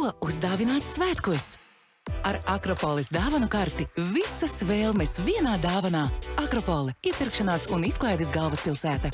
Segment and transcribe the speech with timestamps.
[0.00, 1.56] ko uzdāvināt svētkos.
[2.24, 6.06] Ar Akropolis dāvanu karti visas vēlmes vienā dāvanā.
[6.40, 9.12] Akropoli- iepirkšanās un izklaides galvaspilsēta.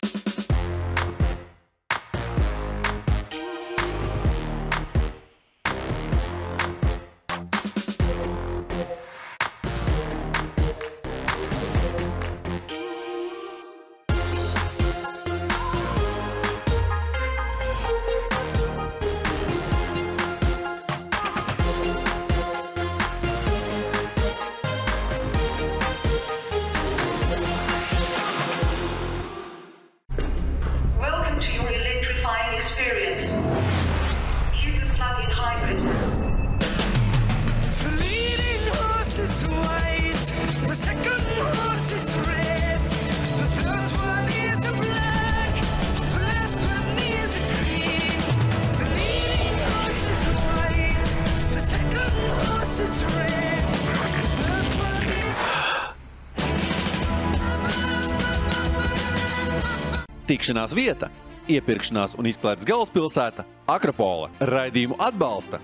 [60.46, 61.08] Tikšanās vieta,
[61.50, 63.42] iepirkšanās un izklaides galvaspilsēta-
[63.76, 64.28] Akropola.
[64.38, 65.58] Raidījumu atbalsta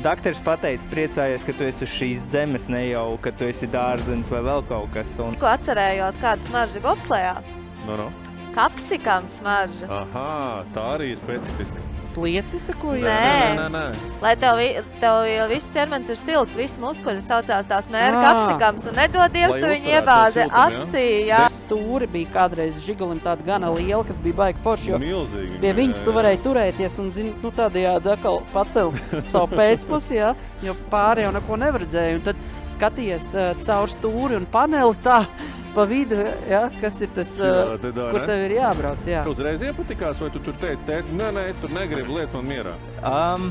[0.00, 4.32] Dakteris pateica, priecājies, ka tu esi uz šīs zemes, ne jau, ka tu esi dārzenis
[4.32, 5.12] vai vēl kaut kas.
[5.20, 5.36] Un...
[5.36, 7.42] Ko atcerējos, kāda smarža bobslējā?
[7.84, 8.23] no, no.
[8.54, 9.88] Kapsikam smarža.
[9.90, 11.80] Aha, tā arī ir specifiska.
[12.04, 13.02] Slieci sakoja?
[13.02, 13.38] Nē.
[13.58, 13.84] nē, nē.
[14.22, 14.60] Lai tev,
[15.02, 18.22] tev jau viss ķermenis ir silts, viss muskuļi saucās tās mēra Ā.
[18.28, 18.84] kapsikams.
[18.90, 21.06] Un nedod Dievs, Lai tu viņu iebāzi acī.
[21.30, 21.40] Jā.
[21.64, 25.58] Stūri bija kādreiz žigulim tāda gana liela, kas bija baigi forši, Milzīgi.
[25.64, 29.00] pie viņas tu varēji turēties un, zini, nu tādējādi atkal pacelt
[29.32, 32.20] savu pēcpusi, jā, jo pāri jau neko nevaredzēja.
[32.20, 35.24] Un tad skaties uh, caur stūri un paneli tā
[35.74, 36.18] pa vidu,
[36.48, 38.26] jā, kas ir tas, Jā, te dā, kur ne?
[38.30, 39.24] tev ir jābrauc, jā.
[39.30, 42.74] Uzreiz iepatikās, vai tu tur teici, tēti, nē, nē, es tur negribu lietas man mierā.
[43.04, 43.50] Um,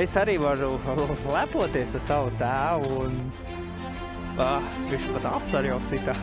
[0.00, 0.74] es arī varu
[1.36, 3.06] lepoties ar savu tēvu.
[3.06, 3.20] Un,
[4.40, 6.16] ah, viņš pat asaru jau sitā.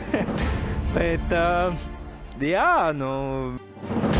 [0.96, 1.88] Bet, uh,
[2.42, 4.19] jā, nu.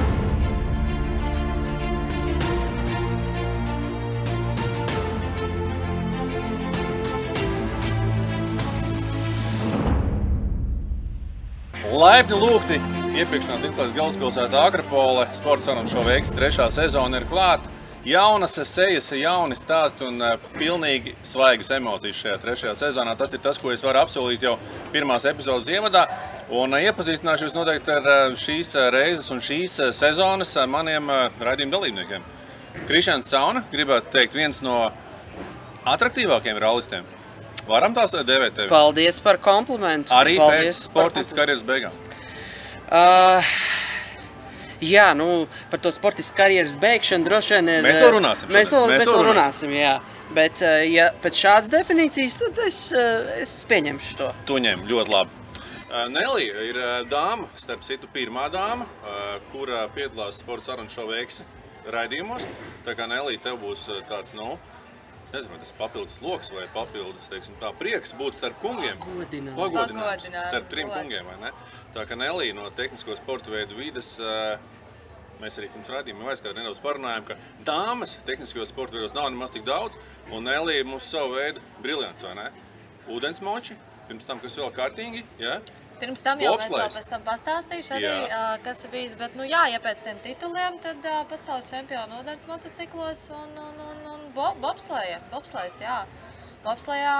[11.90, 12.76] Laipni lūgti!
[13.18, 17.66] Iepirkšanās izklaides galvaspilsētā Akropole sporta sarunu šo veiks trešā sezona ir klāta.
[18.06, 23.16] Jaunas sejas, jauni stāsti un uh, pilnīgi svaigas emocijas šajā trešajā sezonā.
[23.18, 24.54] Tas ir tas, ko es varu apsolīt jau
[24.94, 26.06] pirmās epizodes ievadā.
[26.54, 31.10] Un uh, iepazīstināšu jūs noteikti ar uh, šīs reizes un šīs sezonas maniem
[31.42, 32.34] raidījuma dalībniekiem.
[32.86, 34.84] Krišāns Cauna, gribētu teikt, viens no
[35.90, 37.16] attraktīvākajiem rallistiem.
[37.70, 38.68] Varam tās dēvēt tevi?
[38.70, 40.10] Paldies par komplimentu.
[40.16, 41.94] Arī Paldies pēc sportista karjeras beigām.
[42.90, 43.50] Uh,
[44.82, 47.84] jā, nu, par to sportistu karjeras beigšanu droši vien ir.
[47.86, 49.74] Mēs vēl runāsim Mēs vēl, Mēs mēs vēl runāsim.
[49.78, 49.92] jā.
[50.34, 54.32] Bet, uh, ja pēc šādas definīcijas, tad es, uh, es pieņemšu to.
[54.50, 55.38] Tu ņem ļoti labi.
[55.90, 56.76] Uh, Nelija ir
[57.10, 58.86] dāma, starp citu, pirmā dāma,
[59.50, 61.46] kura piedalās sporta sarunu šo veiksi
[61.90, 62.44] raidījumos.
[62.86, 64.54] Tā kā Nelija, tev būs tāds, nu,
[65.34, 68.98] nezinu, vai tas papildus lokus vai papildus, teiksim, tā prieks būt starp kungiem.
[69.00, 69.56] Pagodināt.
[69.58, 71.52] Pagodināt, Starp trim kungiem, vai ne?
[71.94, 74.60] Tā kā Nelija no tehnisko sporta veidu vides, uh,
[75.42, 77.36] mēs arī pirms raidījuma aizskatām nedaudz parunājām, ka
[77.66, 79.98] dāmas tehniskajos sporta veidos nav nemaz tik daudz,
[80.30, 82.48] un Nelija mums savu veidu briljants, vai ne?
[83.10, 83.76] Ūdensmoči,
[84.08, 85.58] pirms tam, kas vēl kārtīgi, ja?
[86.00, 89.16] Pirms tam jau mēs vēl tam pastāstīšu arī, uh, kas ir bijis.
[89.20, 93.82] Bet, nu jā, ja pēc tiem tituliem, tad uh, pasaules čempionu ūdens motociklos un, un,
[93.90, 95.20] un, un bo, bobslēja.
[95.32, 95.98] Bobslējas, jā.
[96.64, 97.14] Bobslējā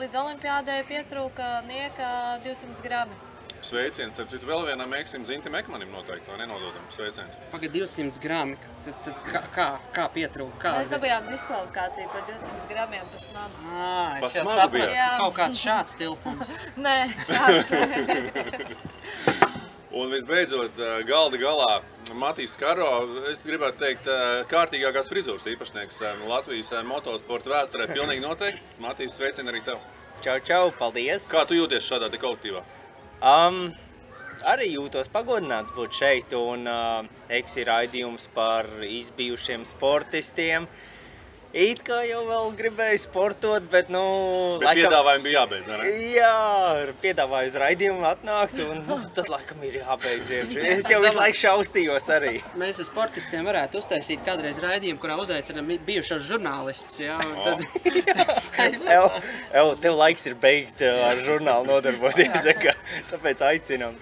[0.00, 2.08] līdz olimpiādai pietrūka nieka
[2.46, 3.14] 200 grami.
[3.62, 7.36] Sveiciens, starp citu, vēl vienam eksim Zintim Ekmanim noteikti, vai nenododam sveiciens.
[7.52, 8.56] Pagaid, 200 gramu.
[8.82, 10.58] Tad, tad kā, kā, kā pietrūka?
[10.64, 10.74] Kā?
[10.80, 13.62] Mēs dabūjām diskvalifikāciju par 200 gramiem pa smagu.
[13.70, 16.54] Pa es jau smagu sapratu, kaut kāds šāds tilpums.
[16.88, 16.98] Nē,
[17.30, 17.70] šāds.
[19.92, 21.72] Un visbeidzot, ā, galda galā
[22.16, 22.86] Matīs Karo,
[23.28, 27.90] es gribētu teikt, ā, kārtīgākās frizūras īpašnieks ā, Latvijas motosporta vēsturē.
[27.96, 28.64] Pilnīgi noteikti.
[28.80, 29.82] Matīs, sveicien arī tev.
[30.24, 31.26] Čau, čau, paldies!
[31.28, 32.62] Kā tu jūties šādā te kolektīvā?
[33.20, 33.74] Um,
[34.48, 40.70] arī jūtos pagodināts būt šeit, un uh, eks ir raidījums par izbijušiem sportistiem.
[41.52, 44.02] It kā jau vēl gribēju sportot, bet, nu,
[44.62, 45.90] Bet piedāvājumi bija jābeidz, ne?
[46.16, 46.32] Jā,
[47.02, 50.32] piedāvāju uz raidījumu atnākt, un nu, tad laikam ir jābeidz.
[50.38, 50.66] iekšā.
[50.72, 52.34] Es jau visu laiku šaustījos arī.
[52.58, 57.00] Mēs ar sportistiem varētu uztaisīt kādreiz raidījumu, kurā uzaicinām bijušos žurnālistus.
[57.02, 57.64] Jā, tad...
[58.92, 59.20] Ev,
[59.62, 62.48] ev, tev laiks ir beigt uh, ar žurnālu nodarboties,
[63.12, 64.00] tāpēc aicinām.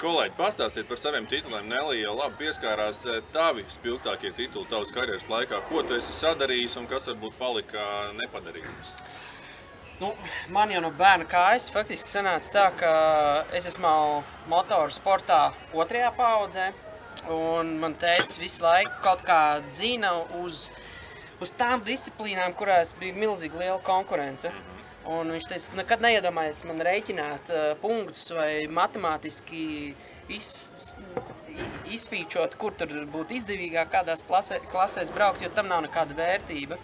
[0.00, 1.66] Kolēģi, pastāstiet par saviem tituliem.
[1.68, 5.58] Nelija jau labi pieskārās eh, tavi spilgtākie tituli tavas karjeras laikā.
[5.68, 7.84] Ko tu esi sadarījis un kas varbūt palika
[8.16, 8.94] nepadarīts?
[10.00, 10.14] Nu,
[10.56, 12.94] man jau no bērna kājas faktiski sanāca tā, ka
[13.52, 13.92] es esmu
[14.48, 15.42] motoru sportā
[15.76, 16.70] otrajā paudzē.
[17.36, 20.70] Un man teica, visu laiku kaut kā dzīna uz,
[21.44, 24.48] uz tām disciplīnām, kurās bija milzīgi liela konkurence.
[25.08, 29.94] Un viņš teica, nekad neiedomājies man rēķināt uh, punktus vai matemātiski
[30.28, 30.50] iz,
[31.48, 36.76] i- izfīčot, kur tur būtu izdevīgāk kādās klasē, klasēs braukt, jo tam nav nekāda vērtība.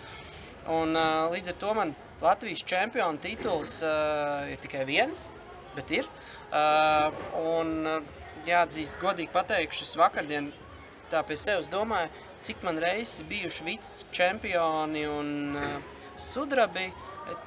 [0.66, 5.28] Un, uh, līdz ar to man Latvijas čempiona tituls uh, ir tikai viens,
[5.76, 6.08] bet ir.
[6.48, 8.00] Uh, un, uh,
[8.48, 10.48] jāatzīst, godīgi pateikšu, es vakardien
[11.12, 12.08] tā pie sevis domāju,
[12.42, 15.30] cik man reizes bijuši vice čempioni un
[15.60, 15.76] uh,
[16.18, 16.88] sudrabi.
[16.88, 17.02] eh,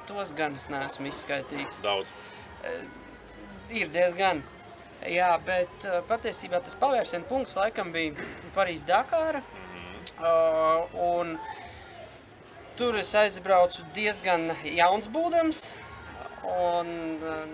[0.08, 1.78] Tos gan es neesmu izskaidrojis.
[1.84, 2.10] Daudz.
[3.72, 4.42] Ir diezgan.
[5.08, 9.40] Jā, bet uh, patiesībā tas pavērsienu punkts laikam bija Parīzes Dakāra.
[10.20, 11.38] Uh, un
[12.76, 15.70] tur es aizbraucu diezgan jauns būdams.
[16.50, 16.88] Un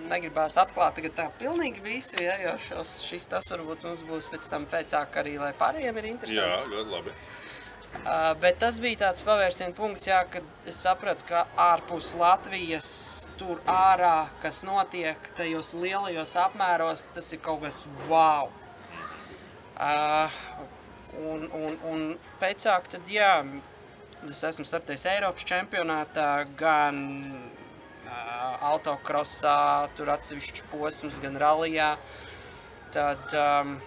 [0.07, 4.47] negribās atklāt tagad tā pilnīgi visu, ja, jo šos, šis tas varbūt mums būs pēc
[4.51, 6.39] tam pēcāk arī, lai pārējiem ir interesanti.
[6.39, 7.11] Jā, ļoti labi.
[7.11, 7.36] Uh,
[8.41, 12.89] bet tas bija tāds pavērsienu punkts, jā, kad es sapratu, ka ārpus Latvijas
[13.37, 18.49] tur ārā, kas notiek tajos lielajos apmēros, tas ir kaut kas wow.
[19.77, 20.37] Uh,
[21.21, 22.05] un, un, un
[22.41, 23.33] pēcāk tad, jā,
[24.25, 31.91] es esmu startējis Eiropas čempionātā, gan uh, autokrosā, tur atsevišķi posms, gan rallijā.
[32.95, 33.77] Tad um,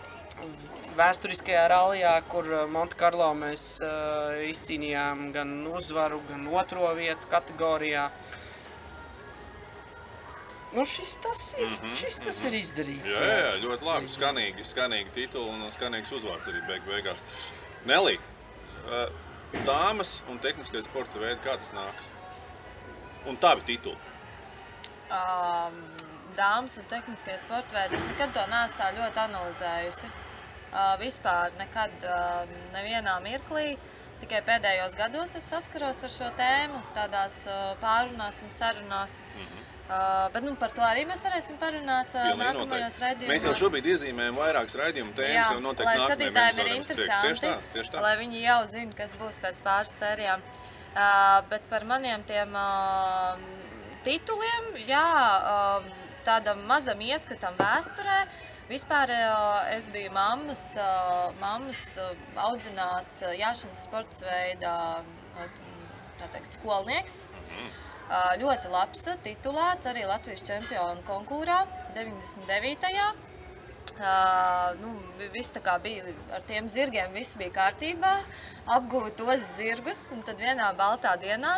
[0.99, 8.09] vēsturiskajā rallijā, kur uh, Montekarlo mēs uh, izcīnījām gan uzvaru, gan otro vietu kategorijā.
[10.71, 13.17] Nu, šis tas ir, mm -hmm, šis tas ir izdarīts.
[13.17, 14.13] Jā, jā, šis ļoti labi.
[14.13, 17.25] Skanīgi, skanīgi tituli un skanīgs uzvārds arī beig beigās.
[17.87, 18.19] Nelī,
[18.87, 19.11] uh,
[19.67, 22.15] dāmas un tehniskais sporta veidi, kā tas nāks?
[23.27, 23.99] Un tavi tituli.
[25.11, 25.83] Um,
[26.37, 27.99] dāmas un tehniskie sporta veidi.
[27.99, 30.11] Es nekad to neesmu tā ļoti analizējusi.
[30.70, 33.75] Uh, vispār nekad, uh, nevienā mirklī.
[34.20, 39.17] Tikai pēdējos gados es saskaros ar šo tēmu, tādās uh, pārunās un sarunās.
[39.90, 43.32] Uh, bet nu, par to arī mēs varēsim parunāt uh, nākamajos raidījumos.
[43.32, 47.55] Mēs jau šobrīd iezīmējam vairākas raidījumu tēmas, jau noteikti lai skatītājiem ir interesanti, Tieši tā,
[47.72, 48.02] tieši tā.
[48.05, 50.44] lai viņi jau zina, kas būs pēc pāris sērijām.
[50.90, 53.43] Uh, bet par maniem tiem uh,
[54.06, 55.02] tituliem, jā,
[55.56, 55.90] uh,
[56.28, 58.20] tādam mazam ieskatam vēsturē.
[58.70, 65.49] Vispār uh, es biju mammas, uh, mammas uh, audzināts uh, jāšanas sports veidā uh,
[66.31, 67.17] teikt, skolnieks.
[68.11, 71.64] Uh, ļoti labs, uh, titulēts arī Latvijas čempionu konkurā
[71.96, 72.94] 99.
[74.00, 78.14] Uh, nu, vi- viss tā kā bija ar tiem zirgiem, viss bija kārtībā.
[78.70, 81.56] Apguva tos zirgus, un tad vienā baltā dienā.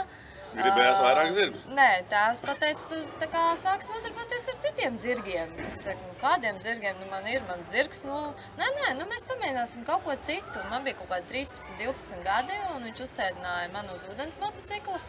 [0.52, 1.62] Gribējās vairāk zirgus?
[1.72, 5.54] Nē, tēvs pateica, tu tā kā sāks nodarboties ar citiem zirgiem.
[5.64, 7.40] Es saku, nu, kādiem zirgiem nu, man ir?
[7.48, 8.18] Man zirgs, nu,
[8.60, 10.64] nē, nē, nu, mēs pamēģināsim kaut ko citu.
[10.68, 15.00] Man bija kaut kādi 13, 12 gadi, un viņš uzsēdināja mani uz ūdens motociklu.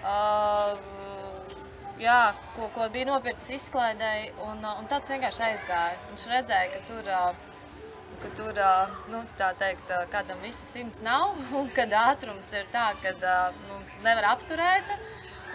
[0.00, 0.80] Uh,
[2.00, 2.20] jā,
[2.56, 6.00] ko, ko bija nopircis izklaidēji, un, un tāds vienkārši aizgāja.
[6.08, 7.59] Viņš redzēja, ka tur, uh,
[8.22, 8.60] ka tur
[9.12, 13.16] nu, teikt, kādam visi simts nav, un kad ātrums ir tā, ka
[13.68, 14.94] nu, nevar apturēt.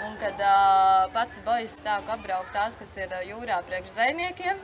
[0.06, 4.60] Un kad uh, pati bojas sāk apbraukt tās, kas ir jūrā priekš zvejniekiem,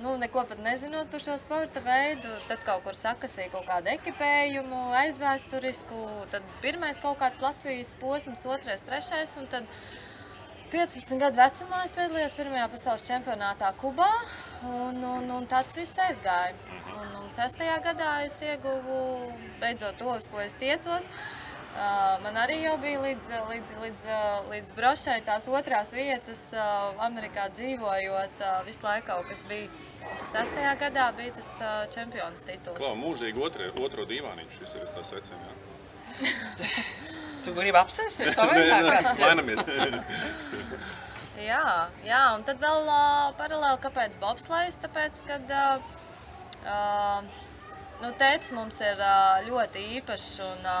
[0.00, 4.80] nu, neko pat nezinot par šo sporta veidu, tad kaut kur sakasīja kaut kādu ekipējumu,
[5.02, 9.68] aizvēsturisku, tad pirmais kaut kāds Latvijas posms, otrais, trešais, un tad
[10.70, 14.08] 15 gadu vecumā es piedalījos pirmajā pasaules čempionātā Kubā,
[14.68, 16.54] un, un, un tāds viss aizgāja.
[16.94, 18.98] Un, un sestajā gadā es ieguvu
[19.62, 21.08] beidzot to, uz ko es tiecos.
[22.22, 24.06] Man arī jau bija līdz, līdz, līdz,
[24.52, 26.42] līdz brošai tās otrās vietas,
[27.02, 29.70] Amerikā dzīvojot, visu laiku kaut kas bija.
[30.06, 31.52] Tas sestajā gadā bija tas
[31.94, 32.78] čempions tituls.
[32.78, 35.54] Klau, mūžīgi otro, otro divāniņš, šis ir tas secina.
[37.44, 38.34] Tu gribi apsēsties?
[38.36, 39.24] Kāds ir?
[39.24, 39.64] mainamies.
[41.40, 44.74] Jā, jā, un tad vēl uh, paralēli, kāpēc bobslēgs?
[44.82, 45.94] Tāpēc, kad uh,
[46.68, 47.30] uh,
[48.00, 50.76] Nu, Tēvs mums ir ā, ļoti īpašs, un ā,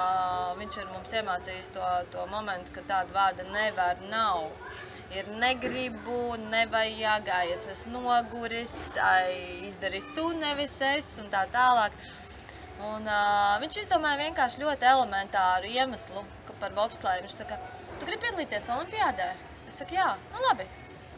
[0.56, 4.46] viņš ir mums iemācījis to, to momentu, ka tāda vārda nevar, nav.
[5.12, 8.72] Ir negribu, nevajag, es esmu noguris,
[9.04, 9.36] ai,
[9.68, 11.92] izdari tu, nevis es, un tā tālāk.
[12.80, 16.22] Un, uh, viņš izdomāja vienkārši ļoti elementāru iemeslu
[16.60, 17.26] par bobslēju.
[17.26, 17.58] Viņš saka,
[17.98, 19.32] tu gribi piedalīties Olimpijādē?
[19.68, 20.64] Es saku, jā, nu labi.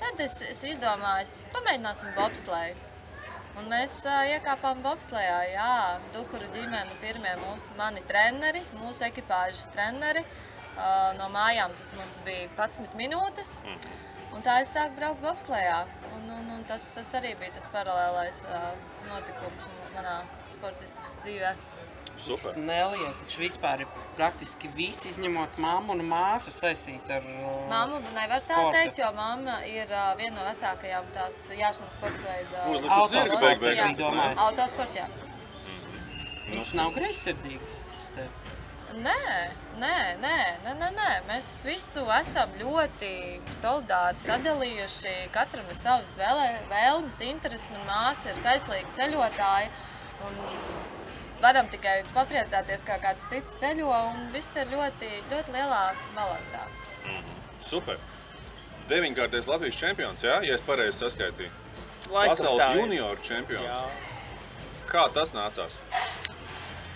[0.02, 2.88] Tad es, es izdomāju, pamēģināsim bobslēju.
[3.60, 5.72] Un mēs uh, iekāpām bobslējā, jā,
[6.14, 10.24] Dukuru ģimene, pirmie mūsu mani treneri, mūsu ekipāžas treneri.
[10.72, 13.54] Uh, no mājām tas mums bija 11 minūtes.
[14.32, 15.82] Un tā es sāku braukt bobslējā.
[16.16, 18.70] Un, un, un tas, tas arī bija tas paralēlais uh,
[19.10, 20.22] notikums manā
[20.62, 21.52] sportistas dzīvē.
[22.22, 22.54] Super.
[22.60, 28.36] Nelija, taču vispār ir praktiski visi, izņemot mammu un māsu saistīti ar uh, Māmu nevar
[28.38, 28.74] tā sportu.
[28.76, 32.66] teikt, jo mamma ir uh, viena no vecākajām tās jāšanas sporta veida.
[32.70, 33.80] Uzlikt uz zirga beig beigās.
[33.80, 34.42] Jā, Domājis.
[34.44, 35.06] autosportā.
[36.52, 37.78] Viņas nav greizsirdīgas.
[37.98, 38.58] es teiktu.
[38.92, 39.16] Nē,
[39.80, 41.08] nē, nē, nē, nē, nē.
[41.30, 43.12] Mēs visu esam ļoti
[43.62, 45.14] solidāri sadalījuši.
[45.32, 47.70] Katram ir savas vēlē- vēlmes, intereses.
[47.72, 49.70] Manā māsa ir kaislīga ceļotāja.
[50.26, 50.40] Un
[51.42, 53.90] varam tikai papriecāties, kā kāds cits ceļo.
[54.12, 55.82] Un viss ir ļoti, ļoti lielā
[56.16, 56.66] balansā.
[57.66, 57.98] Super.
[58.90, 61.50] Deviņkārtais Latvijas čempions, jā, ja es pareizi saskaitīju.
[62.12, 63.64] Laikam Pasaules tā junioru čempions.
[63.64, 63.82] Jā.
[64.90, 65.78] Kā tas nācās?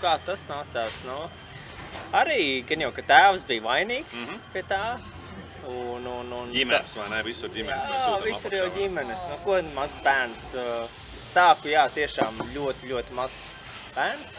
[0.03, 0.97] Kā tas nācās?
[1.07, 1.31] No?
[2.17, 4.43] Arī gan jau, ka tēvs bija vainīgs mm -hmm.
[4.53, 4.99] pie tā.
[5.67, 7.23] Un, un, un, Ģimenes vai ne?
[7.27, 7.89] Visur ģimenes.
[7.91, 8.57] Jā, apakšā.
[8.57, 9.25] jau ģimenes.
[9.31, 10.55] Nu, ko mazs bērns.
[10.55, 11.06] uh,
[11.37, 13.51] Sāku, jā, tiešām ļoti, ļoti mazs
[13.93, 14.37] bērns.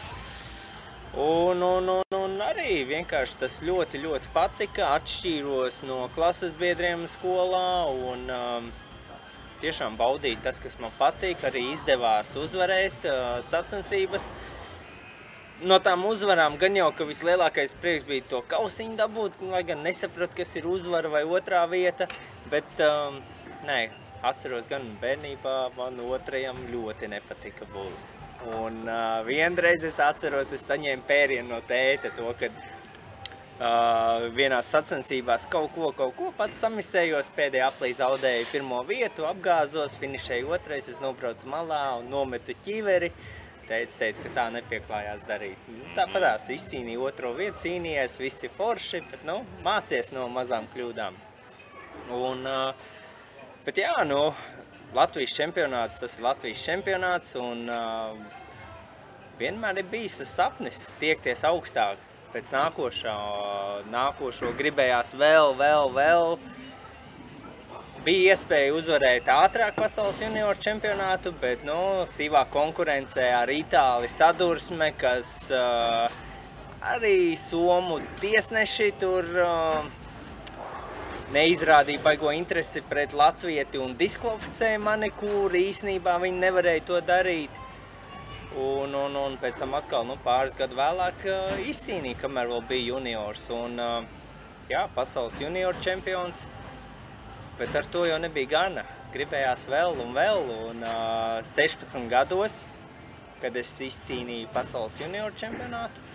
[1.22, 4.88] Un, un, un, un arī vienkārši tas ļoti, ļoti patika.
[4.96, 8.66] Atšķīros no klases biedriem skolā un um,
[9.62, 11.46] tiešām baudīt tas, kas man patīk.
[11.46, 14.26] Arī izdevās uzvarēt uh, sacensības.
[15.70, 20.40] No tām uzvarām gan jau, ka vislielākais prieks bija to kausiņu dabūt, lai gan nesapratu,
[20.42, 22.10] kas ir uzvara vai otrā vieta.
[22.50, 23.22] Bet, um,
[23.70, 23.84] nē,
[24.26, 28.16] atceros gan bērnībā, man otrajam ļoti nepatika būt.
[28.54, 35.48] Un uh, vienreiz es atceros, es saņēmu pērienu no tēta to, ka uh, vienā sacensībās
[35.50, 41.02] kaut ko, kaut ko pats samisējos, pēdējā aplī zaudēju pirmo vietu, apgāzos, finišēju otrais, es
[41.02, 43.10] nobraucu malā un nometu ķiveri.
[43.68, 45.66] Teica, teica, ka tā nepieklājās darīt.
[45.68, 51.18] Nu, Tāpat tās izcīnīja otro vietu, cīnījās, visi forši, bet nu, mācies no mazām kļūdām.
[52.16, 52.86] Un, uh,
[53.68, 54.30] bet jā, nu,
[54.96, 58.14] Latvijas čempionāts, tas ir Latvijas čempionāts, un uh,
[59.36, 62.00] vienmēr ir bijis tas sapnis tiekties augstāk.
[62.32, 63.12] Pēc nākošā,
[63.92, 66.34] nākošo gribējās vēl, vēl, vēl.
[68.04, 75.32] Bija iespēja uzvarēt ātrāk pasaules junioru čempionātu, bet nu, sīvā konkurencē ar Itāliju sadursme, kas
[75.52, 76.08] uh,
[76.94, 79.97] arī Somu tiesneši tur uh,
[81.34, 87.64] neizrādīja baigo interesi pret Latvieti un diskvalificēja mani, kur īsnībā viņi nevarēja to darīt.
[88.58, 92.94] Un, un, un pēc tam atkal nu, pāris gadu vēlāk uh, izcīnīja, kamēr vēl bija
[92.94, 93.44] juniors.
[93.54, 94.32] Un, uh,
[94.72, 96.46] jā, pasaules junioru čempions.
[97.58, 98.86] Bet ar to jau nebija gana.
[99.12, 100.42] Gribējās vēl un vēl.
[100.70, 102.62] Un, uh, 16 gados,
[103.42, 106.07] kad es izcīnīju pasaules junioru čempionātu,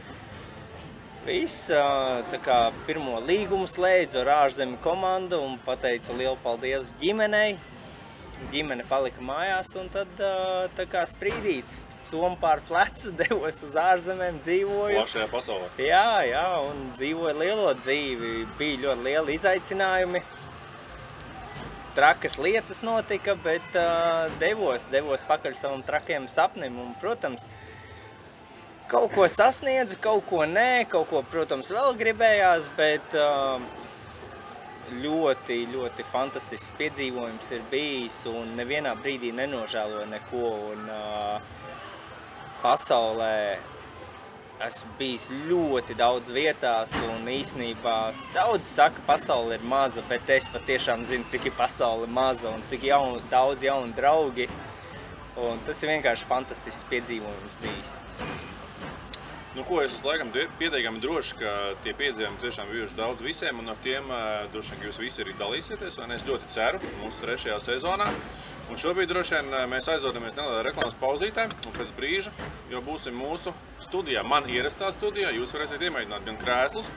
[1.24, 7.56] Viss, tā kā pirmo līgumu slēdzu ar ārzemju komandu un pateicu lielu paldies ģimenei.
[8.52, 10.12] Ģimene palika mājās un tad
[10.76, 11.78] tā kā sprīdīts.
[12.10, 15.00] Somu pār plecu devos uz ārzemēm, dzīvoju.
[15.00, 15.72] Plašajā pasaulē.
[15.80, 18.36] Jā, jā, un dzīvoju lielo dzīvi.
[18.60, 20.26] Bija ļoti lieli izaicinājumi.
[21.96, 23.80] Trakas lietas notika, bet
[24.44, 26.84] devos, devos pakaļ savam trakajam sapnim.
[26.84, 27.48] Un, protams,
[28.92, 33.62] kaut ko sasniedzu, kaut ko nē, kaut ko, protams, vēl gribējās, bet uh,
[35.02, 40.50] ļoti, ļoti fantastisks piedzīvojums ir bijis un nevienā brīdī nenožēloju neko.
[40.74, 41.62] Un, uh,
[42.64, 43.60] pasaulē
[44.64, 47.98] esmu bijis ļoti daudz vietās, un īsnībā
[48.36, 52.64] daudz saka, ka pasaule ir maza, bet es patiešām zinu, cik ir pasaule maza un
[52.70, 54.48] cik jaun, daudz jaunu draugi.
[55.44, 57.94] Un tas ir vienkārši fantastisks piedzīvojums bijis.
[59.54, 61.50] Nu, ko es laikam pietiekami drošs, ka
[61.86, 64.08] tie piedzīvojumi tiešām bijuši daudz visiem, un ar tiem
[64.50, 66.00] droši vien jūs visi arī dalīsieties.
[66.16, 68.08] Es ļoti ceru mūsu trešajā sezonā.
[68.72, 72.34] Un šobrīd droši vien mēs aizdodamies nelielā reklāmas pauzītē, un pēc brīža
[72.72, 74.26] jau būsim mūsu studijā.
[74.26, 76.90] Man ierastā studijā jūs varēsiet iemēģināt gan krēslus,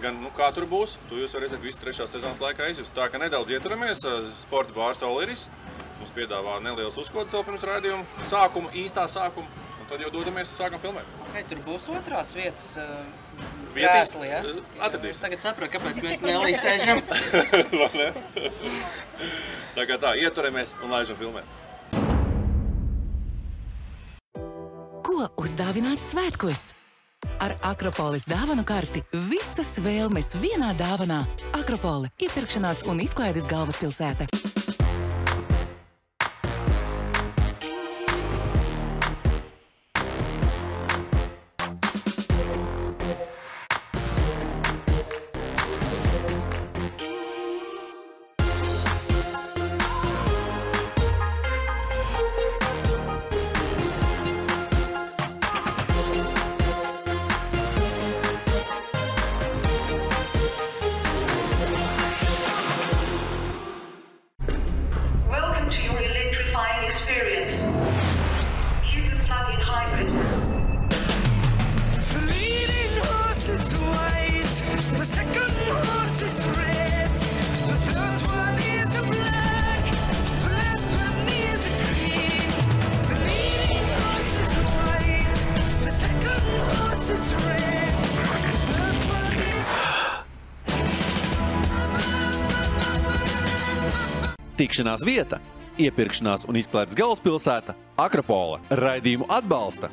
[0.00, 0.96] gan nu, kā tur būs.
[1.10, 2.96] To jūs varēsiet visu trešā sezonas laikā izjust.
[2.96, 4.00] Tā kā nedaudz ieturamies,
[4.46, 5.50] sporta bārs Oliris
[5.98, 9.67] mums piedāvā nelielas uzkodas vēl pirms raidījuma sākuma, īstā sākuma.
[9.88, 11.12] Tad jau dodamies un sākam filmēt.
[11.30, 12.74] Okay, tur būs otrās vietas.
[12.76, 14.42] Uh, krēsli, ja?
[14.44, 15.14] uh, atradīsim.
[15.16, 17.00] Es tagad saprotu, kāpēc mēs nelīsēžam.
[17.80, 18.10] Vai ne?
[19.78, 21.56] tā kā tā, ieturamies un laižam filmēt.
[25.08, 26.68] Ko uzdāvināt svētkos?
[27.42, 31.24] Ar Akropolis dāvanu karti visas vēlmes vienā dāvanā.
[31.56, 34.28] Akropole- iepirkšanās un izklaides galvaspilsēta.
[94.98, 95.38] Tikšanās vieta,
[95.78, 97.74] iepirkšanās un izklaides galvaspilsēta-
[98.06, 98.58] Akropola.
[98.70, 99.90] Raidījumu atbalsta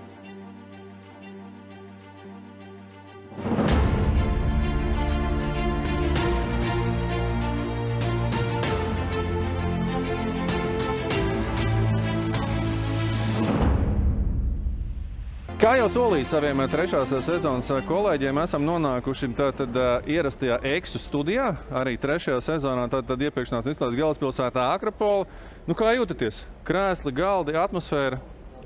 [15.56, 21.00] Kā jau solīju saviem eh, trešās eh, sezonas eh, kolēģiem, esam nonākuši tātad ierastajā eksu
[21.00, 21.54] studijā.
[21.72, 25.24] Arī trešajā sezonā tātad iepirkšanās izstādes galvaspilsētā Akropola.
[25.64, 26.44] Nu, kā jūtaties?
[26.68, 28.20] Krēsli, galdi, atmosfēra.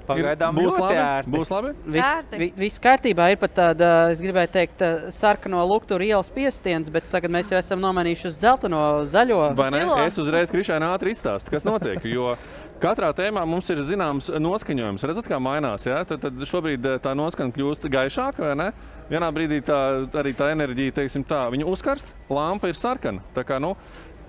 [0.09, 0.97] Pagaidām Ir- būs ļoti labi?
[1.03, 1.31] ērti.
[1.35, 1.71] Būs labi?
[1.93, 3.27] Viss vi, viss kārtībā.
[3.29, 4.81] Ir pat tāda, es gribēju teikt,
[5.13, 9.43] sarkano luktu ielas piestiens, bet tagad mēs jau esam nomainījuši uz dzelteno, zaļo.
[9.59, 9.83] Vai ne?
[9.85, 9.99] Filo.
[10.07, 12.01] Es uzreiz krišāni ātri izstāstu, kas notiek.
[12.09, 12.33] Jo
[12.81, 15.05] katrā tēmā mums ir zināms noskaņojums.
[15.09, 15.85] Redzat, kā mainās.
[15.87, 16.01] Ja?
[16.07, 18.67] Tad, tad šobrīd eh, tā noskaņa kļūst gaišāka, vai ne?
[19.09, 19.79] Vienā brīdī tā,
[20.21, 23.23] arī tā enerģija, teiksim tā, viņa uzkarst, lampa ir sarkana.
[23.33, 23.73] Tā kā, nu,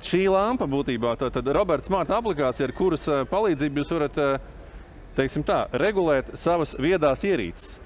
[0.05, 5.39] šī lampa būtībā tā, tad Roberts Smart aplikācija, ar kuras eh, palīdzību jūs varat eh,
[5.47, 7.79] tā, regulēt savas viedās ierīces.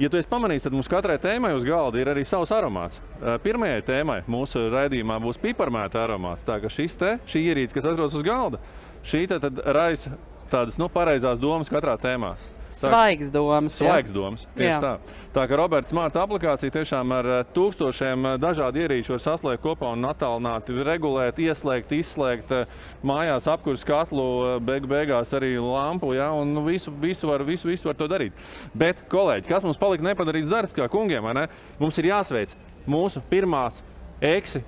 [0.00, 3.02] Ja tu esi pamanījis, tad mums katrai tēmai uz galda ir arī savs aromāts.
[3.44, 6.46] Pirmajai tēmai mūsu raidījumā būs piparmēta aromāts.
[6.46, 8.62] Tā ka šis te, šī ierīce, kas atrodas uz galda,
[9.06, 10.16] šī te tad raisa
[10.50, 12.34] tādas nu, pareizās domas katrā tēmā.
[12.70, 13.74] Svaigs domas.
[13.74, 14.44] Svaigs domas.
[14.54, 14.78] Tieši Jā.
[14.78, 15.14] tā.
[15.34, 19.90] Tā kā Roberts Mārta aplikācija tiešām ar eh, tūkstošiem eh, dažādu ierīču var saslēgt kopā
[19.96, 24.26] un attālināti regulēt, ieslēgt, izslēgt eh, mājās apkursu katlu,
[24.62, 26.14] beig beigās arī lampu.
[26.14, 28.38] Ja, un visu, visu, var, visu, visu var to darīt.
[28.70, 31.48] Bet, kolēģi, kas mums palika nepadarīts darbs kā kungiem, vai ne?
[31.82, 32.54] Mums ir jāsveic
[32.90, 33.82] mūsu pirmās
[34.22, 34.62] eksi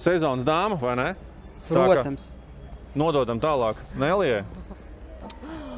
[0.00, 1.10] sezonas dāma, vai ne?
[1.68, 2.32] Tā kā Protams.
[2.98, 4.42] Nododam tālāk Nelijai.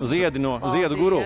[0.02, 1.20] Ziedi no Ziedu guru.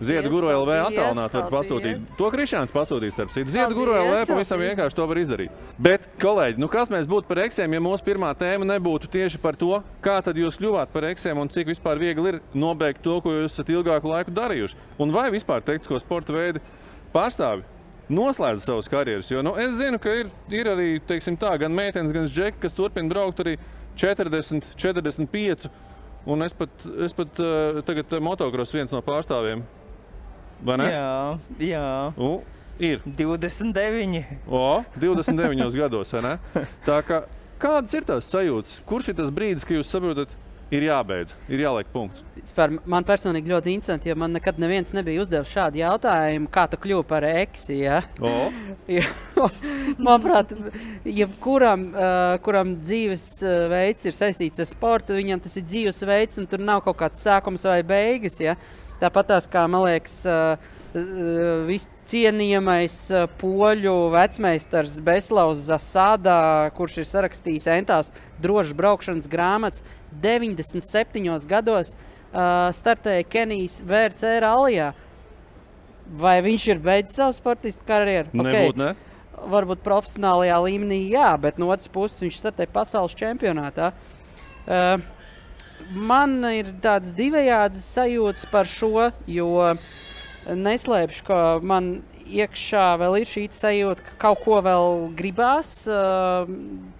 [0.00, 2.04] Ziedu guru LV attālināt var pasūtīt.
[2.18, 3.50] To Krišāns pasūtīs, starp citu.
[3.52, 4.70] Ziedu guru LV Paldies, pavisam paldies.
[4.70, 5.56] vienkārši to var izdarīt.
[5.82, 9.58] Bet, kolēģi, nu kas mēs būtu par eksēm, ja mūsu pirmā tēma nebūtu tieši par
[9.58, 13.34] to, kā tad jūs kļuvāt par eksēm un cik vispār viegli ir nobeigt to, ko
[13.34, 14.78] jūs esat ilgāku laiku darījuši.
[15.02, 16.62] Un vai vispār tehnisko sporta veidu
[17.12, 17.66] pārstāvi
[18.10, 19.30] noslēdz savas karjeras.
[19.30, 22.74] Jo nu, es zinu, ka ir, ir arī teiksim, tā, gan meitenes, gan džeki, kas
[22.76, 23.56] turpina braukt arī
[24.00, 25.70] 40, 45.
[26.30, 26.72] Un es pat,
[27.04, 29.62] es pat uh, tagad uh, motocross viens no pārstāvjiem.
[30.64, 30.88] Vai ne?
[30.92, 31.12] Jā,
[31.64, 31.84] jā.
[32.20, 32.32] U,
[32.80, 33.00] ir.
[33.06, 34.24] 29.
[34.48, 36.34] O, 29 gados, vai ne?
[36.88, 37.22] Tā kā,
[37.60, 38.78] kādas ir tās sajūtas?
[38.88, 40.34] Kurš ir tas brīdis, kad jūs saprotat,
[40.74, 42.24] ir jābeidz, ir jāliek punkts?
[42.38, 46.80] Vispār man personīgi ļoti interesanti, jo man nekad neviens nebija uzdevis šādu jautājumu, kā tu
[46.80, 47.80] kļuvu par eksi.
[47.82, 48.00] Ja?
[50.06, 50.54] Manuprāt,
[51.04, 53.28] jebkuram, uh, kuram dzīves
[53.72, 57.66] veids ir saistīts ar sportu, viņam tas ir dzīvesveids, un tur nav kaut kāds sākums
[57.68, 58.40] vai beigas.
[58.42, 58.58] Ja?
[59.00, 60.20] Tāpat tās kā man liekas.
[60.28, 68.10] Uh, Viscienījamais uh, poļu vecmeistars Beslavs Zasādā, kurš ir sarakstījis entās
[68.42, 69.84] drošas braukšanas grāmatas,
[70.24, 74.90] 97 gados uh, startēja Kenijas VRC rallijā.
[76.18, 78.34] Vai viņš ir beidzis savu sportistu karjeru?
[78.34, 78.90] nebūtu, ne?
[79.54, 83.94] varbūt profesionālajā līmenī, jā, bet no otras puses viņš startē pasaules čempionātā.
[84.66, 84.98] Uh,
[85.94, 89.70] man ir tāds divējāds sajūtas par šo, jo
[90.56, 96.48] neslēpšu, ka man iekšā vēl ir šī sajūta, ka kaut ko vēl gribās uh,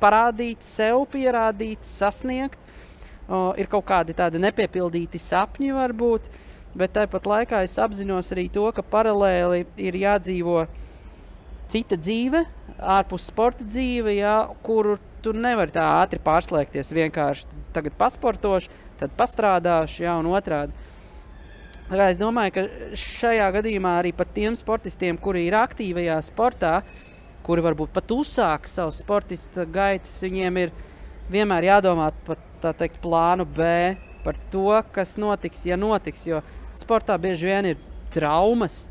[0.02, 2.58] parādīt, sev pierādīt, sasniegt.
[3.30, 6.30] Uh, ir kaut kādi tādi nepiepildīti sapņi, varbūt.
[6.74, 10.66] bet tāpat laikā es apzinos arī to, ka paralēli ir jādzīvo
[11.70, 12.44] cita dzīve,
[12.78, 16.92] ārpus sporta dzīve, jā, kuru tu nevari tā ātri pārslēgties.
[16.96, 20.74] Vienkārši tagad pasportošu, tad pastrādāšu, jā, un otrādi.
[21.90, 22.62] Es domāju, ka
[22.94, 26.84] šajā gadījumā arī tiem sportistiem, kuri ir aktīvajā sportā,
[27.42, 30.70] kuri varbūt pat uzsāk savu sportista gaitas, viņiem ir
[31.32, 32.38] vienmēr jādomā par
[32.78, 36.28] teikt, plānu B, par to, kas notiks, ja notiks.
[36.30, 36.44] Jo
[36.78, 37.82] sportā bieži vien ir
[38.14, 38.84] traumas,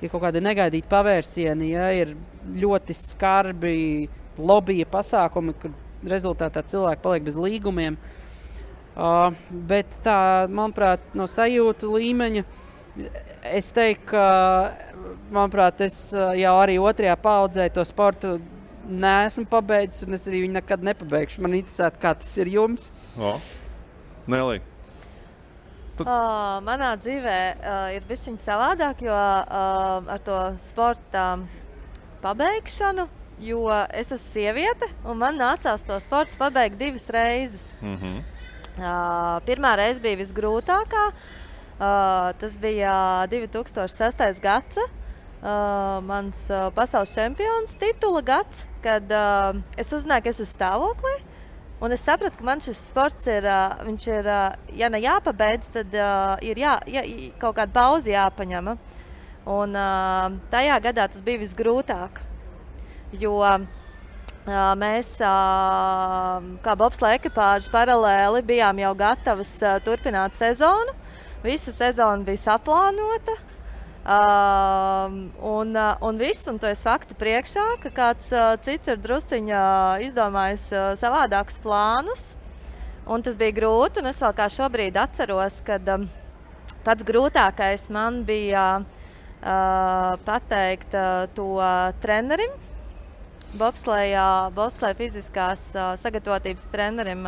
[0.00, 2.14] ir kaut kādi negaidīti pavērsieni, ja ir
[2.48, 4.08] ļoti skarbi
[4.40, 8.00] lobby pasākumi, kur rezultātā cilvēki paliek bez līgumiem.
[8.00, 8.17] Uh,
[9.50, 12.44] bet tā, manuprāt, no sajūtu līmeņa
[13.54, 14.24] es teiktu, ka
[15.30, 18.38] manuprāt, es uh, jau arī otrajā paudzē to sportu
[18.88, 21.42] neesmu pabeidzis, un es arī viņu nekad nepabeigšu.
[21.44, 22.90] Man interesē, kā tas ir jums.
[23.16, 23.36] O.
[24.26, 24.58] Nelī.
[25.98, 31.24] Tu- Uh, manā dzīvē uh, ir bijis viņa savādāk, jo uh, ar to sporta
[32.22, 33.08] pabeigšanu,
[33.42, 37.72] jo es esmu sieviete un man nācās to sportu pabeigt divas reizes.
[37.82, 38.22] Mhm.
[38.78, 41.08] Uh, pirmā reize bija visgrūtākā.
[41.78, 44.38] Uh, tas bija 2006.
[44.42, 44.78] gads.
[45.38, 51.12] Uh, mans uh, pasaules čempions titula gads, kad uh, es uzzināju, ka es esmu stāvoklī.
[51.82, 55.94] Un es sapratu, ka man šis sports ir, uh, ir, uh, ja ne jāpabeidz, tad
[55.94, 57.04] uh, ir jā, jā,
[57.38, 58.72] kaut kāda pauze jāpaņem.
[59.48, 62.18] Un uh, tajā gadā tas bija visgrūtāk.
[63.22, 63.62] Jo uh,
[64.78, 70.94] mēs, uh, kā bobslēga ekipāža, paralēli bijām jau gatavas uh, turpināt sezonu.
[71.44, 73.36] Visa sezona bija saplānota.
[74.08, 78.96] Um, un, uh, un viss, un to es faktu priekšā, ka kāds uh, cits ir
[79.04, 79.64] drusciņā
[80.06, 82.22] izdomājis uh, savādākus plānus.
[83.08, 86.06] Un tas bija grūti, un es vēl kā šobrīd atceros, kad um,
[86.86, 91.60] pats grūtākais man bija uh, pateikt uh, to
[92.00, 92.56] trenerim,
[93.58, 94.24] bobslēja,
[94.56, 95.62] bobslēja fiziskās
[96.02, 97.26] sagatavotības trenerim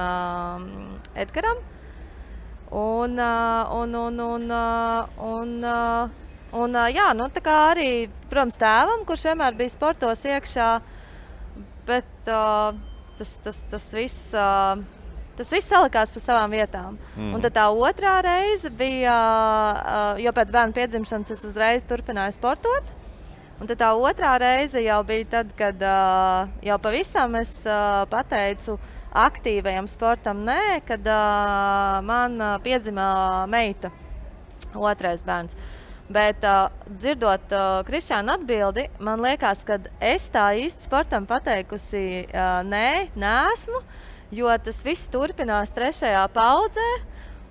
[1.18, 1.60] Edgaram.
[2.70, 4.44] Un, un, un, un,
[5.26, 5.54] un,
[6.54, 7.90] un uh, jā, nu, tā kā arī,
[8.30, 10.68] protams, tēvam, kurš vienmēr bija sportos iekšā,
[11.88, 12.70] bet uh,
[13.18, 14.30] tas, tas, tas viss.
[14.30, 14.86] Uh,
[15.40, 16.98] Tas viss salikās pa savām vietām.
[17.14, 17.30] Mm.
[17.32, 19.14] Un tad tā otrā reize bija,
[20.20, 22.90] jo pēc bērna piedzimšanas es uzreiz turpināju sportot.
[23.60, 28.78] Un tad tā otrā reize jau bija tad, kad uh, jau pavisam es uh, pateicu
[29.12, 33.04] aktīvajam sportam, nē, kad uh, man uh, piedzima
[33.52, 33.90] meita,
[34.72, 35.58] otrais bērns.
[36.08, 42.62] Bet, uh, dzirdot uh, Kristiāna atbildi, man liekas, ka es tā īsti sportam pateikusi, uh,
[42.64, 43.84] nē, nesmu,
[44.40, 46.88] jo tas viss turpinās trešajā paudzē.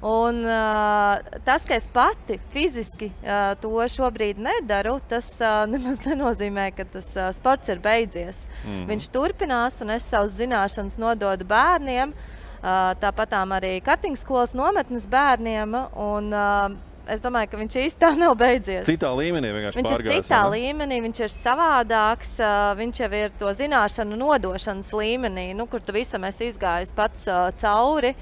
[0.01, 6.69] Un, uh, tas, ka es pati fiziski uh, to šobrīd nedaru, tas uh, nemaz nenozīmē,
[6.77, 8.45] ka tas uh, sports ir beidzies.
[8.63, 8.69] Mm.
[8.71, 8.85] -hmm.
[8.93, 15.75] Viņš turpinās, un es savus zināšanas nododu bērniem, uh, tāpat arī kartingskolas nometnes bērniem.
[15.95, 16.71] Un, uh,
[17.09, 18.85] es domāju, ka viņš īstenībā nav beidzies.
[18.87, 20.25] Citā līmenī Viņš ir pārgājis.
[20.25, 20.67] citā vai ne?
[20.73, 22.39] līmenī, viņš ir savādāks.
[22.39, 27.27] ā, Viņš jau ir to zināšanu nodošanas līmenī, nu, kur tu visam esi izgājis pats
[27.27, 28.15] ā, cauri.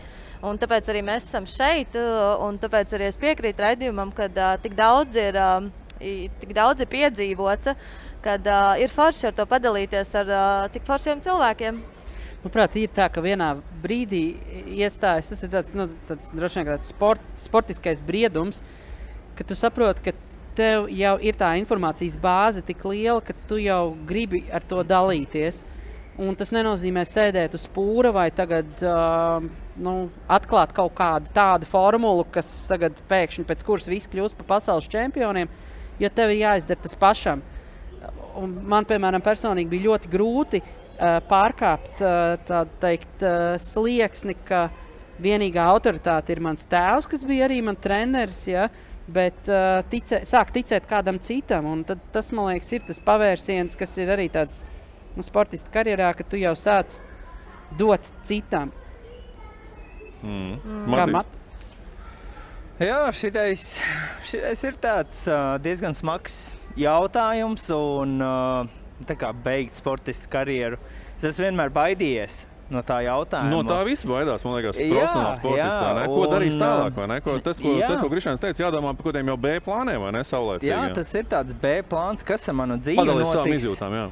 [0.46, 4.28] Un tāpēc arī mēs esam šeit, ā, un tāpēc arī es piekrītu raidījumam, ka
[4.62, 5.38] tik daudz ir,
[6.00, 7.74] i- tik daudz ir piedzīvots,
[8.22, 11.82] kad ā, ir forši ar to padalīties ar ā, tik foršiem cilvēkiem.
[12.44, 14.38] Manuprāt, ir tā, ka vienā brīdī
[14.78, 18.62] iestājas tas tāds, nu, tāds droši vien tāds sport, sportiskais briedums,
[19.36, 20.12] ka tu saproti, ka
[20.56, 25.64] tev jau ir tā informācijas bāze tik liela, ka tu jau gribi ar to dalīties.
[26.18, 29.42] Un tas nenozīmē sēdēt uz pūra vai tagad, uh,
[29.82, 29.94] nu,
[30.32, 35.52] atklāt kaut kādu tādu formulu, kas tagad pēkšņi pēc kuras viss kļūs par pasaules čempioniem,
[36.02, 37.44] jo tev ir jāizdara tas pašam.
[38.38, 44.68] Un man, piemēram, personīgi bija ļoti grūti uh, pārkāpt uh, teikt, uh, slieksni, ka
[45.22, 48.44] vienīgā autoritāte ir mans tēvs, kas bija arī mans treneris.
[48.50, 48.68] Ja?
[49.08, 53.96] Bet uh, ticē, sāk ticēt kādam citam, tad, tas, man liekas, ir tas pavērsiens, kas
[54.02, 54.66] ir arī tāds
[55.16, 57.00] nu, sportista karjerā, ka tu jau sāc
[57.80, 58.74] dot citam.
[60.24, 60.94] Mm.
[60.94, 61.34] Kā mat?
[62.78, 63.80] Jā, šitais,
[64.28, 65.24] šitais ir tāds
[65.66, 66.38] diezgan smags
[66.78, 68.20] jautājums, un
[69.08, 70.78] tā kā beigt sportista karjeru.
[71.18, 73.50] Es esmu vienmēr baidījies no tā jautājuma.
[73.50, 76.04] No tā viss baidās, man liekas, profesionāls sportists.
[76.12, 77.02] Ko un, darīs tālāk?
[77.26, 77.90] Ko, tas, ko, jā.
[77.90, 80.24] tas, ko Kristians teica, jādomā par kaut kādiem jau B plāniem, vai ne?
[80.28, 83.64] Saulēcīgi, Jā, tas ir tāds B plāns, kas ar manu dzīvi Padalīs notiks.
[83.64, 84.08] izjūtām, jā.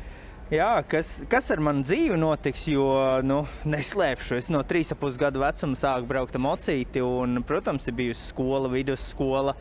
[0.53, 2.85] Jā, kas, kas ar manu dzīvi notiks, jo,
[3.25, 8.27] nu, neslēpšu, es no 3,5 gadu vecuma sāku braukt ar mocīti, un, protams, ir bijusi
[8.29, 9.55] skola, vidusskola.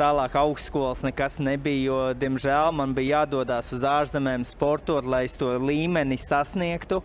[0.00, 5.52] Tālāk augstskolas nekas nebija, jo, diemžēl, man bija jādodas uz ārzemēm sportot, lai es to
[5.60, 7.02] līmeni sasniegtu.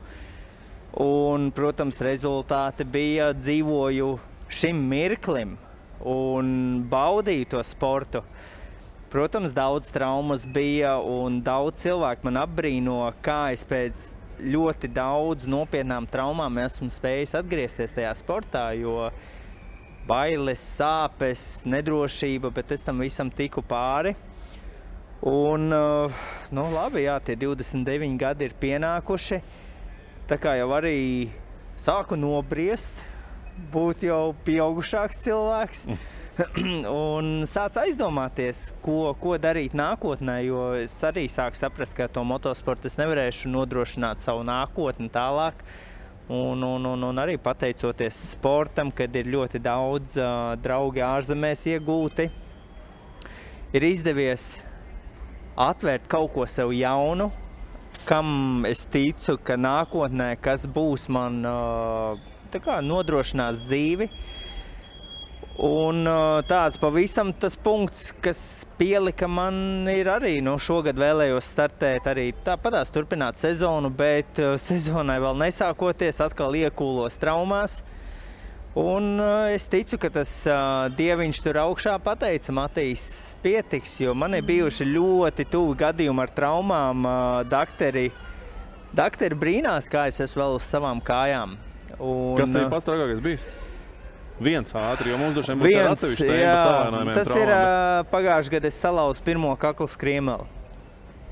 [1.04, 4.14] Un, protams, rezultāti bija dzīvoju
[4.48, 5.58] šim mirklim
[6.08, 6.56] un
[6.88, 8.24] baudīju to sportu.
[9.12, 14.06] Protams, daudz traumas bija un daudz cilvēku man apbrīno, kā es pēc
[14.40, 18.70] ļoti daudz nopietnām traumām esmu spējis atgriezties tajā sportā.
[20.08, 24.16] Bailes, sāpes, nedrošība, bet es tam visam tiku pāri.
[25.28, 29.42] Un, uh, nu, labi, jā, tie 29 gadi ir pienākuši.
[30.32, 31.30] Tā kā jau arī
[31.84, 33.04] sāku nobriest,
[33.76, 35.86] būt jau pieaugušāks cilvēks.
[36.88, 42.88] un sāc aizdomāties, ko, ko darīt nākotnē, jo es arī sāku saprast, ka to motosportu
[42.88, 45.60] es nevarēšu nodrošināt savu nākotni tālāk.
[46.32, 52.30] Un, un, un, un arī pateicoties sportam, kad ir ļoti daudz uh, draugu ārzemēs iegūti,
[53.76, 54.62] ir izdevies
[55.60, 57.28] atvērt kaut ko sev jaunu,
[58.08, 62.30] kam es ticu, ka nākotnē kas būs man uh,
[62.64, 64.08] kā nodrošinās dzīvi.
[65.62, 68.40] Un uh, tāds pavisam tas punkts, kas
[68.80, 75.20] pielika man, ir arī nu, šogad vēlējos startēt, arī tāpatās turpināt sezonu, bet uh, sezonai
[75.22, 77.84] vēl nesākoties, atkal iekūlos traumās.
[78.74, 80.34] Un uh, es ticu, ka tas
[80.98, 83.06] dieviņš tur augšā pateica, Matīs,
[83.46, 87.10] pietiks, jo man ir bijuši ļoti tuvi gadījumi ar traumām.
[87.54, 88.08] Dakteri,
[88.98, 91.60] dakteri brīnās, kā es esmu vēl uz savām kājām.
[92.00, 93.46] Un, Kas tev uh, pats trakākais bijis?
[94.42, 97.14] Viens ātri, jo mums droši vien būtu atsevišķi tēma savainojumiem.
[97.20, 98.72] tas ir uh, pagājušajā gadā.
[98.72, 100.48] Es salauzu pirmo kakla skriemeli.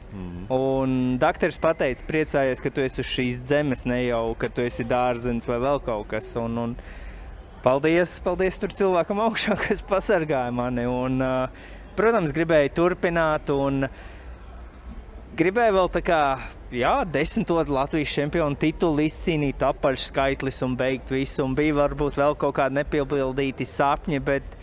[0.09, 0.45] Mhm.
[0.53, 4.85] Un doktors pateica, priecājies, ka tu esi uz šīs zemes, ne jau ka tu esi
[4.87, 6.31] dārzenis vai vēl kaut kas.
[6.41, 6.75] Un, un
[7.65, 10.85] paldies, paldies tur cilvēkam augšā, kas pasargāja mani.
[10.89, 11.67] Un, uh,
[11.97, 13.53] protams, gribēju turpināt.
[13.53, 13.89] Un,
[15.39, 16.21] Gribēju vēl tā kā,
[16.75, 21.45] jā, desmitot Latvijas čempionu titulu izcīnīt, apaļš skaitlis un beigt visu.
[21.45, 24.57] Un bija varbūt vēl kaut kādi nepiepildīti sapņi, bet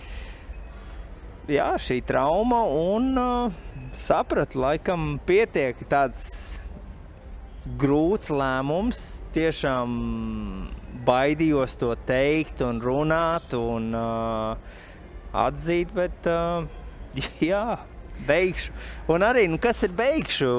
[1.49, 3.57] jā, šī trauma un uh,
[3.97, 6.29] sapratu, laikam pietiek tāds
[7.81, 9.03] grūts lēmums.
[9.33, 9.97] Tiešām
[11.09, 14.81] baidījos to teikt un runāt un uh,
[15.49, 16.69] atzīt, bet uh,
[17.53, 17.65] jā,
[18.26, 18.72] beigšu.
[19.12, 20.55] Un arī, nu, kas ir beigšu?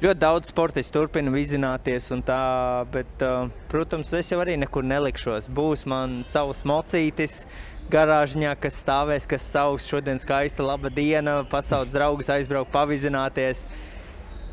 [0.00, 2.44] Ļoti daudz sportistu turpina vizināties, tā,
[2.88, 5.50] bet, uh, protams, es jau arī nekur nelikšos.
[5.52, 7.42] Būs man savs mocītis
[7.92, 13.66] garāžņā, kas stāvēs, kas sauks šodien skaista laba diena, pasaules draugus aizbraukt pavizināties.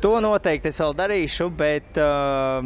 [0.04, 2.60] To noteikti es vēl darīšu, bet uh,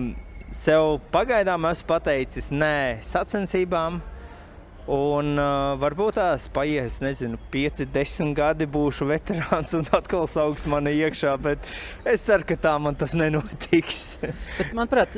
[0.51, 4.03] sev pagaidām esmu pateicis nē sacensībām.
[4.91, 10.91] Un uh, varbūt tās paies, nezinu, 5, 10 gadi būšu veterāns un atkal sauks mani
[10.99, 11.69] iekšā, bet
[12.05, 14.17] es ceru, ka tā man tas nenotiks.
[14.59, 15.15] Bet, manuprāt,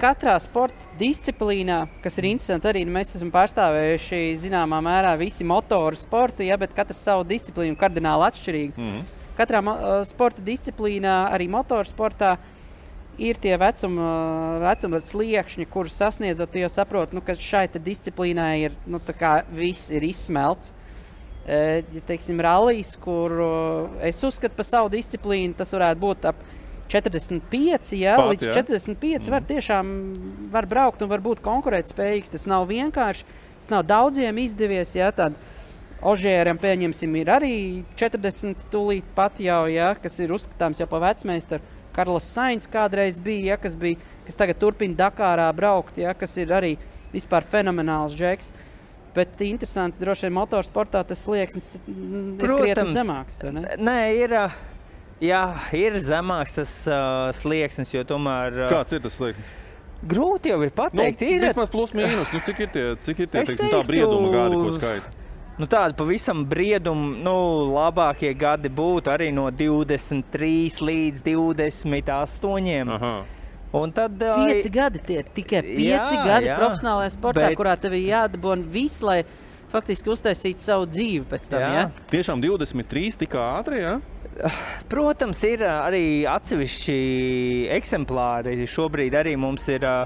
[0.00, 5.96] katrā sporta disciplīnā, kas ir interesanti, arī nu, mēs esam pārstāvējuši zināmā mērā visi motoru
[5.98, 8.76] sportu, ja, bet katrs savu disciplīnu kardināli atšķirīgi.
[8.76, 9.04] Mhm.
[9.36, 12.36] Katrā mo- eh, sporta disciplīnā, arī motorsportā,
[13.18, 14.08] ir tie vecuma,
[14.62, 19.00] vecuma sliekšņi, kurus sasniedzot, jau saproti, nu, ka šai disciplīnai ir nu,
[19.52, 20.72] viss ir izsmelts.
[21.46, 23.30] Eh, Ja teiksim, rallies, kur
[24.02, 26.40] es uzskatu par savu disciplīnu, tas varētu būt ap
[26.90, 28.54] 45, jā, Pat, līdz jā.
[28.62, 29.90] 45 var tiešām
[30.52, 32.32] var braukt un var būt konkurētspējīgs.
[32.34, 33.26] Tas nav vienkārši,
[33.58, 34.94] tas nav daudziem izdevies.
[34.98, 35.38] Jā, tād,
[36.06, 37.54] Ožēram, pieņemsim, ir arī
[37.96, 41.64] 40 tūlīt pat jau, jā, kas ir uzskatāms jau par vecmeistaru.
[41.96, 46.52] Karls Sainz kādreiz bija, ja, kas, bija, kas tagad turpina Dakārā braukt, ja, kas ir
[46.52, 46.74] arī
[47.14, 48.52] vispār fenomenāls džeks.
[49.16, 53.38] Bet interesanti, droši vien motorsportā tas slieksnis mm, ir krietni zemāks.
[53.80, 54.34] Nē, ir,
[55.24, 58.58] jā, ir zemāks tas uh, slieksnis, jo tomēr.
[58.66, 59.54] Uh, Kāds ir tas slieksnis?
[60.06, 61.22] Grūti jau ir Nu, pateikt.
[61.24, 62.28] ir, vismaz plus mīnus.
[62.34, 65.14] Nu, cik ir tie, cik ir tie teiksim, tā teiktu- brieduma gadi, ko skaita?
[65.56, 67.32] Nu, tāda pavisam brieduma, nu,
[67.72, 72.92] labākie gadi būtu arī no 23 līdz 28.
[72.98, 73.14] Aha.
[73.76, 76.58] Un tad ā, Pieci gadi tie ir tikai pieci Jā, gadi jā.
[76.60, 79.22] profesionālajā sportā, Bet- kurā tev ir jādabūna viss, lai
[79.72, 81.60] faktiski uztaisītu savu dzīvi pēc tam.
[81.60, 81.72] Jā.
[81.72, 81.90] Ja?
[82.12, 83.96] Tiešām 23 tik ātri, ja?
[84.88, 86.96] Protams, ir arī atsevišķi
[87.76, 88.58] eksemplāri.
[88.68, 89.96] Šobrīd arī mums ir ā,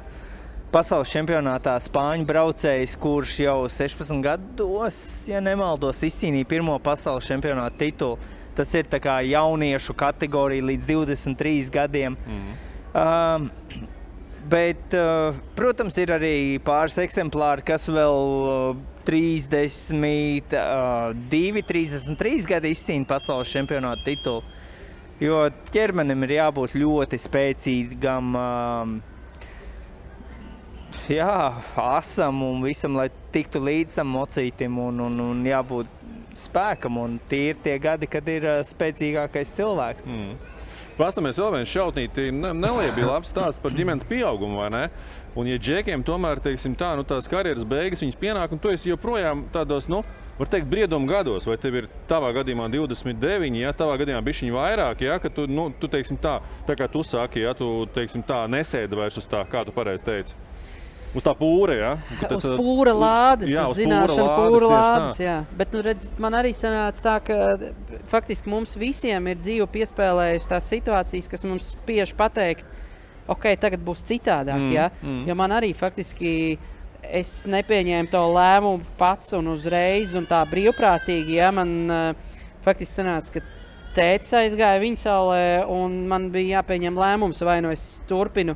[0.73, 8.19] pasaules čempionātā spāņu braucējs, kurš jau 16 gados, ja nemaldos, izcīnīja pirmo pasaules čempionāta titulu.
[8.55, 12.17] Tas ir jauniešu kategorija līdz 23 gadiem.
[12.27, 12.53] Mm.
[12.91, 13.51] Um,
[14.51, 18.17] bet, uh, protams, ir arī pāris eksemplāri, kas vēl
[18.51, 24.43] uh, 32, 33 gadi izcīnīt pasaules čempionāta titulu.
[25.21, 29.01] Jo ķermenim ir jābūt ļoti spēcīgam, um,
[31.09, 31.37] jā,
[31.81, 35.89] asam un visam, lai tiktu līdz tam mocītam un, un, un jābūt
[36.37, 37.01] spēkam.
[37.01, 40.11] Un tie ir tie gadi, kad ir uh, spēcīgākais cilvēks.
[40.11, 40.57] Mm.
[41.01, 44.83] Pastāmies vēl viens šautnīti, ne, neliela bija labs stāsts par ģimenes pieaugumu, vai ne?
[45.39, 48.91] Un, ja džekiem tomēr, teiksim tā, nu tās karjeras beigas, viņas pienāk, un tu esi
[48.91, 50.03] joprojām tādos, nu,
[50.37, 54.59] var teikt, brieduma gados, vai tev ir tavā gadījumā 29, ja tavā gadījumā bija viņa
[54.59, 56.37] vairāk, ja, tu, nu, tu teiksim tā,
[56.69, 60.05] tā kā tu saki, ja tu, teiksim tā, nesēdi vairs uz tā, kā tu pareizi
[60.05, 60.50] teici.
[61.11, 61.91] Uz tā pūra, jā.
[62.21, 62.29] Ja?
[62.37, 65.17] Uz pūra lādes, jā, uz zināšanu, pūra pūra lādes, lādes.
[65.17, 65.37] tieši Jā.
[65.59, 70.71] Bet, nu, redz, man arī sanāca tā, ka faktiski mums visiem ir dzīve piespēlējusi tās
[70.71, 72.69] situācijas, kas mums spiež pateikt,
[73.31, 74.61] ok, tagad būs citādāk.
[74.61, 74.91] Mm, ja?
[75.03, 75.25] mm.
[75.27, 76.35] Jo man arī faktiski
[77.11, 81.41] es nepieņēmu to lēmumu pats un uzreiz un tā brīvprātīgi.
[81.41, 81.51] Ja?
[81.55, 83.47] Man uh, faktiski sanāca, ka
[83.97, 85.45] tēvs aizgāja viņa saulē,
[85.75, 88.55] un man bija jāpieņem lēmums, vai nu es turpinu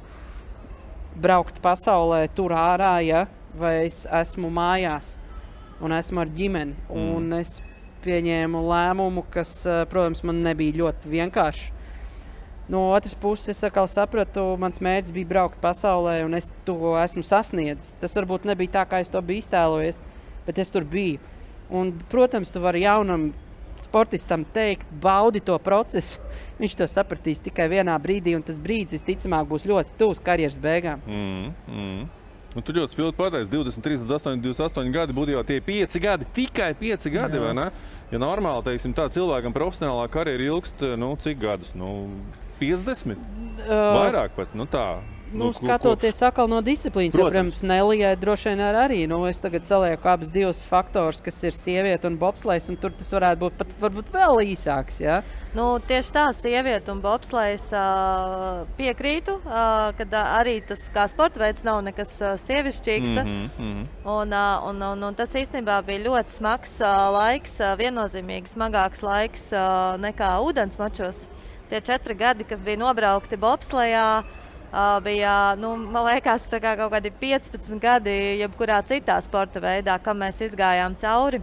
[1.14, 3.27] braukt pasaulē, tur ārā, ja?
[3.55, 5.14] vai es esmu mājās
[5.85, 6.74] un esmu ar ģimeni.
[6.88, 7.12] Mm.
[7.14, 7.61] Un es
[8.05, 11.70] pieņēmu lēmumu, kas, eh, protams, man nebija ļoti vienkāršs.
[12.68, 17.20] No otras puses, es atkal sapratu, mans mērķis bija braukt pasaulē, un es to esmu
[17.20, 17.98] sasniedzis.
[18.00, 20.00] Tas varbūt nebija tā, kā es to biju iztēlojies,
[20.46, 21.20] bet es tur biju.
[21.70, 23.35] Un, protams, tu vari jaunam
[23.82, 26.20] sportistam teikt, baudi to procesu.
[26.60, 31.02] Viņš to sapratīs tikai vienā brīdī, un tas brīdis visticamāk būs ļoti tuvs karjeras beigām.
[31.08, 32.04] Mm, mm.
[32.54, 37.10] Nu, tu ļoti spilgti pateici, 20, 38, 28 gadi jau tie 5 gadi, tikai 5
[37.10, 37.40] gadi.
[38.12, 41.72] Ja normāli, teiksim, tā cilvēkam profesionālā karjera ilgst, nu, cik gadus?
[41.74, 42.06] Nu,
[42.60, 43.18] 50?
[43.18, 45.02] Uh, Vairāk pat, nu tā.
[45.34, 47.62] Nu, ko- skatoties atkal no disciplīnas, jo, Protams.
[47.66, 49.00] Nelijai droši vien ar arī.
[49.10, 53.10] Nu, es tagad salieku abus divus faktorus, kas ir sieviete un bobslēgs, un tur tas
[53.16, 55.00] varētu būt pat varbūt vēl īsāks.
[55.02, 55.22] Ja?
[55.54, 61.42] Nu, tieši tā, sieviete un bobslēgs uh, piekrītu, uh, ka uh, arī tas kā sporta
[61.42, 63.18] veids nav nekas uh, sievišķīgs.
[63.18, 63.82] Mm mhm.
[64.04, 69.02] Un, uh, un, un, un tas īstenībā bija ļoti smags uh, laiks, uh, viennozīmīgi smagāks
[69.02, 71.24] laiks uh, nekā ūdens mačos.
[71.70, 74.43] Tie četri gadi, kas bija nobraukti bobslējā, uh,
[75.04, 80.40] bija, nu, man liekas, kā kaut kādi 15 gadi, jebkurā citā sporta veidā, kam mēs
[80.48, 81.42] izgājām cauri.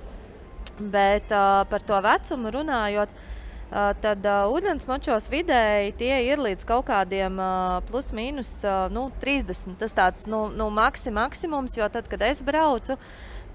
[0.81, 6.65] Bet uh, par to vecumu runājot, uh, tad uh, ūdens mačos vidēji tie ir līdz
[6.67, 9.75] kaut kādiem uh, plus mīnus uh, nu, 30.
[9.81, 12.97] Tas tāds nu, nu, maksi, maksimums, jo tad, kad es braucu,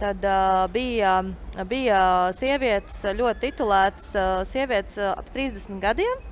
[0.01, 1.19] tad uh, bija,
[1.67, 2.01] bija
[2.37, 6.25] sievietes ļoti titulētas, uh, sievietes uh, ap 30 gadiem.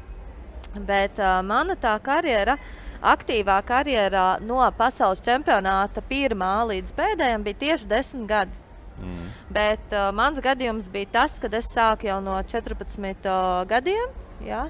[0.74, 2.58] Bet uh, mana tā karjera,
[3.04, 8.62] aktīvā karjera no pasaules čempionāta pirmā līdz pēdējiem bija tieši 10 gadi.
[9.00, 9.28] Mm.
[9.54, 14.14] Bet uh, mans gadījums bija tas, kad es sāku jau no 14 uh, gadiem.
[14.46, 14.64] Ja?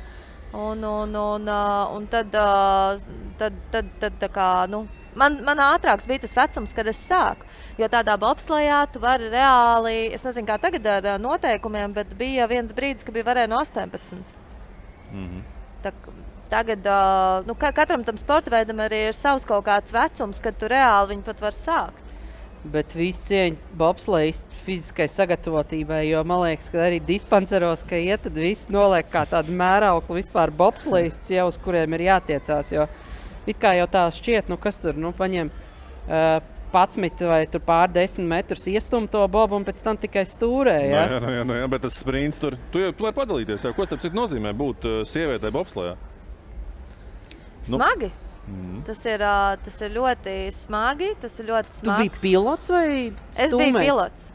[0.54, 3.00] Un, un, un, uh, un tad, uh,
[3.40, 4.84] tad, tad, tad tā kā, nu,
[5.18, 7.48] man, man ātrāks bija tas vecums, kad es sāku.
[7.78, 12.46] Jo tādā bobslējā tu vari reāli, es nezinu, kā tagad ar uh, noteikumiem, bet bija
[12.50, 14.36] viens brīdis, kad bija varēja no 18.
[15.10, 15.42] Mhm.
[15.84, 15.90] Tā,
[16.54, 16.86] tagad
[17.48, 21.14] nu, ka, katram tam sporta veidam arī ir savs kaut kāds vecums, kad tu reāli
[21.14, 22.00] viņu pat var sākt.
[22.64, 28.38] Bet viss cieņas bobslēgs fiziskai sagatavotībai, jo man liekas, ka arī dispanseros, ka iet, tad
[28.40, 32.72] viss noliek kā tādu mērauklu vispār bobslēgs, jau uz kuriem ir jātiecās.
[32.72, 32.86] Jo
[33.50, 36.40] it kā jau tā šķiet, nu kas tur, nu paņem uh,
[36.74, 40.78] 11 vai pār 10 metrus iestum to bobu un pēc tam tikai stūrē.
[40.88, 41.04] Jā, Ja?
[41.12, 43.68] jā, jā, jā, jā, bet tas sprints tur, tu jau vari padalīties.
[43.68, 43.76] Jā.
[43.76, 45.52] Ko tas nozīmē būt uh, sievietei
[47.68, 47.78] Nu.
[47.78, 48.10] Smagi!
[48.44, 48.82] Mm.
[48.84, 51.14] Tas ir, ā, tas ir ļoti smagi.
[51.22, 52.86] Tas ir ļoti Tu biji pilots vai
[53.32, 54.30] Es biju pilots.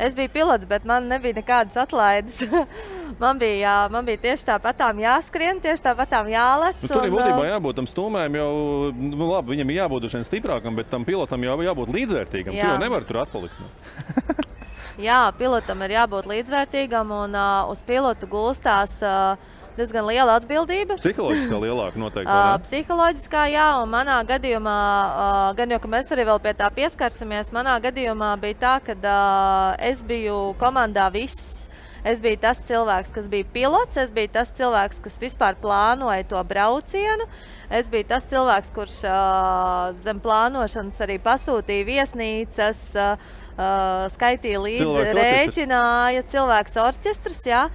[0.00, 2.38] Es biju pilots, bet man nebija nekādas atlaides.
[3.22, 6.78] man, bija, jā, man bija tieši tāpatām jāskrien, tieši tāpatām jālec.
[6.84, 8.52] Nu, tur un, būtībā jābūt tam stūmējam, jau
[8.96, 12.56] nu, labi, viņam ir jābūt šeit stiprākam, bet tam pilotam jau jābūt līdzvērtīgam.
[12.56, 12.72] Tu Jā.
[12.72, 13.60] jau nevari tur atpalikt.
[13.60, 14.40] Nu.
[15.08, 19.36] Jā, pilotam ir jābūt līdzvērtīgam, un uh, uz pilotu gulstās uh,
[19.80, 20.98] diezgan liela atbildība.
[21.00, 22.30] Psiholoģiski lielāka noteikti.
[22.30, 26.68] Uh, psiholoģiskā, jā, un manā gadījumā, uh, gan jau ka mēs arī vēl pie tā
[26.76, 31.56] pieskarsimies, manā gadījumā bija tā, ka uh, es biju komandā viss.
[32.00, 36.40] Es biju tas cilvēks, kas bija pilots, es biju tas cilvēks, kas vispār plānoja to
[36.48, 37.26] braucienu.
[37.68, 44.86] Es biju tas cilvēks, kurš uh, zem plānošanas arī pasūtīja viesnīcas, uh, uh, skaitīja līdzi,
[44.86, 47.44] Cilvēks rēķināja cilvēks orķestris.
[47.52, 47.66] Jā.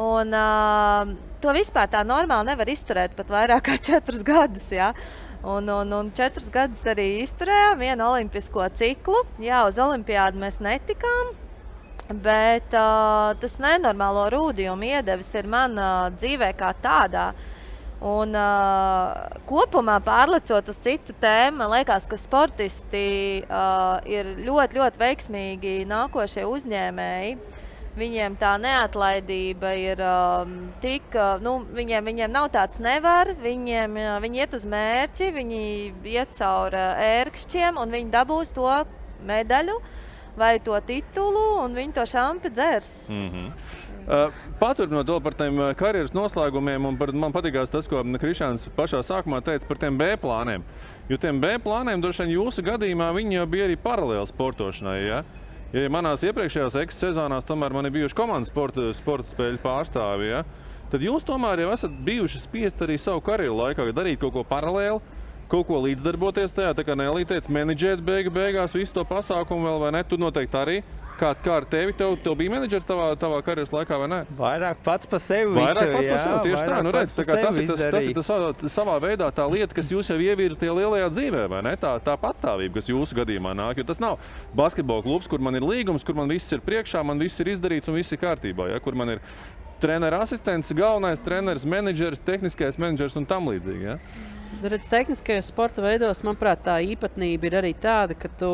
[0.00, 1.10] Un, uh,
[1.42, 4.70] to vispār tā normāli nevar izturēt pat vairāk kā četrus gadus.
[4.72, 4.94] Ja?
[5.44, 9.22] Un, un, un četrus gadus arī izturējām vienu olimpisko ciklu.
[9.42, 11.34] Jā, uz olimpiādu mēs netikām.
[12.10, 17.30] Bet uh, tas nenormālo rūdījumu iedevis ir manā dzīvē kā tādā.
[18.00, 25.02] Un, uh, kopumā pārlecot uz citu tēmu, man liekas, ka sportisti uh, ir ļoti, ļoti
[25.04, 27.36] veiksmīgi nākošie uzņēmēji.
[27.98, 34.12] Viņiem tā neatlaidība ir um, tik, uh, nu, viņiem, viņiem nav tāds nevar, viņiem, uh,
[34.22, 35.62] viņi iet uz mērķi, viņi
[36.12, 38.68] iet cauri uh, ērkšķiem un viņi dabūs to
[39.26, 39.74] medaļu
[40.38, 42.92] vai to titulu, un viņi to šāpi dzers.
[43.10, 43.50] Mm -hmm.
[44.06, 48.68] uh, Paturpinot vēl par tiem uh, karjeras noslēgumiem, un par, man patīkās tas, ko Krišāns
[48.76, 50.62] pašā sākumā teica par tiem B plāniem.
[51.08, 55.06] Jo tiem B plāniem, droši vien jūsu gadījumā, viņi jau bija arī paralēli sportošanai.
[55.06, 55.24] Ja?
[55.70, 60.42] Ja manās iepriekšējās ekses sezonās tomēr man ir bijuši komandas sporta, sporta spēļu pārstāvji, ja?
[60.90, 64.98] tad jūs tomēr jau esat bijuši spiest arī savu karjeru laikā darīt kaut ko paralēli
[65.50, 66.72] kaut ko līdzdarboties tajā.
[66.78, 70.02] Tā kā Nelija teica, menedžēt beigu, beigās visu to pasākumu vēl, vai ne?
[70.06, 70.76] Tu noteikti arī.
[71.20, 71.92] Kā, kā ar tevi?
[71.96, 74.20] Tev, tev bija menedžers tavā, tavā karjeras laikā, vai ne?
[74.38, 75.52] Vairāk pats par sevi.
[75.52, 76.38] Vairāk visu, pats par sevi.
[76.46, 79.44] Tieši tā, nu redz, tā tas ir tas, tas ir tas savā, savā veidā tā
[79.52, 81.74] lieta, kas jūs jau ievirzat tajā lielajā dzīvē, vai ne?
[81.80, 83.82] Tā, tā patstāvība, kas jūsu gadījumā nāk.
[83.82, 84.16] Jo tas nav
[84.56, 87.92] basketbola klubs, kur man ir līgums, kur man viss ir priekšā, man viss ir izdarīts
[87.92, 88.72] un viss ir kārtībā.
[88.72, 88.80] Ja?
[88.80, 89.24] Kur man ir
[89.80, 93.88] treneris asistents, galvenais treneris, menedžers, tehniskais menedžers un tam līdzīgi.
[93.88, 93.98] Ja?
[94.60, 98.50] Redz, tehniskajos sporta veidos, manuprāt, tā īpatnība ir arī tāda, ka tu,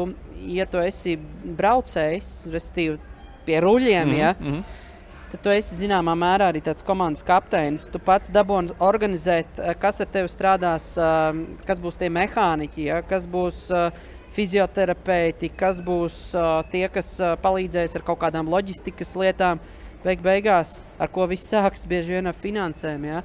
[0.46, 1.16] ja tu esi
[1.58, 2.98] braucējs, respektīvi
[3.46, 4.58] pie ruļļiem, mm -hmm.
[4.60, 4.84] ja,
[5.32, 7.88] tad tu esi zināmā mērā arī tāds komandas kapteinis.
[7.92, 13.02] Tu pats dabūji organizēt, eh, kas ar tevi strādās, um, kas būs tie mehāniķi, ja,
[13.02, 13.90] kas būs uh,
[14.36, 19.60] fizioterapeiti, kas būs uh, tie, kas palīdzēs ar kaut kādām loģistikas lietām.
[20.06, 23.06] Beig beigās, ar ko viss sākas, bieži vien ar finansēm.
[23.08, 23.24] Ja.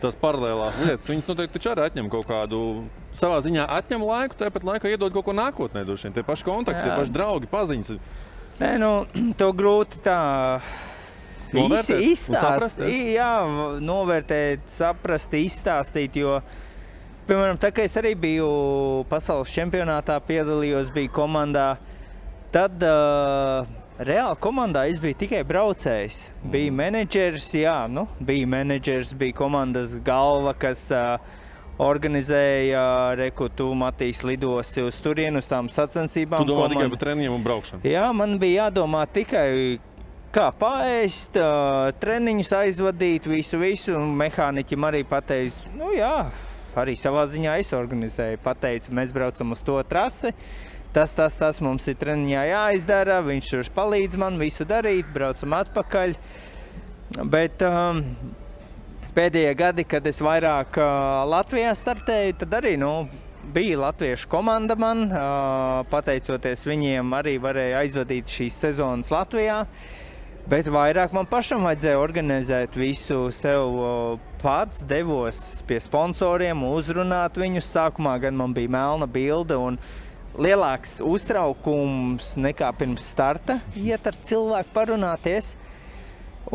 [0.00, 2.60] Tas paralēlās lietas, viņas noteikti taču arī atņem kaut kādu.
[3.16, 5.84] Savā ziņā atņem laiku, tāpat laikā iedod kaut ko nākotnē.
[5.88, 6.14] droši vien.
[6.16, 6.98] Tie paši kontakti, tie Jā.
[7.00, 7.90] paši draugi, paziņas.
[8.60, 8.92] Nē, nu,
[9.40, 10.20] to grūti tā
[11.56, 13.12] un izstāstīt.
[13.16, 13.32] Jā,
[13.80, 16.20] novērtēt, saprast, izstāstīt.
[16.20, 16.38] Jo,
[17.28, 18.50] piemēram, tā kā es arī biju
[19.10, 21.70] pasaules čempionātā, piedalījos, biju komandā,
[22.54, 26.30] tad uh, reāli komandā es biju tikai braucējs.
[26.52, 30.88] Bija menedžers, jā, nu, bija menedžers, bija komandas galva, kas.
[30.90, 31.38] Uh,
[31.80, 36.42] Organizēja rekutu, Matīs lidosi uz turieni, uz tām sacensībām.
[36.44, 37.80] Tu domā tikai komanda- par treniņiem un braukšanu.
[37.88, 39.78] Jā, man bija jādomā tikai,
[40.30, 41.40] kā pāriest,
[42.02, 43.92] treniņus aizvadīt, visu, visu.
[43.96, 46.26] Mehāniķim arī pateica, nu jā,
[46.76, 48.42] arī savā ziņā es organizēju.
[48.44, 50.34] Pateicu, mēs braucam uz to trasi.
[50.90, 53.20] Tas, tas, tas mums ir treniņā jāizdara.
[53.22, 56.16] Viņš tur palīdz man visu darīt, braucam atpakaļ.
[57.30, 58.00] Bet um,
[59.14, 62.90] pēdējie gadi, kad es vairāk uh, Latvijā startēju, tad arī nu,
[63.54, 65.06] bija latviešu komanda man.
[65.06, 69.62] Uh, pateicoties viņiem, arī varēja aizvadīt šīs sezonas Latvijā.
[70.50, 74.82] Bet vairāk man pašam vajadzēja organizēt visu sev uh, pats.
[74.82, 77.74] Devos pie sponsoriem, uzrunāt viņus.
[77.76, 79.78] Sākumā gan man bija melna bilde un
[80.40, 83.60] lielāks uztraukums nekā pirms starta.
[83.78, 85.54] Iet ar cilvēku parunāties.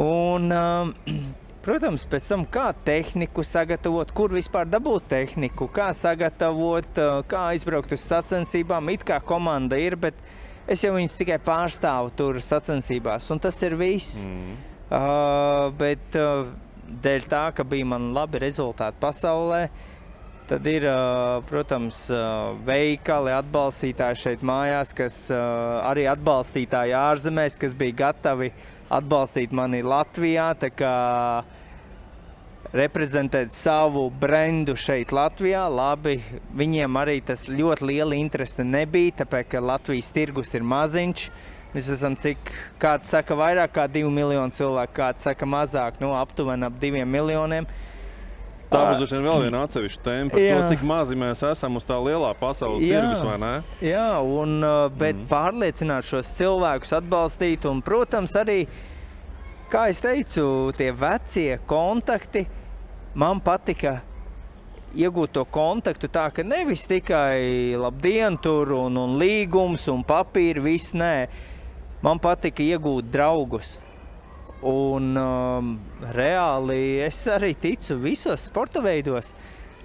[0.02, 0.94] Un, um,
[1.66, 7.96] protams, pēc tam kā tehniku sagatavot, kur vispār dabūt tehniku, kā sagatavot, uh, kā aizbraukt
[7.96, 8.92] uz sacensībām.
[8.96, 10.20] It kā komanda ir, bet
[10.68, 14.26] es jau viņus tikai pārstāvu tur sacensībās, un tas ir viss.
[14.30, 14.56] Mm.
[14.86, 16.46] Uh, bet uh,
[16.86, 19.66] dēļ tā, ka bija man labi rezultāti pasaulē,
[20.50, 20.86] tad ir,
[21.50, 22.06] protams,
[22.68, 28.52] veikali, atbalstītāji šeit mājās, kas arī atbalstītāji ārzemēs, kas bija gatavi
[28.94, 30.52] atbalstīt mani Latvijā.
[32.76, 35.64] Reprezentēt savu brendu šeit, Latvijā.
[35.72, 36.18] Labi,
[36.58, 41.28] viņiem arī tas ļoti liela interese nebija, tāpēc ka Latvijas tirgus ir maziņš.
[41.76, 46.68] Mēs esam cik, kāds saka, vairāk kā 2 miljoni cilvēku, kāds saka, mazāk, nu, aptuveni
[46.68, 47.68] ap 2 miljoniem.
[48.76, 50.56] Tā būs droši vien vēl viena atsevišķa tēma par Jā.
[50.56, 53.02] to, cik mazi mēs esam uz tā lielā pasaules Jā.
[53.02, 53.54] tirgus, vai ne?
[53.84, 55.30] Jā, un, uh, bet mm.
[55.32, 58.60] pārliecināt šos cilvēkus, atbalstīt, un, protams, arī,
[59.72, 62.46] kā jau teicu, tie vecie kontakti.
[63.16, 64.02] Man patika
[64.96, 70.96] iegūt to kontaktu tā, ka nevis tikai labdien, tur un, un līgums un papīri, viss
[70.96, 71.16] nē.
[72.04, 73.78] Man patika iegūt draugus.
[74.66, 75.76] Un um,
[76.16, 79.34] reāli es arī ticu visos sporta veidos.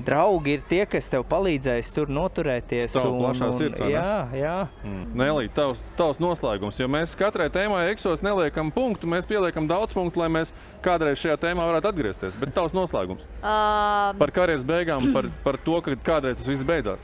[0.05, 2.95] draugi ir tie, kas tev palīdzēs tur noturēties.
[2.95, 3.91] Tava plašā sirds, ne?
[3.93, 4.57] jā, jā.
[4.85, 5.03] Mm.
[5.21, 6.79] Nelī, tavs, tavs noslēgums.
[6.81, 10.55] Jo mēs katrai tēmai eksos neliekam punktu, mēs pieliekam daudz punktu, lai mēs
[10.85, 12.39] kādreiz šajā tēmā varētu atgriezties.
[12.41, 17.03] Bet tavs noslēgums Uh, par karjeras beigām, par, par to, ka kādreiz tas viss beidzās.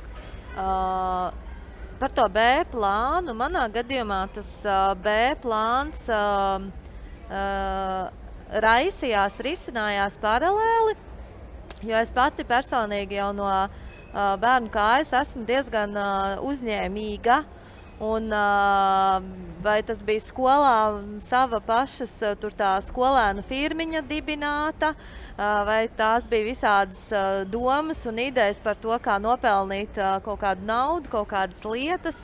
[0.57, 1.33] Uh,
[2.01, 2.43] par to B
[2.73, 3.35] plānu.
[3.37, 6.67] Manā gadījumā tas uh, B plāns uh,
[7.31, 8.09] uh,
[8.62, 10.97] raisījās, risinājās paralēli.
[11.85, 13.68] Jo es pati personīgi jau no uh,
[14.41, 17.43] bērnu kājas esmu diezgan uh, uzņēmīga.
[17.97, 19.22] Un, uh,
[19.64, 26.27] vai tas bija skolā, sava pašas uh, tur tā skolēnu firmiņa dibināta, uh, vai tās
[26.29, 31.31] bija visādas uh, domas un idejas par to, kā nopelnīt uh, kaut kādu naudu, kaut
[31.33, 32.20] kādas lietas.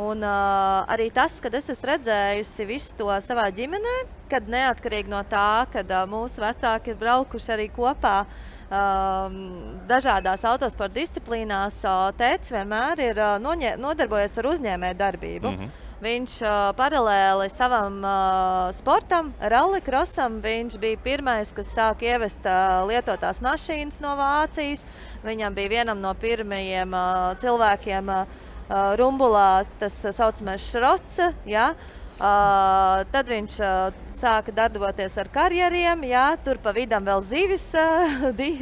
[0.00, 3.96] Un uh, arī tas, kad es esmu redzējusi visu to savā ģimenē,
[4.30, 8.22] kad neatkarīgi no tā, kad uh, mūsu vecāki ir braukuši arī kopā
[8.70, 9.36] um,
[9.90, 13.36] dažādās autosporta disciplīnās, uh, tēvs vienmēr ir uh,
[13.76, 15.54] nodarbojies ar uzņēmēju darbību.
[15.54, 15.78] Mhm.
[16.00, 23.42] Viņš uh, paralēli savam uh, sportam, rallycrossam, viņš bija pirmais, kas sāka ievest uh, lietotās
[23.44, 24.86] mašīnas no Vācijas.
[25.26, 26.94] Viņam bija vienam no pirmajiem
[27.42, 28.08] cilvēkiem
[28.70, 31.18] uh, rumbulā tas tā saucamais šrots.
[31.48, 31.72] Ja?
[32.20, 38.26] Uh, tad viņš uh, sāka darboties ar karjeriem, jā, tur pa vidam vēl zivis uh,
[38.38, 38.52] di,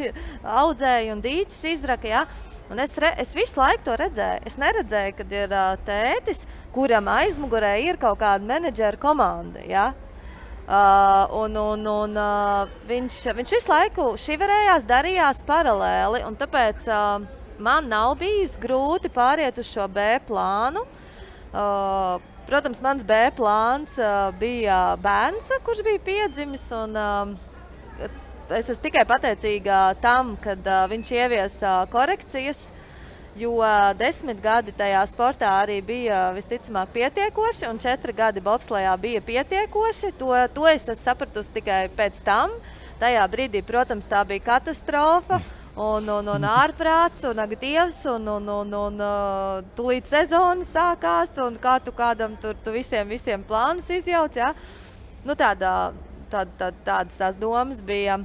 [0.43, 2.09] audzēja un dīķis izraka.
[2.09, 2.27] Jā.
[2.69, 4.45] Un es, re, es visu laiku to redzēju.
[4.47, 6.45] Es neredzēju, kad ir uh, tētis,
[6.75, 9.65] kuram aizmugurē ir kaut kāda menedžera komanda.
[9.67, 9.89] Ja?
[10.69, 16.21] Uh, un, un, un, uh, viņš, viņš visu laiku šiverējās, darījās paralēli.
[16.39, 17.25] Tāpēc uh,
[17.59, 20.85] man nav bijis grūti pāriet uz šo B plānu.
[21.49, 26.67] Uh, protams, mans B plāns uh, bija bērns, kurš bija piedzimis.
[26.77, 28.09] Un, uh,
[28.55, 32.69] es esmu tikai pateicīga tam, ka uh, viņš ieviesa uh, korekcijas.
[33.39, 39.23] Jo uh, desmit gadi tajā sportā arī bija visticamāk pietiekoši, un četri gadi bobslējā bija
[39.23, 40.11] pietiekoši.
[40.19, 42.57] To, to es esmu sapratusi tikai pēc tam.
[42.99, 45.39] Tajā brīdī, protams, tā bija katastrofa.
[45.79, 51.37] Un, un, un ārprāts, un ak, dievs, un, un, un, un uh, tūlīt sezona sākās,
[51.45, 54.35] un kā tu kādam tur tu visiem, visiem plānus izjauc.
[54.35, 54.49] Ja?
[55.23, 55.93] Nu, tāda,
[56.33, 58.19] tāda, tāda, tādas tās domas bija.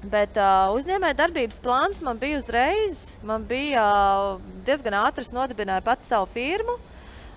[0.00, 3.02] Bet uh, uzņēmēja darbības plāns man bija uzreiz.
[3.28, 6.78] Man bija uh, diezgan ātri, es nodibināju pats savu firmu.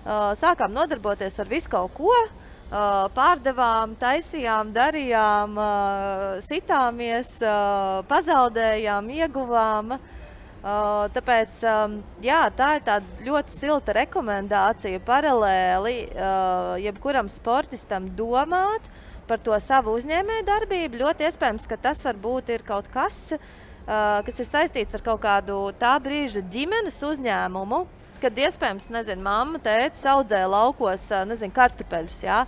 [0.04, 2.08] Uh, sākām nodarboties ar visu kaut ko.
[2.08, 2.43] Uh,
[3.14, 5.54] pārdevām, taisījām, darījām,
[6.48, 7.30] sitāmies,
[8.10, 9.96] pazaudējām, ieguvām.
[11.14, 11.60] Tāpēc
[12.24, 15.98] jā, tā ir tāda ļoti silta rekomendācija paralēli
[16.86, 18.88] jebkuram sportistam domāt
[19.28, 21.02] par to savu uzņēmēju darbību.
[21.04, 23.36] Ļoti iespējams, ka tas varbūt ir kaut kas,
[23.84, 27.84] kas ir saistīts ar kaut kādu tā brīža ģimenes uzņēmumu,
[28.24, 32.22] kad iespējams, nezinu, mamma, tēvs audzēja laukos, nezinu, kartupeļus.
[32.24, 32.44] Jā.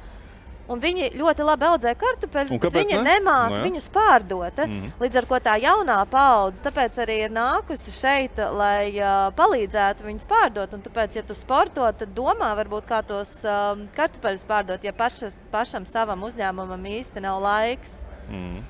[0.72, 3.14] Un viņi ļoti labi audzē kartupeļus, bet viņi ne?
[3.14, 3.64] nemāca Nu jā.
[3.68, 4.62] viņus pārdot.
[4.64, 4.92] Mhm.
[5.02, 10.30] Līdz ar to tā jaunā paudze tāpēc arī ir nākusi šeit, lai uh, palīdzētu viņus
[10.30, 10.74] pārdot.
[10.74, 15.36] Un tāpēc, ja tu sporto, tad domā, varbūt kā tos um, kartupeļus pārdot, ja pašas,
[15.54, 18.00] pašam savam uzņēmumam īsti nav laiks.
[18.26, 18.64] Mm.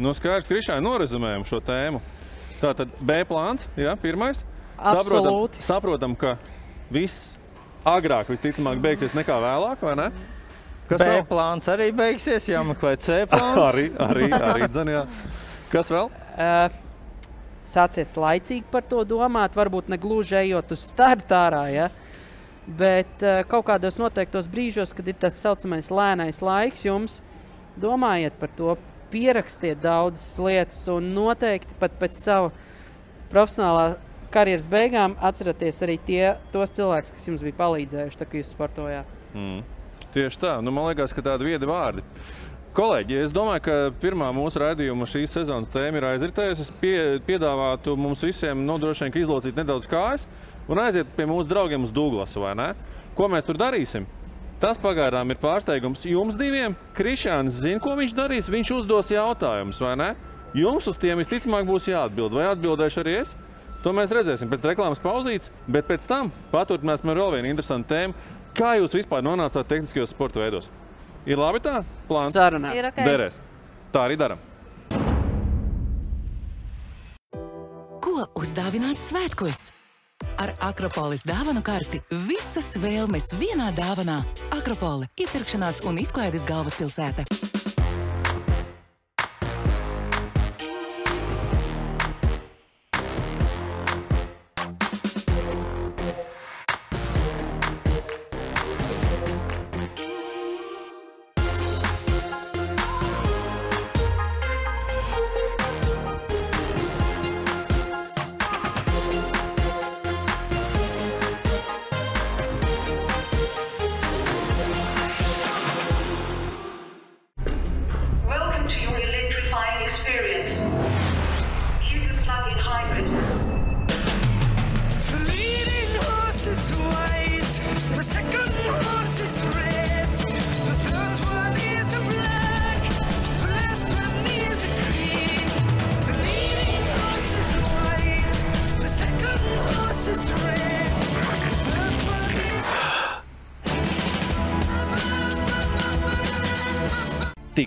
[0.00, 2.00] Nu, skaidrs, Krišāna, norezumējam šo tēmu.
[2.60, 4.42] Tātad B plāns, jā, pirmais.
[4.80, 5.62] Saprotam, Absolūti.
[5.64, 6.34] saprotam, ka
[6.92, 7.30] viss
[7.84, 10.08] agrāk visticamāk beigsies nekā vēlāk, vai ne?
[10.90, 11.24] Kas vēl?
[11.30, 13.62] plāns arī beigsies, jāmeklē C plāns.
[13.68, 15.06] arī, arī, arī dzen, jā.
[15.70, 16.10] Kas vēl?
[16.34, 16.78] Uh,
[17.70, 21.90] Sāciet laicīgi par to domāt, varbūt ne gluži ejot uz startu ārā, ja?
[22.66, 27.20] bet uh, kaut kādos noteiktos brīžos, kad ir tas tā saucamais lēnais laiks, jums
[27.80, 28.76] domājiet par to,
[29.10, 32.52] pierakstiet daudzas lietas un noteikti pat pēc sava
[33.32, 33.96] profesionālā
[34.30, 36.24] karjeras beigām atcerieties arī tie,
[36.54, 39.18] tos cilvēkus, kas jums bija palīdzējuši, kad jūs sportojāt.
[39.34, 39.64] Mm.
[40.14, 42.02] Tieši tā, nu, man liekas, ka tādi viedi vārdi.
[42.74, 46.66] Kolēģi, es domāju, ka pirmā mūsu raidījuma šīs sezonas tēma ir aizritējusi.
[46.66, 46.96] Es pie,
[47.26, 50.28] piedāvātu mums visiem nodrošināt, ka izlocīt nedaudz kājas
[50.70, 52.46] un aiziet pie mūsu draugiem uz Duglasu.
[53.18, 54.06] Ko mēs tur darīsim?
[54.62, 56.74] Tas pagaidām ir pārsteigums jums diviem.
[56.94, 58.50] Krišāns zina, ko viņš darīs.
[58.52, 60.10] Viņš uzdos jautājumus, vai ne?
[60.54, 62.34] Jums uz tiem visticamāk būs jāatbild.
[62.36, 63.32] Vai atbildēšu arī es?
[63.80, 68.28] To mēs redzēsim pēc reklāmas pauzītes, bet pēc tam paturpināsim ar vēl vienu interesantu tēmu.
[68.56, 70.70] Kā jūs vispār nonācāt tehniskajos sporta veidos?
[71.28, 71.80] Ir labi tā?
[72.08, 72.78] Plāns Sarunāts.
[72.78, 73.02] Ir ok.
[73.06, 73.36] derēs.
[73.92, 74.40] Tā arī darām.
[78.00, 79.68] Ko uzdāvināt svētkos?
[80.40, 84.20] Ar Akropolis dāvanu karti visas vēlmes vienā dāvanā.
[84.56, 87.59] Akropole- iepirkšanās un izklaides galvaspilsēta.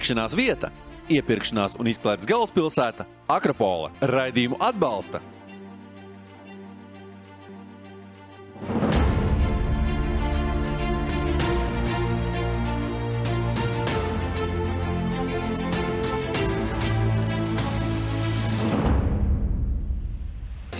[0.03, 0.67] Tikšanās vieta,
[1.15, 3.05] iepirkšanās un izklaides galvaspilsēta-
[3.37, 3.87] Akropola.
[4.01, 5.21] Raidījumu atbalsta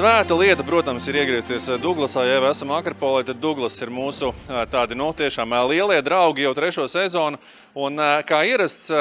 [0.04, 2.26] Svēta lieta, protams, ir iegriezties Duglasā.
[2.28, 6.44] Ja jau esam Akropolē, tad Duglas ir mūsu ā, tādi no tiešām ā, lielie draugi
[6.44, 7.38] jau trešo sezonu.
[7.72, 8.92] Un, kā ierasts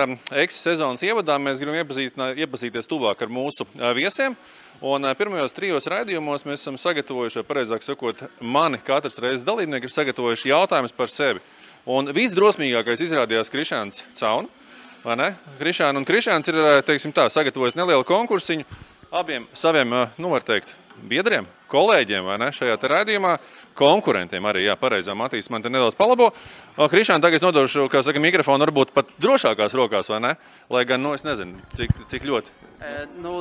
[0.45, 3.67] eksis sezonas ievadā, mēs gribam iepazīt, iepazīties tuvāk ar mūsu
[3.99, 4.37] viesiem.
[4.79, 10.53] Un pirmajos trijos raidījumos mēs esam sagatavojuši, pareizāk sakot, mani katrs reizes dalībnieki ir sagatavojuši
[10.53, 11.43] jautājumus par sevi.
[11.83, 15.35] Un visdrosmīgākais izrādījās Krišāns Cauna.
[15.59, 18.71] Krišāna un Krišāns ir teiksim, tā, sagatavojis nelielu konkursiņu
[19.13, 20.73] abiem saviem, nu, var teikt,
[21.09, 23.37] biedriem, kolēģiem vai ne, šajā raidījumā.
[23.73, 26.29] Konkurentiem arī, jā, pareizā Matīs man te nedaudz palabo.
[26.77, 30.33] Krišāna, tagad es nodošu, kā saka, mikrofonu varbūt pat drošākās rokās, vai ne?
[30.73, 32.53] Lai gan, nu, es nezinu, cik, cik ļoti.
[32.83, 32.93] E,
[33.25, 33.39] Nu,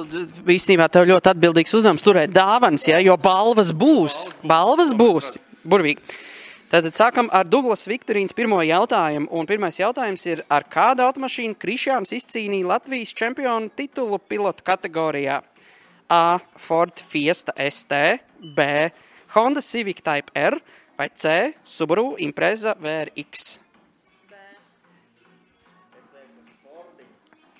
[0.55, 4.23] īstenībā tev ļoti atbildīgs uzdevums turēt dāvanas, ja, jo balvas būs.
[4.47, 5.35] Balvas būs.
[5.67, 5.99] Burvīgi.
[6.71, 9.27] Tad sākam ar Douglas Viktorīnas pirmo jautājumu.
[9.35, 15.41] Un pirmais jautājums ir, ar kādu automašīnu Krišāns izcīnīja Latvijas čempionu titulu pilotu kategorijā?
[16.11, 16.41] A.
[16.59, 18.91] Ford Fiesta ST, B.
[19.31, 20.59] Honda Civic Type R
[20.97, 21.53] vai C.
[21.63, 23.61] Subaru Impreza VRX.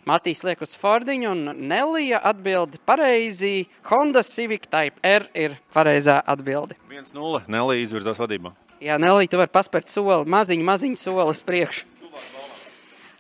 [0.01, 3.69] Matīs liek uz Fordiņu, un Nelija atbild pareizi.
[3.87, 6.75] Honda Civic Type R ir pareizā atbilde.
[6.89, 7.43] 1-0.
[7.47, 8.51] Nelija izvirzās vadībā.
[8.81, 11.85] Jā, Nelija, tu vari paspērt soli, maziņu, maziņu soli uz priekšu.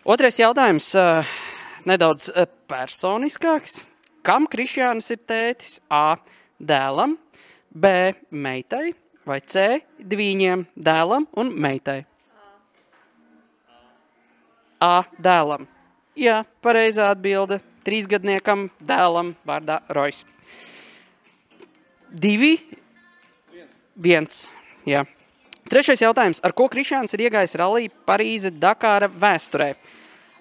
[0.09, 1.37] Otrais jautājums, uh,
[1.85, 3.85] nedaudz uh, personiskāks.
[4.21, 5.79] Kam Krišjāns ir tētis?
[5.89, 6.17] A.
[6.61, 7.15] Dēlam,
[7.73, 8.13] B.
[8.29, 8.91] Meitai
[9.25, 9.81] vai C.
[9.97, 12.03] Divīņiem dēlam un meitai?
[14.81, 15.01] A.
[15.17, 15.65] Dēlam.
[16.17, 17.61] Jā, pareizā atbilde.
[17.85, 20.21] Trīsgadniekam dēlam vārdā Rojas.
[22.11, 22.59] Divi.
[23.97, 24.43] Viens.
[24.85, 25.05] Jā.
[25.69, 26.41] Trešais jautājums.
[26.45, 29.73] Ar ko Krišāns ir iegājis Rallija Parīze Dakāra vēsturē?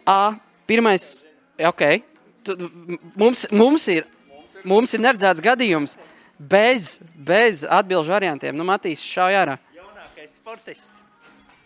[0.04, 0.36] A.
[0.68, 1.24] Pirmais.
[1.70, 2.09] Ok.
[2.44, 2.56] Tu,
[3.20, 4.06] mums, mums ir,
[4.64, 5.96] mums ir neredzēts gadījums
[6.40, 8.56] bez, bez atbilžu variantiem.
[8.56, 9.58] Nu, Matīs, šauj ārā.
[9.76, 11.00] Jaunākais sportists.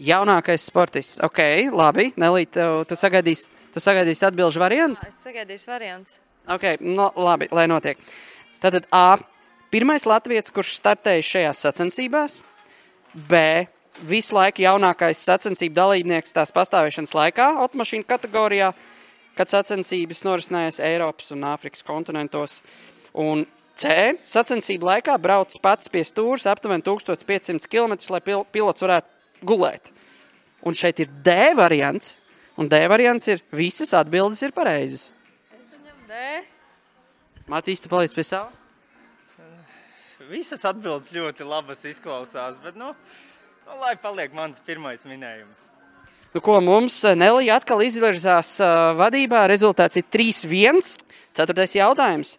[0.02, 1.20] Jaunākais sportists.
[1.22, 2.10] Ok, labi.
[2.18, 5.04] Nelīt, tev, tu sagaidīsi, tu sagaidīsi atbilžu variantus?
[5.06, 6.18] Es sagaidīšu variants.
[6.50, 8.00] Ok, no, labi, lai notiek.
[8.62, 9.14] Tātad A.
[9.74, 12.40] Pirmais latviečs, kurš startēja šajās sacensībās.
[13.14, 13.66] B.
[14.06, 18.72] Visu laiku jaunākais sacensību dalībnieks tās pastāvēšanas laikā, automašīnu kategorijā,
[19.38, 22.60] kad sacensības norisinājās Eiropas un Āfrikas kontinentos.
[23.14, 23.44] Un
[23.78, 24.14] C.
[24.22, 29.90] Sacensību laikā brauc pats pie stūres aptuveni 1500 km, lai pil pilots varētu gulēt.
[30.64, 32.14] Un šeit ir D variants,
[32.56, 35.10] un D variants ir visas atbildes ir pareizas.
[37.50, 38.48] Matīs, tu paliec pie sava?
[40.30, 42.94] Visas atbildes ļoti labas izklausās, bet, nu,
[43.66, 45.73] nu lai paliek mans pirmais minējums.
[46.34, 49.44] Nu, ko mums eh, Nelija atkal izvirzās uh, vadībā?
[49.46, 50.80] Rezultāts ir 3-1.
[51.30, 52.32] Ceturtais jautājums.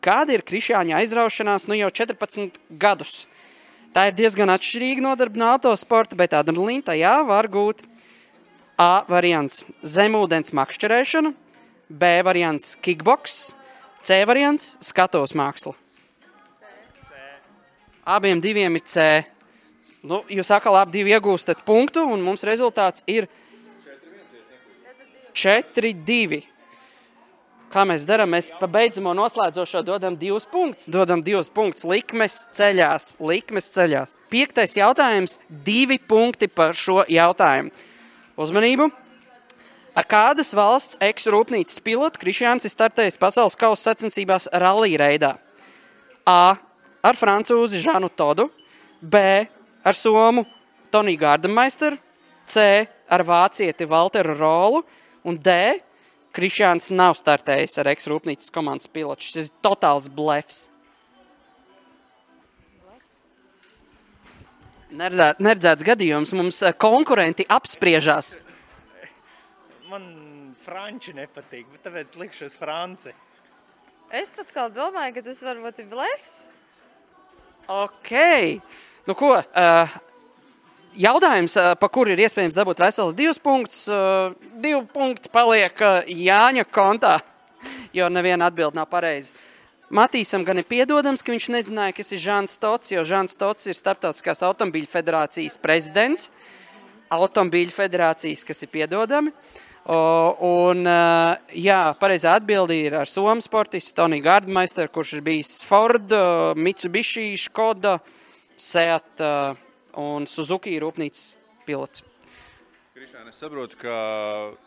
[0.00, 3.26] Kāda ir Krišāņa aizraušanās nu jau 14 gadus?
[3.92, 7.82] Tā ir diezgan atšķirīga no darba no autosporta, bet adrenalīna tajā var gūt.
[8.80, 9.66] A variants-
[9.96, 11.34] zemūdens makšķerēšana,
[11.90, 13.52] B variants- kickbox,
[14.00, 15.74] C variants- skatos māksla.
[18.06, 19.26] Abiem diviem ir C.
[20.00, 23.28] Nu, jūs atkal abi divi iegūstat punktu, un mums rezultāts ir
[25.36, 26.40] 4-2.
[27.70, 28.32] Kā mēs darām?
[28.34, 30.88] Mēs pa beidzamo noslēdzošo dodam divus punktus.
[30.90, 31.84] Dodam divus punktus.
[31.86, 33.12] Likmes ceļās.
[33.22, 34.16] Likmes ceļās.
[34.32, 35.36] Piektais jautājums.
[35.46, 37.70] Divi punkti par šo jautājumu.
[38.40, 38.88] Uzmanību!
[40.00, 45.32] Ar kādas valsts eks-rūpnīcas pilotu Krišjāns ir startējis pasaules kausa sacensībās rallija reidā?
[46.26, 46.56] A.
[47.00, 48.48] Ar francūzi Žanu Todu,
[49.00, 49.20] B.
[49.84, 50.44] Ar somu
[50.92, 51.98] Toniju Gārdemeisteru,
[52.50, 52.86] C.
[53.10, 54.82] Ar vācieti Walteru Rolu
[55.24, 55.54] un D.
[56.34, 59.24] Krišjāns nav startējis ar eks-rūpnīcas komandas pilotu.
[59.26, 60.68] Šis ir totāls blefs.
[64.90, 66.32] Neredzē- Neredzēts gadījums.
[66.34, 68.36] Mums eh, konkurenti apspriežās.
[69.90, 73.12] Man franči nepatīk, bet tāpēc likšu uz Franci.
[74.10, 76.32] Es atkal domāju, ka tas varbūt ir blefs.
[77.70, 78.10] Ok.
[79.08, 79.32] Nu, ko?
[79.40, 79.92] Uh,
[81.00, 83.86] jautājums, uh, pa kuru ir iespējams dabūt vesels divus punktus.
[83.88, 87.14] Uh, divi punkti paliek uh, Jāņa kontā,
[87.96, 89.32] jo neviena atbild nav pareiza.
[89.90, 93.74] Matīsam gan ir piedodams, ka viņš nezināja, kas ir Žants Tots, jo Žants Tots ir
[93.74, 96.28] Startautiskās automobīļu federācijas prezidents.
[97.10, 99.32] Automobīļu federācijas, kas ir piedodami.
[99.90, 106.12] Un, uh, jā, pareizā atbilde ir ar Somijas sportistu Toniju Gardmeisteru, kurš ir bijis Ford,
[106.14, 107.96] uh, Mitsubishi, Skoda,
[108.60, 109.56] Seat uh,
[109.96, 111.34] un Suzuki rūpnīcas
[111.64, 112.04] pilots.
[112.92, 113.94] Krišāne, es saprotu, ka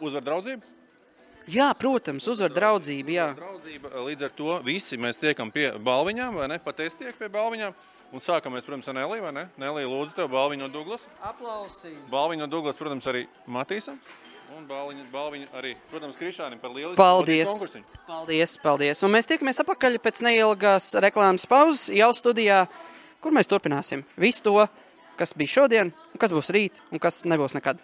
[0.02, 0.66] uzvar draudzība.
[1.54, 3.12] Jā, protams, uzvar draudzību.
[3.14, 3.28] Jā.
[3.38, 3.91] draudzība.
[4.08, 6.58] Līdz ar to visi mēs tiekam pie balviņām, vai ne?
[6.64, 7.76] Pat es tieku pie balviņām.
[8.14, 9.44] Un sākam mēs, protams, ar Neliju, vai ne?
[9.60, 11.08] Nelija, lūdzu, tev balviņu no Douglas.
[11.26, 11.91] Aplausī.
[12.12, 13.98] Balviņu no Douglas, protams, arī Matīsam.
[14.54, 17.50] Un balviņu, balviņu arī, protams, Krišānam par lielisku Paldies!
[17.50, 18.02] konkursiņu.
[18.06, 19.02] Paldies, paldies.
[19.06, 22.68] Un mēs tiekamies atpakaļ pēc neilgās reklāmas pauzes jau studijā,
[23.24, 24.67] kur mēs turpināsim visu to,
[25.17, 27.80] kas bija šodien, un kas būs rīt, un kas nebūs nekad.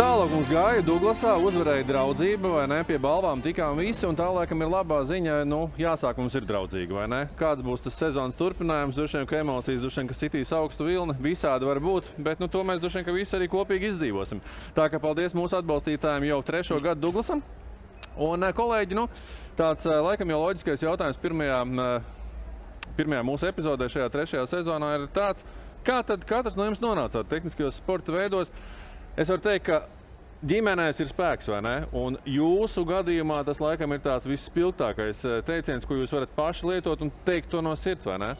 [0.00, 2.78] Tālāk mums gāja Duglasā, uzvarēja draudzība, vai ne?
[2.88, 6.94] Pie balvām tikām visi, un tā laikam ir labā ziņa, nu, jāsāk mums ir draudzīgi,
[6.96, 7.18] vai ne?
[7.36, 11.18] Kāds būs tas sezonas turpinājums, droši vien, ka emocijas, droši vien, ka sitīs augstu vilni,
[11.20, 14.40] visādi var būt, bet, nu, to mēs droši vien, ka visi arī kopīgi izdzīvosim.
[14.80, 17.44] Tā kā paldies mūsu atbalstītājiem jau trešo gadu Duglasam.
[18.16, 19.04] Un, eh, kolēģi, nu,
[19.60, 25.10] tāds eh, laikam jau loģiskais jautājums pirmajā, eh, pirmajā mūsu epizodē šajā trešajā sezonā ir
[25.12, 25.44] tāds,
[25.84, 28.48] kā tad katrs no jums nonācāt tehniskajos sporta veidos?
[29.16, 29.82] Es varu teikt, ka
[30.46, 31.74] ģimenēs ir spēks, vai ne?
[31.92, 37.02] Un jūsu gadījumā tas laikam ir tāds visspilgtākais eh, teiciens, ko jūs varat paši lietot
[37.04, 38.30] un teikt to no sirds, vai ne?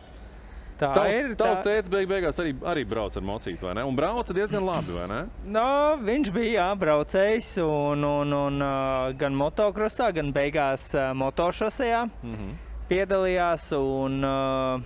[0.80, 1.34] Tā Tavs, ir.
[1.36, 3.82] tavs tā- tēvs beig beigās arī, arī brauc ar mocītu, vai ne?
[3.84, 5.18] Un brauca diezgan labi, vai ne?
[5.44, 5.66] No,
[6.00, 12.32] viņš bija jā, braucējs un, un, un uh, gan motokrosā, gan beigās uh, motošosejā Mm
[12.34, 12.54] -hmm.
[12.88, 13.68] piedalījās.
[13.76, 14.80] Un, uh,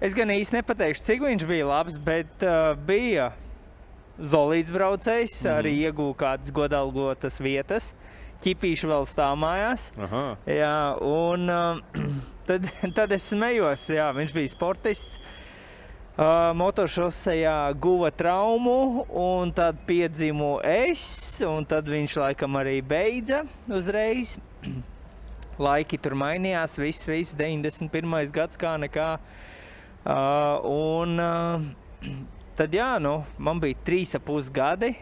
[0.00, 3.32] es gan īsti nepateikšu, cik viņš bija labs, bet uh, bija
[4.18, 7.92] zolīts braucējs, mm arī ieguva kādas godalgotas vietas.
[8.42, 9.88] Ķipīši vēl stāv mājās.
[9.98, 10.22] Aha.
[10.46, 11.80] Jā, un uh,
[12.48, 15.18] tad, tad es smējos, jā, viņš bija sportists.
[16.18, 21.02] Uh, Motošosejā guva traumu, un tad piedzimu es,
[21.46, 24.34] un tad viņš laikam arī beidza uzreiz.
[25.66, 28.18] Laiki tur mainījās, viss, viss 91.
[28.34, 29.12] gads kā nekā.
[30.06, 31.62] Uh, un uh,
[32.58, 34.96] tad, jā, nu, man bija trīs ap pus gadi.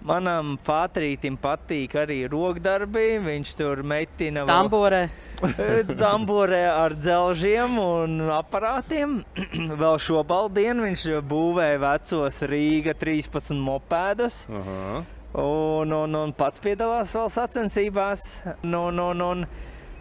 [0.00, 3.18] Manam fātrītim patīk arī rokdarbi.
[3.20, 5.02] Viņš tur metina Tamborē.
[6.00, 9.18] Damborē ar dzelžiem un aparātiem.
[9.82, 14.44] Vēl šobaldienu viņš būvēja vecos Rīga 13 mopēdus.
[14.48, 15.02] Aha.
[15.40, 18.24] Un, un, un pats piedalās vēl sacensībās.
[18.64, 19.44] Nu, Un, un, un,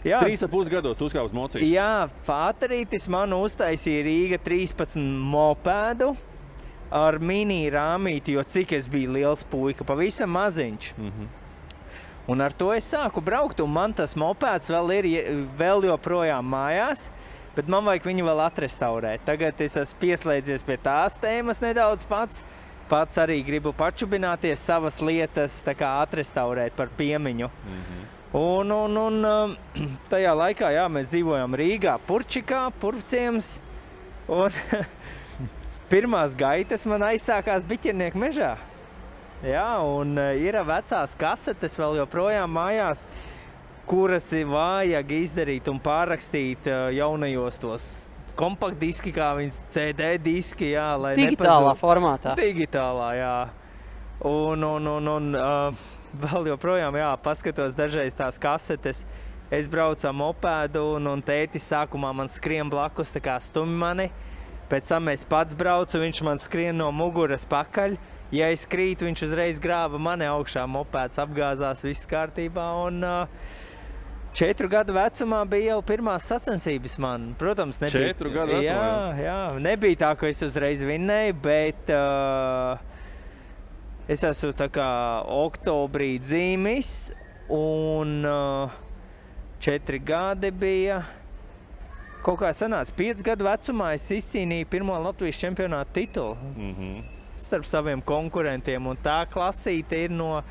[0.01, 1.67] jā, Trīs ap pus gados tu uzkāpsi mocīt.
[1.69, 4.97] Jā, Fāterītis man uztaisīja Rīga 13
[5.29, 6.15] mopēdu
[6.91, 10.93] ar mini rāmīti, jo cik es biju liels puika, pavisam maziņš.
[10.97, 11.27] Mm -hmm.
[12.27, 15.05] Un ar to es sāku braukt, un man tas mopēds vēl ir
[15.57, 17.09] vēl joprojām mājās.
[17.55, 19.23] Bet man vajag viņu vēl atrestaurēt.
[19.25, 22.45] Tagad es esmu pieslēdzies pie tās tēmas nedaudz pats.
[22.89, 27.49] Pats arī gribu pačubināties savas lietas, atrestaurēt par piemiņu.
[28.33, 29.57] Un, un, un um,
[30.11, 33.59] tajā laikā jā, mēs dzīvojam Rīgā, Purčikā, Purvciems.
[34.29, 34.53] Un
[35.89, 38.53] pirmās gaitas man aizsākās Biķernieku mežā.
[39.45, 43.05] Jā, un uh, ir vecās kasetes vēl joprojām mājās,
[43.89, 47.87] kuras vajag izdarīt un pārrakstīt uh, jaunajos tos
[48.39, 51.79] kompaktdiski, kā viņas CD diski, jā, lai Digitālā nepazūd.
[51.81, 52.35] formātā.
[52.39, 53.37] Digitālā, jā.
[54.27, 55.87] Un, un, un, un uh,
[56.23, 59.03] vēl joprojām, jā, paskatos dažreiz tās kasetes.
[59.51, 64.09] Es braucu ar mopēdu, un, un tētis sākumā man skrien blakus, tā kā stumj mani.
[64.69, 67.97] Pēc tam es pats braucu, viņš man skrien no muguras pakaļ.
[68.29, 72.67] Ja es krītu, viņš uzreiz grāva mani augšā, mopēds apgāzās, viss kārtībā.
[72.85, 73.65] Un, uh,
[74.33, 77.31] Četru gadu vecumā bija jau pirmās sacensības man.
[77.39, 78.11] Protams, nebija.
[78.11, 78.83] Četru gadu vecumā,
[79.17, 82.77] Jā, jā, nebija tā, ka es uzreiz vinnēju, bet uh,
[84.05, 84.89] es esmu tā kā
[85.33, 86.91] oktobrī dzīvis
[87.57, 88.77] un uh,
[89.59, 91.01] četri gadi bija.
[92.23, 97.03] Kaut kā sanāca, pieci gadu vecumā es izcīnīju pirmo Latvijas čempionāta titulu Mm -hmm.
[97.37, 98.87] starp saviem konkurentiem.
[98.87, 100.43] Un tā klasīte ir no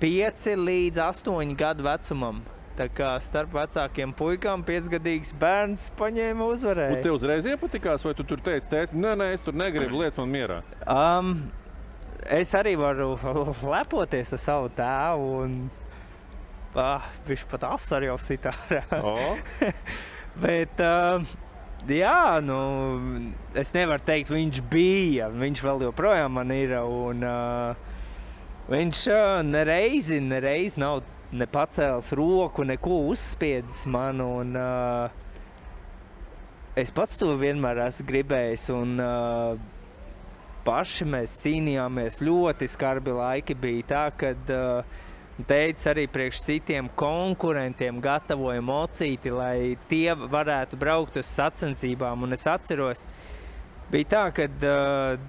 [0.00, 2.42] 5 līdz 8 gadu vecumam.
[2.76, 7.02] Tā kā starp vecākiem puikām piecgadīgs bērns paņēma Un uzvarēju.
[7.02, 10.28] tev uzreiz iepatikās, vai tu tur teici, tēti, nē, nē, es tur negribu, liec man
[10.30, 10.62] mierā.
[10.86, 11.50] Um,
[12.24, 13.18] es arī varu
[13.76, 15.42] lepoties ar savu tēvu.
[15.44, 15.70] Un,
[16.74, 18.52] ah, viņš pat asar jau sitā.
[20.40, 21.20] Bet, uh,
[21.88, 22.58] jā, nu,
[23.58, 25.28] es nevaru teikt, viņš bija.
[25.28, 26.72] Viņš vēl joprojām man ir.
[26.80, 27.74] Un, uh,
[28.72, 31.02] viņš uh, nereizi, nereizi nav
[31.32, 34.24] ne pacēlis roku, neko uzspiedis man.
[34.24, 35.10] Un, uh,
[36.78, 38.66] es pats to vienmēr esmu gribējis.
[38.72, 39.70] Un, uh,
[40.66, 42.20] paši mēs cīnījāmies.
[42.22, 45.00] Ļoti skarbi laiki bija tā, kad uh,
[45.48, 52.26] teica arī priekš citiem konkurentiem gatavoja mocīti, lai tie varētu braukt uz sacensībām.
[52.26, 53.06] Un es atceros,
[53.92, 55.22] bija tā, ka uh,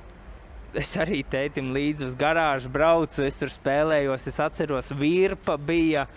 [0.78, 6.08] es arī tētim līdzi uz garāžu braucu, es tur spēlējos, es atceros, virpa bija.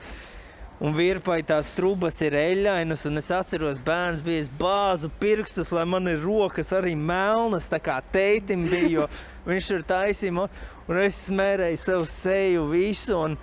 [0.77, 6.11] Un virpai tās trubas ir eļļainas, un es atceros, bērns bija bāzu pirkstus, lai man
[6.11, 9.07] ir rokas arī melnas, tā kā tētim bija, jo
[9.49, 10.45] viņš tur taisīja,
[10.85, 13.39] un es smērēju sev seju visu, un,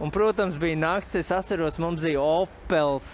[0.00, 3.10] un protams, bija nakts, es atceros, mums bija Opels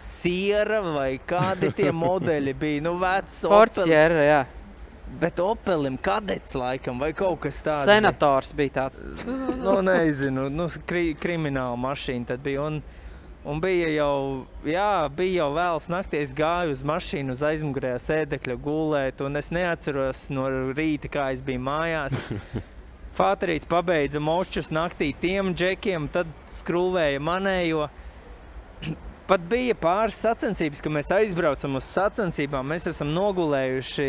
[0.00, 4.40] siera vai kādi tie modeļi bija, nu vecs Opel, Fortjēra, jā.
[5.20, 7.84] bet Opelim kadets laikam, vai kaut kas tāds.
[7.90, 9.04] Senators bija tāds.
[9.26, 12.64] nu, nezinu, nu, kri, krimināla mašīna tad bija.
[12.70, 12.80] Un,
[13.44, 14.16] un bija jau,
[14.64, 16.24] jā, bija jau vēls naktī.
[16.24, 21.44] Es gāju uz mašīnu, uz aizmugurējā sēdekļa gulēt, un es neatceros no rīta, kā es
[21.44, 22.16] biju mājās.
[23.20, 27.90] Fāterīts pabeidza močus naktī tiem džekiem, tad skrūvēja manējo.
[29.28, 32.64] Pat bija pāris sacensības, kad mēs aizbraucam uz sacensībām.
[32.72, 34.06] Mēs esam nogulējuši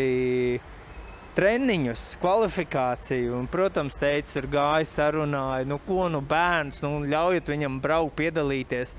[1.36, 3.36] treniņus, kvalifikāciju.
[3.36, 8.96] Un, protams, teicu, tur gāja sarunāja, nu, ko nu bērns, nu, ļaujiet viņam braukt, piedalīties.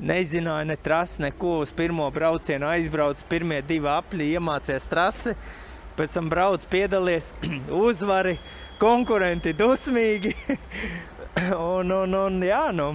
[0.00, 3.26] Nezināju, ne trasi, neko uz pirmo braucienu aizbraucu.
[3.28, 5.34] Pirmie divi apli iemācījās trasi,
[5.98, 7.34] pēc tam brauc, piedalies,
[7.88, 8.38] uzvari,
[8.80, 10.34] konkurenti dusmīgi.
[11.76, 12.90] un, un, un, jā, nu,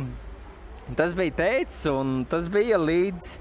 [0.98, 3.36] tas bija teicis, un tas bija līdz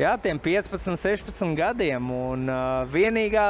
[0.00, 2.10] jā, tiem 15, 16 gadiem.
[2.14, 3.48] Un, uh, vienīgā,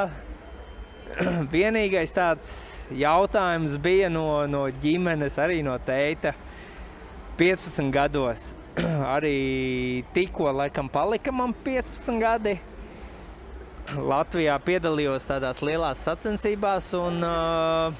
[1.54, 2.54] vienīgais tāds
[2.94, 6.34] jautājums bija no, no ģimenes, arī no teita.
[7.34, 8.52] 15 gados
[9.16, 12.58] arī tikko laikam palika man 15 gadi.
[13.92, 17.92] Latvijā piedalījos tādās lielās sacensībās, un, uh,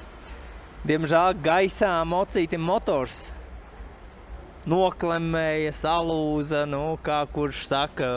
[0.89, 3.27] diemžēl, gaisā mocītam motors
[4.65, 8.09] noklemēja, salūza, nu, kā kurš saka,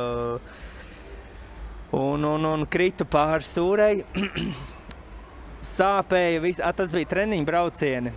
[1.93, 4.01] un, un, un kritu pāri stūrei.
[5.77, 8.15] Sāpēja, vis, a, tas bija treniņu braucieni.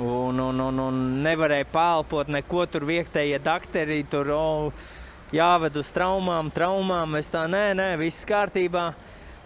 [0.00, 4.86] Un, un, un, un nevarēja pālpot, neko tur viektējie dakteri, tur oh,
[5.32, 7.16] jāved uz traumām, traumām.
[7.20, 8.92] Es tā, nē, nē, viss kārtībā.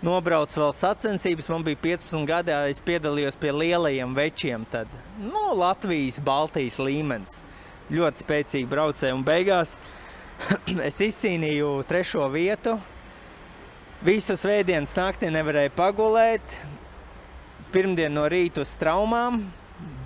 [0.03, 4.67] Nobraucu vēl sacensības, man bija 15 gadi, es piedalījos pie lielajiem večiem.
[4.71, 7.41] Tad, nu, Latvijas, Baltijas līmenis.
[7.91, 9.75] Ļoti spēcīgi braucēji un beigās
[10.89, 12.77] es izcīnīju trešo vietu.
[14.07, 16.59] Visu svētdienas naktī nevarēju pagulēt.
[17.75, 19.43] Pirmdien no rīta uz traumām,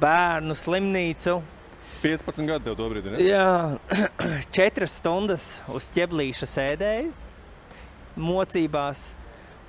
[0.01, 1.37] bērnu slimnīcu.
[2.03, 3.23] 15 gadi tev to brīdi, ne?
[3.23, 3.79] Jā,
[4.57, 7.13] četras stundas uz ķeblīša sēdēju,
[8.19, 9.05] mocībās,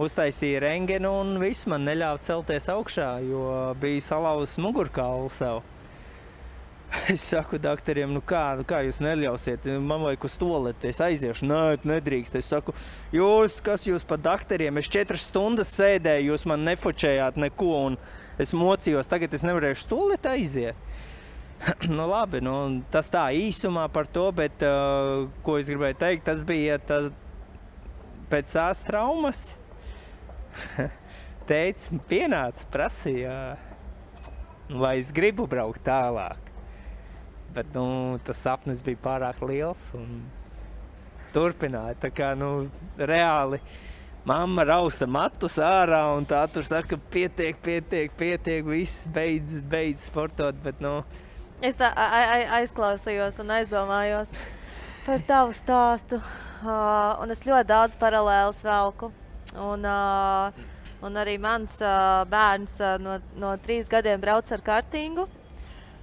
[0.02, 3.44] uztaisīja rengenu un viss man neļāva celties augšā, jo
[3.82, 5.62] bija salauzts mugurkaulu sev.
[7.10, 11.48] Es saku doktoriem, nu kā, nu kā jūs neļausiet, man vajag uz toleti, es aiziešu.
[11.50, 12.38] Nē, nedrīkst.
[12.38, 12.76] Es saku,
[13.14, 17.98] jūs, kas jūs pa doktoriem, es četras stundas sēdēju, jūs man nefočējāt neko, un
[18.42, 20.94] es mocījos, tagad es nevarēšu toleti aiziet.
[21.98, 22.56] nu, labi, nu,
[22.92, 27.12] tas tā īsumā par to, bet uh, ko es gribēju teikt, tas bija tas,
[28.32, 29.44] pēc tās traumas.
[31.50, 33.36] Teicis, pienāca, prasīja,
[34.72, 36.52] vai es gribu braukt tālāk.
[37.54, 40.24] Bet nu, tas sapnis bija pārāk liels un
[41.36, 42.00] turpināja.
[42.06, 43.60] Tā kā nu, reāli
[44.26, 50.58] mamma rausta matus ārā un tā tur saka, pietiek, pietiek, pietiek, viss beidz, beidz sportot.
[50.64, 51.02] Bet, nu,
[51.64, 51.94] Es tā
[52.58, 54.32] aizklausījos un aizdomājos
[55.06, 56.18] par tavu stāstu.
[56.64, 59.08] Uh, un es ļoti daudz paralēlus velku.
[59.56, 60.58] Un, uh,
[61.08, 65.28] un arī mans uh, bērns uh, no, no trīs gadiem brauc ar kartingu.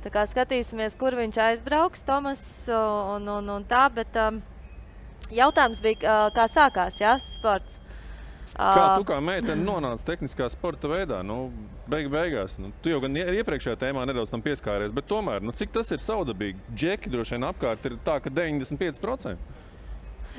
[0.01, 3.83] Tā kā skatīsimies, kur viņš aizbrauks, Tomas un, un, un tā.
[3.93, 4.41] Bet um,
[5.29, 7.80] jautājums bija, kā sākās jā, sports.
[8.61, 11.23] Kā tu kā meitene nonāci tehniskā sporta veidā?
[11.25, 11.51] Nu,
[11.89, 15.55] beig, beigās, nu, tu jau gan ie- iepriekšējā tēmā nedaudz tam pieskāries, bet tomēr, nu,
[15.57, 16.61] cik tas ir saudabīgi?
[16.77, 19.37] Džeki droši vien apkārt ir tā, ka 95%.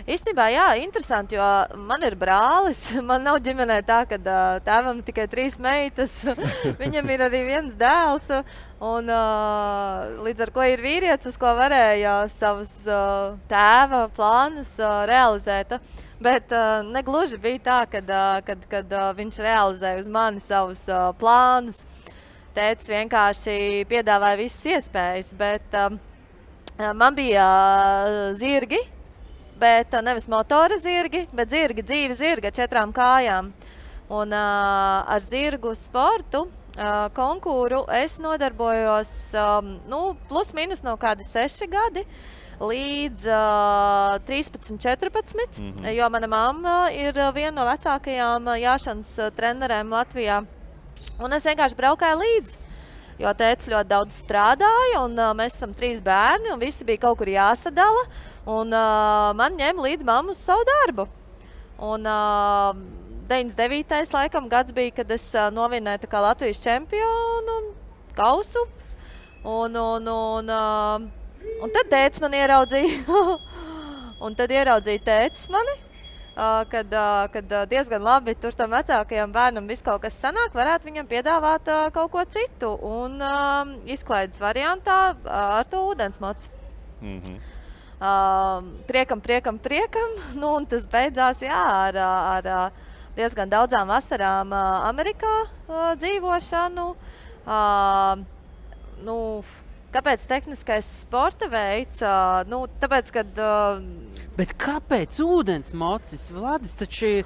[0.01, 1.45] Īstenībā, jā, interesanti, jo
[1.85, 2.79] man ir brālis.
[3.09, 4.17] Man nav ģimenē tā, ka
[4.65, 6.13] tēvam tikai trīs meitas.
[6.81, 8.29] Viņam ir arī viens dēls.
[8.81, 9.11] Un,
[10.25, 12.71] līdz ar to ir vīrietis, uz ko varēja savus
[13.51, 14.71] tēva plānus
[15.09, 15.75] realizēt.
[16.21, 16.53] Bet
[16.89, 18.09] negluži bija tā, kad,
[18.47, 20.81] kad, kad viņš realizēja uz mani savus
[21.21, 21.83] plānus.
[22.55, 25.85] Tēvs vienkārši piedāvāja visas iespējas, bet ā,
[26.99, 28.81] man bija ā, zirgi
[29.61, 33.51] bet nevis motora zirgi, bet zirgi, dzīvi zirgi ar četrām kājām.
[34.11, 41.27] Un uh, ar zirgu sportu uh, konkūru es nodarbojos um, nu, plus mīnus no kādi
[41.29, 42.05] seši gadi.
[42.61, 45.61] Līdz uh, 13, 14.
[45.61, 45.93] Mm -hmm.
[45.97, 50.43] Jo mana mamma ir viena no vecākajām jāšanas trenerēm Latvijā.
[51.19, 52.57] Un es vienkārši braukāju līdzi.
[53.19, 57.17] Jo tēvs ļoti daudz strādāja, un uh, mēs esam trīs bērni, un visi bija kaut
[57.17, 58.05] kur jāsadala.
[58.49, 61.05] Un, uh, man ņēma līdzi mammu uz savu darbu.
[61.77, 62.73] Un, uh,
[63.29, 64.13] 99.
[64.13, 67.59] laikam gads bija, kad es uh, novinēju Latvijas čempionu
[68.17, 68.65] kausu.
[69.43, 73.21] Un, un, un, uh, un tad tēvs man ieraudzīja.
[74.25, 75.77] un tad ieraudzīja tēvs mani.
[76.31, 80.55] Uh, kad, uh, kad uh, diezgan labi tur tam vecākajam bērnam viss kaut kas sanāk,
[80.55, 82.73] varētu viņam piedāvāt kaut ko citu.
[82.81, 83.21] Un
[83.85, 86.49] izklaides variantā ar to ūdensmocu.
[87.01, 87.60] Mm -hmm.
[88.01, 90.15] Uh, priekam, priekam, priekam.
[90.41, 92.51] Nu, un tas beidzās jā, ar, ar
[93.17, 96.87] diezgan daudzām vasarām ā, Amerikā ā, dzīvošanu.
[97.41, 98.23] Uh,
[99.05, 99.17] nu,
[99.93, 102.01] kāpēc tehniskais sporta veids?
[102.01, 103.83] Uh, nu, tāpēc, kad uh,
[104.39, 106.29] Bet kāpēc ūdens mocis?
[106.33, 107.19] Vladis taču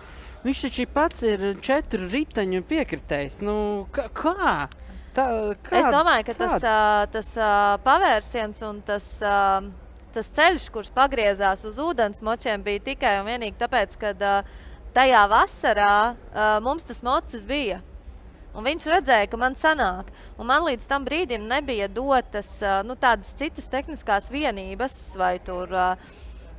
[0.45, 3.39] viņš taču pats ir četru riteņu piekritējis.
[3.45, 3.55] Nu,
[3.93, 4.67] kā?
[5.15, 5.25] Tā,
[5.63, 6.79] kā es domāju, ka tas, ā,
[7.13, 7.51] tas ā,
[7.85, 9.37] pavērsiens un tas, ā,
[10.15, 14.13] tas ceļš, kurš pagriezās uz ūdens močiem, bija tikai un vienīgi tāpēc, ka
[14.95, 16.15] tajā vasarā
[16.63, 17.81] mums tas mocis bija.
[18.55, 20.13] Un viņš redzēja, ka man sanāk.
[20.39, 22.53] Un man līdz tam brīdim nebija dotas
[22.87, 25.75] nu, tādas citas tehniskās vienības, vai tur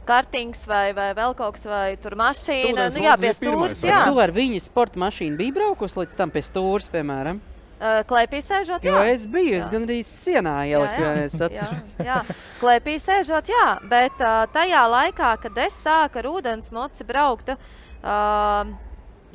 [0.06, 2.74] kartings, vai, vai vēl kaut kas, vai tur mašīna.
[2.74, 3.80] Ūdens Nu, jā, pie stūres.
[3.80, 4.12] vai Jā, ne?
[4.12, 7.40] Tu ar viņu sporta mašīnu biji braukus līdz tam pie stūres, piemēram.
[7.76, 8.84] Ā, klēpī sēžot.
[8.88, 9.12] Jo jā.
[9.12, 9.68] es biju, es Jā.
[9.74, 11.96] gan arī sienā ieliku, ja es jā, atceros.
[12.08, 12.20] jā.
[12.62, 18.70] klēpī sēžot, jā, bet uh, tajā laikā, kad es sāku ar ūdens moci braukt, uh,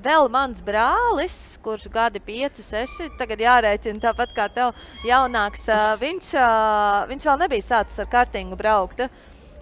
[0.02, 4.74] vēl mans brālis, kurš gadi 5, 6, tagad jārēķina tāpat kā tev,
[5.06, 9.06] jaunāks, uh, viņš, uh, viņš vēl nebija sācis ar kartingu braukt.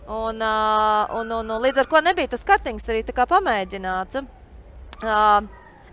[0.09, 4.23] Un, uh, un, un, un līdz ar to nebija tas kartings arī pamēģināts.
[5.03, 5.43] Uh,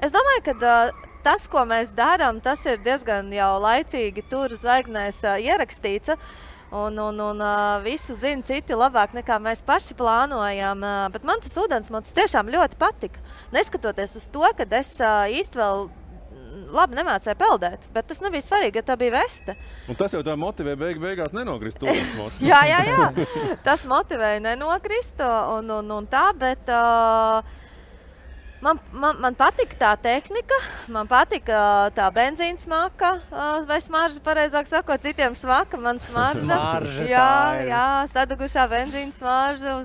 [0.00, 5.24] es domāju, ka uh, tas, ko mēs darām, tas ir diezgan jau laicīgi tur zvaigznēs
[5.42, 6.14] ierakstīts.
[6.76, 7.42] Un, un, un
[7.84, 10.80] visu zina citi labāk nekā mēs paši plānojam.
[10.82, 13.22] Uh, bet man tas ūdensmocis tiešām ļoti patika.
[13.54, 18.82] Neskatoties uz to, ka es īsti vēl mm, labi nemācīju peldēt, bet tas nebija svarīgi,
[18.82, 19.54] jo tā bija vesta.
[19.86, 23.28] Un tas jau tā motivē beig, beigās nenokrist ūdens jā, jā, jā.
[23.66, 27.62] Tas motivēja nenokrist un, un, un tā, bet uh,
[28.60, 30.58] man, man, man patika tā tehnika,
[30.92, 31.60] man patika
[31.96, 36.44] tā benzīna smaka, uh, vai smarža, pareizāk sakot, citiem smaka, man smarža.
[36.44, 37.70] Smarža jā, tā ir.
[37.72, 39.80] jā, sadugušā benzīna smarža.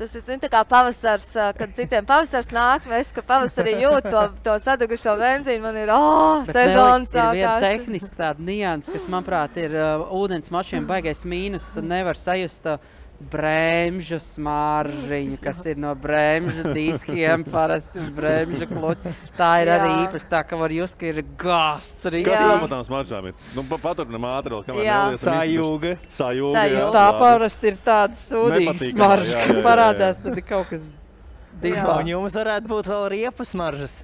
[0.00, 4.06] Tas ir zin, tā kā pavasars, ā, kad citiem pavasars nāk, mēs ka pavasarī jūt
[4.08, 5.60] to, to sadugušo benzīnu.
[5.60, 7.66] Man ir, oh, sezona Nelī, ir viena sākās.
[7.66, 11.68] tehniska tāda nianses, kas, manuprāt, ir uh, ūdens mačiem baigais mīnus.
[11.76, 12.78] Tu nevar sajust to
[13.20, 19.12] brēmžu smaržģiņu, kas ir no brēmžu diskiem, parasti brēmžu kluķi.
[19.36, 19.98] Tā ir arī Jā.
[20.06, 22.22] īpaši tā, ka var just, ka ir gāsts arī.
[22.26, 23.36] Kas vēl no tām smaržām ir?
[23.56, 24.98] Nu, pa- Paturinam ātri, vēl, kamēr Jā.
[25.10, 25.94] neliesam Sajūga.
[25.96, 26.16] iztuši.
[26.20, 26.64] Sajūga.
[26.72, 29.58] jā, Tā parasti ir tāda sūdīga smarža, jā.
[29.64, 31.60] parādās tad kaut kas Jā.
[31.64, 31.98] divā.
[32.00, 34.00] Un jums varētu būt vēl riepas maržas.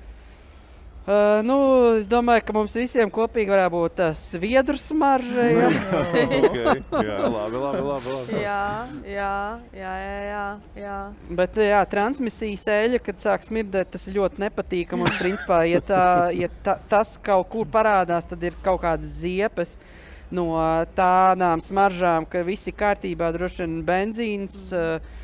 [1.06, 1.56] Uh, nu,
[1.94, 5.44] es domāju, ka mums visiem kopīgi varētu būt tā sviedru smarža.
[5.46, 5.68] jā.
[6.02, 6.80] okay.
[7.06, 8.10] Jā, labi, labi, labi.
[8.10, 8.40] labi.
[8.42, 8.64] Jā,
[9.06, 9.34] jā,
[9.78, 9.92] jā,
[10.26, 10.40] jā,
[10.82, 10.96] jā.
[11.38, 15.06] Bet jā, transmisijas eļļa, kad sāk smirdēt, tas ir ļoti nepatīkami.
[15.06, 16.02] Un, principā, ja, tā,
[16.34, 19.76] ja tā, tas kaut kur parādās, tad ir kaut kādas ziepes
[20.34, 20.58] no
[20.98, 24.58] tādām smaržām, ka viss ir kārtībā, droši vien benzīns.
[24.74, 25.22] Uh,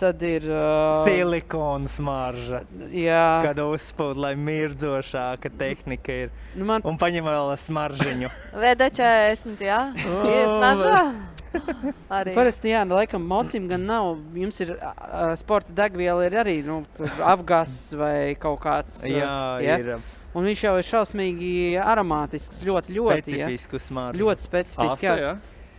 [0.00, 0.46] tad ir.
[0.50, 2.62] Uh, Silikona smarža.
[2.90, 6.32] Jā, Kad uzspūd, lai mirdzošāka tehnika ir.
[6.58, 8.30] nu man Un paņem vēl smaržiņu.
[8.64, 9.82] VD40, jā.
[9.98, 11.02] Ir smaržā.
[12.20, 12.34] Arī.
[12.36, 14.12] Parasti, jā, nu, laikam, mocim gan nav.
[14.38, 16.84] Jums ir ā, sporta degviela, ir arī nu,
[17.26, 19.00] apgāzts vai kaut kāds.
[19.02, 19.34] ā, Jā,
[19.66, 19.78] ja?
[19.82, 19.94] ir
[20.30, 21.52] Un viņš jau ir šausmīgi
[21.82, 23.34] aromātisks, ļoti, ļoti.
[23.34, 23.48] Ja?
[23.48, 24.20] specifisku smaržu.
[24.22, 25.02] Ļoti specifisks.
[25.02, 25.16] Asa, Jā.
[25.18, 25.32] jā?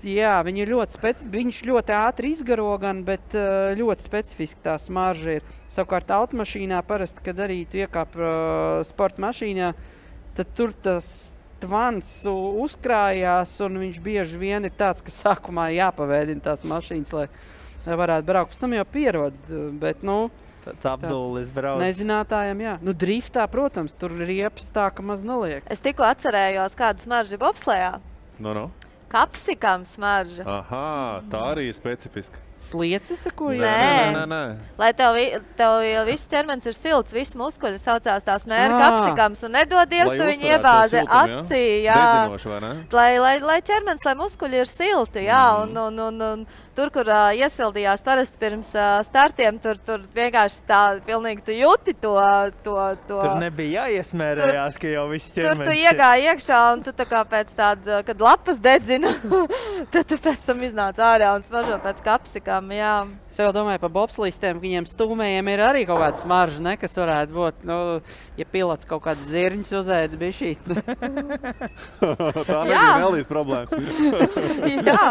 [0.07, 1.27] Jā, viņi ļoti speci...
[1.31, 5.49] viņš ļoti ātri izgaro, gan, bet uh, ļoti specifiski tā smarža ir.
[5.71, 9.71] Savukārt, automašīnā parasti, kad arī tu iekāp uh, sporta mašīnā,
[10.37, 11.31] tad tur tas
[11.61, 17.27] tvans uzkrājās, un viņš bieži vien ir tāds, ka sākumā jāpavēdina tās mašīnas, lai,
[17.85, 18.53] varētu braukt.
[18.53, 19.37] Pēc tam jau pierod,
[19.81, 20.23] bet, nu,
[20.61, 21.81] Tāds apdulis brauc.
[21.81, 22.75] nezinātājiem, jā.
[22.85, 25.69] Nu, driftā, protams, tur ir riepas tā, ka maz neliekas.
[25.73, 27.91] Es tikko atcerējos, kāda smarža ir bobslējā.
[28.41, 28.67] No, no.
[29.11, 30.45] Kapsikam smarža.
[30.47, 32.39] Aha, tā arī ir specifiska.
[32.61, 33.57] Slieces, ko Nē.
[33.57, 34.13] jūs Nē.
[34.15, 34.41] nē, nē.
[34.77, 38.81] Lai tev, vi- tev jau viss ķermenis ir silts, viss muskuļi saucās tās mēra Ā.
[38.85, 41.97] kapsikams, un nedod Dievs, Lai tu viņu iebāzi acī, jā.
[42.93, 45.71] Lai, lai, lai ķermenis, lai muskuļi ir silti, jā, Mhm.
[45.71, 46.45] un, un, un, un
[46.75, 51.95] tur, kur uh, iesildījās parasti pirms uh, startiem, tur, tur vienkārši tā, pilnīgi tu jūti
[51.99, 52.13] to,
[52.63, 53.21] to, to.
[53.21, 57.05] Tur nebija jāiesmērējās, ka jau viss Tur ķermenis tu ir- iegāji iekšā, un tu tā
[57.09, 59.11] kā pēc tāda, kad lapas dedzina,
[59.91, 62.95] tad tu pēc tam iznāc ārā un smaržo pēc kapsikām, jā.
[63.31, 66.97] Es jau domāju par bobslīstiem, ka viņiem stūmējiem ir arī kaut kāda smarža, ne, kas
[66.99, 67.77] varētu būt, nu,
[68.39, 70.67] ja pilots kaut kāds zirņš uzēdz bišķīt.
[70.67, 70.77] nu.
[72.49, 72.83] tā Jā.
[72.83, 73.79] nebija Nelijas problēma.
[74.91, 75.05] Jā,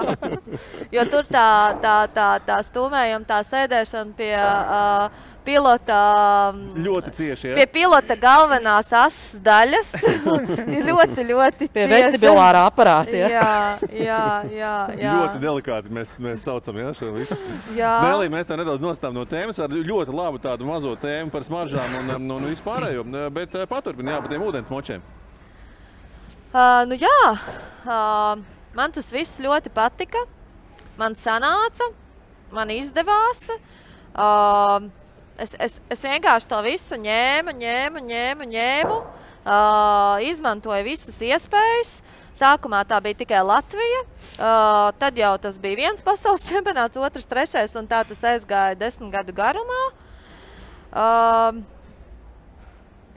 [0.99, 1.49] jo tur tā,
[1.81, 5.99] tā, tā, tā stūmējuma, tā sēdēšana pie uh, pilota.
[6.55, 7.57] mm, Ļoti cieši, ja?
[7.59, 13.31] Pie pilota galvenās asas daļas ir ļoti, ļoti Pie vestibilārā aparāta, ja?
[13.33, 13.53] Jā,
[13.91, 14.23] jā,
[14.55, 14.75] jā.
[15.05, 15.15] jā.
[15.21, 17.39] Ļoti delikāti mēs, mēs saucam ja, šo visu.
[17.77, 17.95] Jā.
[18.07, 21.97] Nelī, mēs tā nedaudz nostājām no tēmas ar ļoti labu tādu mazo tēmu par smaržām
[22.03, 23.07] un, um, un vispārējo.
[23.35, 25.05] Bet uh, paturpiniet, jā, par tiem ūdens močiem.
[26.51, 27.19] Uh, nu jā,
[27.87, 28.41] uh,
[28.75, 30.25] man tas viss ļoti patika.
[31.01, 31.87] Man sanāca,
[32.53, 33.47] man izdevās.
[34.11, 34.91] Uh,
[35.41, 39.01] es, es, es vienkārši to visu ņēmu, ņēmu, ņēmu, ņēmu.
[39.41, 41.95] Uh, izmantoju visas iespējas.
[42.37, 44.03] Sākumā tā bija tikai Latvija.
[44.37, 49.13] Uh, tad jau tas bija viens pasaules čempionāts, otrs, trešais, un tā tas aizgāja desmit
[49.15, 49.83] gadu garumā.
[50.91, 51.63] Uh,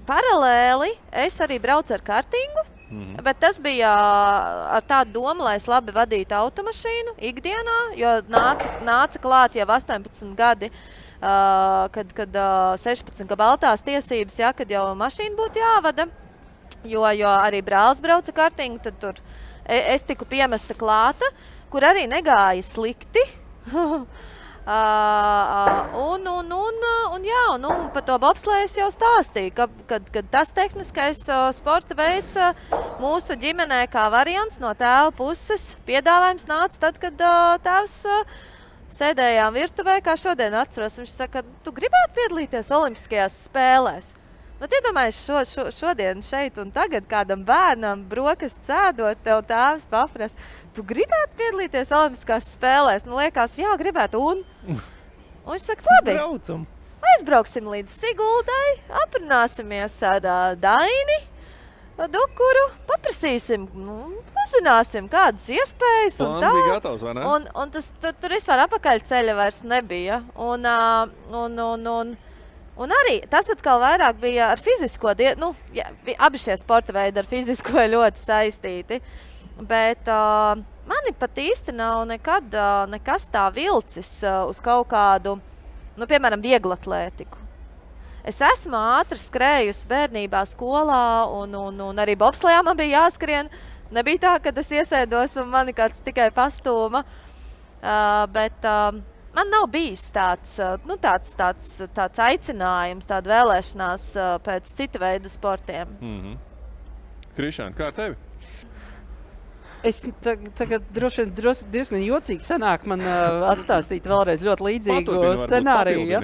[0.08, 0.94] paralēli
[1.26, 2.70] es arī braucu ar kartingu.
[2.94, 3.22] Mhm.
[3.26, 3.90] Bet tas bija
[4.78, 10.36] ar tādu domu, lai es labi vadītu automašīnu ikdienā, jo nāca, nāca klāt jau 18
[10.38, 16.08] gadi, uh, kad, kad uh, 16 gada baltās tiesības, ja, kad jau mašīna būtu jāvada.
[16.84, 19.20] Jo, jo arī brālis brauca kartingu, tad tur
[19.64, 21.30] e- es tiku piemesta klāta,
[21.72, 23.24] kur arī negāja slikti.
[23.72, 24.04] Uh,
[26.12, 26.84] un, un, un,
[27.16, 31.48] un, jā, un, un par to bobslēju jau stāstīju, ka, kad, kad tas tehniskais uh,
[31.56, 32.52] sporta veids uh,
[33.00, 38.42] mūsu ģimenē kā variants no tēva puses piedāvājums nāca tad, kad uh, tēvs uh,
[38.94, 41.00] sēdējām virtuvē, kā šodien atceros.
[41.02, 44.12] Viņš saka, tu gribētu piedalīties Olimpiskajās spēlēs.
[44.62, 50.40] Bet iedomājieties, šo, šo, šodien šeit un tagad kādam bērnam brokastis cēdot, tev tēvs paprasa,
[50.76, 53.04] tu gribētu piedalīties Olimpiskās spēlēs.
[53.04, 54.22] Nu, liekas, jā, gribētu.
[54.24, 56.64] Un, un viņš saka, labi, Braucam.
[57.16, 58.70] aizbrauksim līdz Siguldai,
[59.04, 61.20] aprunāsimies ar uh, Daini.
[61.94, 63.96] Dukuru paprasīsim, nu,
[64.44, 66.18] uzzināsim, kādas iespējas.
[66.26, 66.50] un tā.
[66.72, 67.04] gatavs?
[67.06, 70.24] Un, un tas tur, tur vispār apakaļceļa vairs nebija.
[70.34, 72.16] Un, un, un, un,
[72.82, 75.52] un arī tas atkal vairāk bija ar fizisko dienu.
[75.52, 75.86] Nu, jā,
[76.18, 79.00] abi šie sporta veidi ar fizisko ļoti saistīti.
[79.62, 80.58] Bet uh,
[80.90, 85.38] mani pat īsti nav nekad uh, nekas tā vilcis uh, uz kaut kādu,
[85.94, 87.43] nu, piemēram, vieglatlētiku.
[88.24, 93.50] Es esmu ātri skrējusi bērnībā, skolā, un, un, un arī bobslēgā man bija jāskrien.
[93.94, 97.04] Nebija tā, ka es iesēdos un man kāds tikai pastūma.
[97.84, 98.96] Uh, bet uh,
[99.36, 105.04] man nav bijis tāds, uh, nu, tāds, tāds, tāds aicinājums, tāda vēlēšanās uh, pēc cita
[105.04, 105.92] veida sportiem.
[106.00, 106.38] Mm -hmm.
[107.36, 108.16] Krišāna, kā ar tevi?
[109.84, 116.06] Es tag- tagad droši vien diezgan jocīgi sanāk man uh, atstāstīt vēlreiz ļoti līdzīgu scenāriju.
[116.12, 116.22] Ja?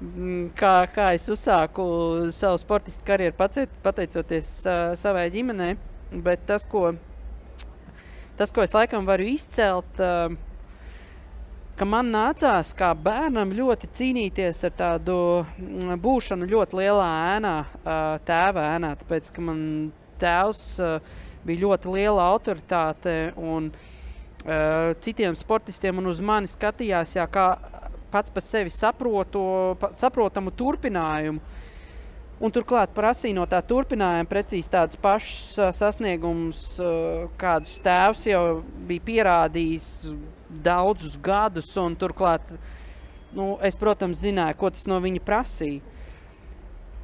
[0.00, 1.84] Mm, Kā, kā es uzsāku
[2.32, 3.36] savu sportistu karjeru
[3.84, 5.74] pateicoties uh, savai ģimenei.
[6.24, 6.94] Bet tas, ko,
[8.40, 10.32] tas, ko es laikam varu izcelt, uh,
[11.76, 17.54] ka man nācās kā bērnam ļoti cīnīties ar tādu mm, būšanu ļoti lielā ēnā,
[18.28, 18.94] tēva ēnā.
[19.04, 19.62] Tāpēc, ka man
[20.22, 20.64] tēvs
[21.46, 27.46] bija ļoti liela autoritāte un uh, citiem sportistiem un uz mani skatījās jā, kā
[28.12, 29.42] pats par sevi saprotu,
[29.80, 31.40] pa, saprotamu turpinājumu.
[32.42, 36.90] Un turklāt prasīja no tā turpinājuma precīzi tādus pašus ā, sasniegumus, ā,
[37.38, 38.42] kādus tēvs jau
[38.88, 39.86] bija pierādījis
[40.64, 41.70] daudzus gadus.
[42.00, 42.50] Turklāt,
[43.38, 45.91] nu, es, protams, zināju, ko tas no viņa prasīja.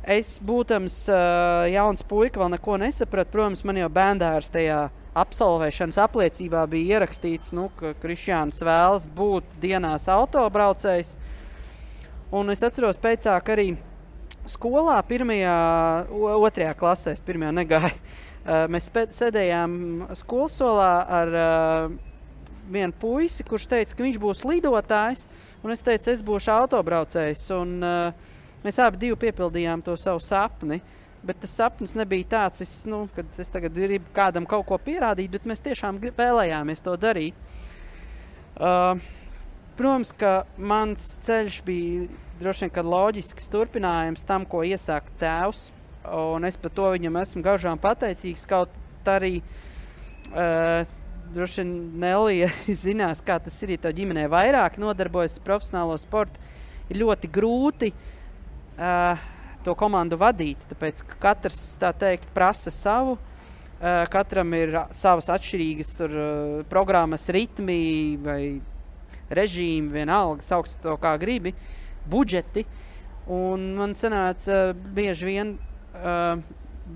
[0.08, 3.28] Es, būdams uh, jauns puika, vēl neko nesapratu.
[3.34, 4.86] Protams, man jau bērnās tajā
[5.18, 11.12] absolvēšanas apliecībā bija ierakstīts, nu, ka Kristiāns vēlas būt dienās autobraucējs.
[12.32, 13.66] Un es atceros, pēc tam arī
[14.48, 15.58] skolā, pirmajā,
[16.38, 17.92] otrajā klasē, es pirmajā negāju.
[18.72, 19.72] Mēs sēdējām
[20.16, 21.34] skolas solā ar
[22.72, 25.26] vienu puisi, kurš teica, ka viņš būs lidotājs,
[25.64, 27.44] un es teicu, es būšu autobraucējs.
[27.56, 28.27] Un, uh,
[28.64, 30.80] mēs abi piepildījām to savu sapni.
[31.22, 35.32] Bet tas sapnis nebija tāds, es, nu, ka es tagad gribu kādam kaut ko pierādīt,
[35.32, 37.34] bet mēs tiešām vēlējāmies to darīt.
[38.58, 39.00] Uh,
[39.78, 42.06] protams, ka mans ceļš bija
[42.38, 45.72] droši vien kad loģisks turpinājums tam, ko iesāka tēvs.
[46.14, 48.46] Un es par to viņam esmu gaužām pateicīgs.
[48.48, 50.86] Kaut arī uh,
[51.34, 51.72] droši vien
[52.04, 52.52] Nelija
[52.84, 53.74] zinās, kā tas ir.
[53.74, 56.38] Ja tev ģimenē vairāk nodarbojas ar profesionālo sportu,
[56.88, 58.14] ir ļoti grūti uh,
[59.64, 60.62] to komandu vadīt.
[60.70, 63.18] Tāpēc ka katrs tā teikt prasa savu.
[63.78, 68.40] Uh, katram ir savas atšķirīgas tur, uh, programmas, ritmi vai
[69.30, 71.52] režīmi, vienalga, sauc to kā gribi,
[72.10, 72.64] budžeti.
[73.30, 76.40] Un man sanāca uh, bieži vien uh,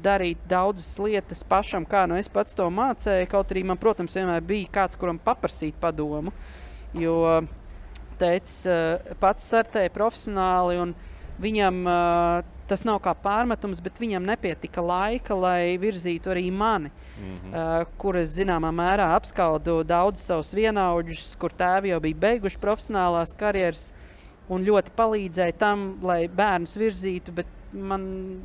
[0.02, 3.30] darīt daudzas lietas pašam, kā nu es pats to mācīju.
[3.30, 6.34] Kaut arī man, protams, vienmēr bija kāds, kuram paprasīt padomu.
[6.98, 7.44] Jo
[8.18, 10.98] teicis, uh, pats startēja profesionāli, un
[11.42, 16.92] viņam uh, tas nav kā pārmetums, bet viņam nepietika laika, lai virzītu arī mani.
[17.18, 17.52] Mhm.
[17.52, 23.34] Uh, kur es zināmā mērā apskaudu daudzus savus vienaudžus, kur tēvi jau bija beiguši profesionālās
[23.38, 23.90] karjeras
[24.52, 28.02] un ļoti palīdzēja tam, lai bērnus virzītu, bet man,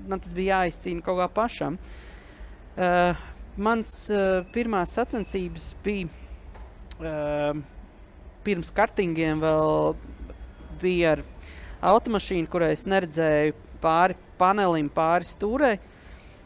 [0.07, 1.79] man tas bija jāizcīna kaut kā pašam.
[2.77, 3.17] Uh,
[3.57, 6.11] mans uh, pirmās sacensības bija
[7.01, 7.57] uh,
[8.45, 9.97] pirms kartingiem, vēl
[10.81, 11.23] bija ar
[11.91, 15.77] automašīnu, kurai es neredzēju pāri panelim, pāri stūrei.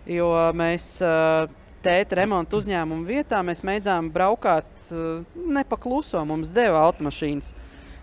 [0.09, 1.45] Jo mēs uh,
[1.85, 6.23] tēta remonta uzņēmuma vietā mēģinājām braukāt uh, nepakluso.
[6.27, 7.53] Mums deva automašīnas.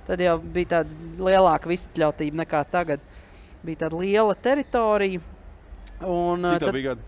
[0.09, 3.02] Tad jau bija tāda lielāka visatļautība nekā tagad.
[3.66, 5.20] Bija tāda liela teritorija.
[6.06, 7.06] Un, uh, Cik tev bija gadi?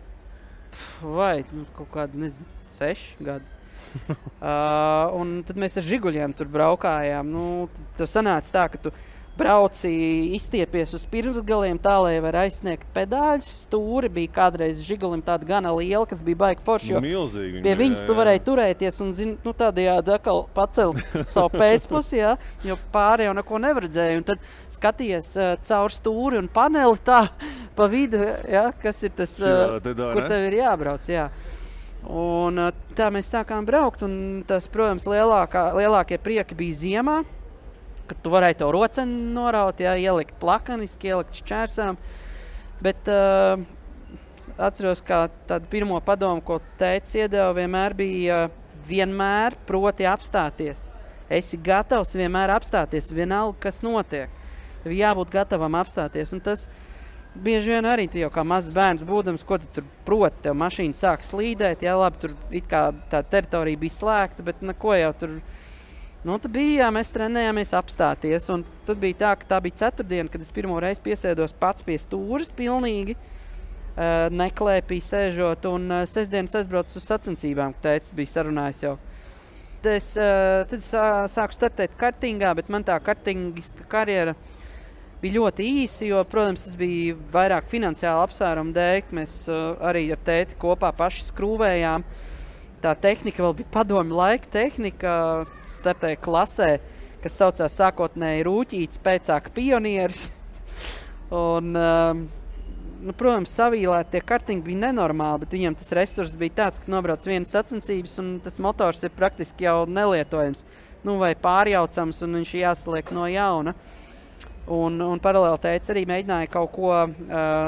[1.03, 3.57] Vai nu, kaut kādi, nezinu, seši gadi.
[4.01, 7.31] uh, un tad mēs ar žiguļiem tur braukājām.
[7.31, 7.47] Nu,
[7.99, 8.95] tad sanāca tā, ka tu
[9.41, 9.91] brauci,
[10.37, 13.49] izstiepies uz pirmsgaliem, tā lai varētu aizsniegt pedāļus.
[13.65, 16.93] Stūri bija kādreiz žigulim tāda gana liela, kas bija baigta forša.
[16.95, 18.19] jo Milzīgi Pie viņas jā, tu jā.
[18.21, 21.01] varēji turēties un zin, nu, tādējādi atkal pacelt
[21.35, 22.35] savu pēcpusi, jā,
[22.67, 24.25] jo pāri jau neko nevarēja.
[24.31, 27.23] Tad skaties uh, caur stūri un paneli tā
[27.79, 30.29] pa vidu, jā, kas ir tas, uh, te tā, kur ne?
[30.31, 31.11] tev ir jābrauc.
[31.11, 31.31] Jā.
[32.09, 34.05] Un, uh, tā mēs sākām braukt.
[34.07, 37.21] un Tas, protams, lielākā, lielākie prieki bija ziemā,
[38.11, 41.99] kad tu varēji to roceni noraut, jā, ielikt plakaniski, ielikt šķērsām.
[42.85, 43.61] Bet uh,
[44.59, 48.57] atceros, ka tādu pirmo padomu, ko teica, iedeva, vienmēr bija uh,
[48.91, 50.89] vienmēr proti apstāties.
[51.31, 54.33] Esi gatavs vienmēr apstāties, vienalga, kas notiek.
[54.83, 56.33] Tev jābūt gatavam apstāties.
[56.35, 56.67] Un tas
[57.35, 60.97] bieži vien arī tu jau kā mazs bērns, būdams, ko tu tur proti, tev mašīna
[60.97, 61.85] sāk slīdēt.
[61.87, 65.41] Jā, labi, tur it kā tā teritorija bija slēgta, bet neko jau tur.
[66.21, 68.51] Nu, tad bija, mēs trenējāmies apstāties.
[68.85, 72.51] Tad bija tā, ka tā bija ceturtdiena, kad es pirmo reizi piesēdos pats pie stūres,
[72.57, 75.65] pilnīgi uh, neklēpī sēžot.
[75.71, 78.95] Un uh, sestdienas aizbraucu uz sacensībām, kad teicis, bija sarunājis jau.
[79.81, 84.37] Tad es, uh, tad es uh, sāku startēt kartingā, bet man tā kartingista karjera
[85.23, 89.07] bija ļoti īsa, jo, protams, tas bija vairāk finansiāli apsvērumu dēļ.
[89.17, 92.05] Mēs uh, arī ar tēti kopā paši skrūvējām.
[92.81, 95.15] Tā tehnika vēl bija padomju laika tehnika,
[95.69, 96.69] startēja klasē,
[97.21, 100.31] kas saucās sākotnēji rūtīts, pēc tam pionieris.
[101.31, 102.23] Un, um,
[103.05, 107.29] nu, protams, savīlēt tie kartiņi bija nenormāli, bet viņam tas resurs bija tāds, ka nobrauc
[107.29, 110.65] vienas sacensības, un tas motors ir praktiski jau nelietojams.
[111.05, 113.77] Nu, vai pārjaucams, un viņš jāsaliek no jauna.
[114.71, 117.13] Un, un paralēli teica, arī mēģināja kaut ko uh,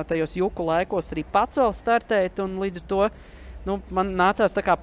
[0.09, 2.41] tajos juku laikos arī pats vēl startēt.
[2.41, 3.01] Līdz ar to
[3.69, 4.77] nu, man nācās kā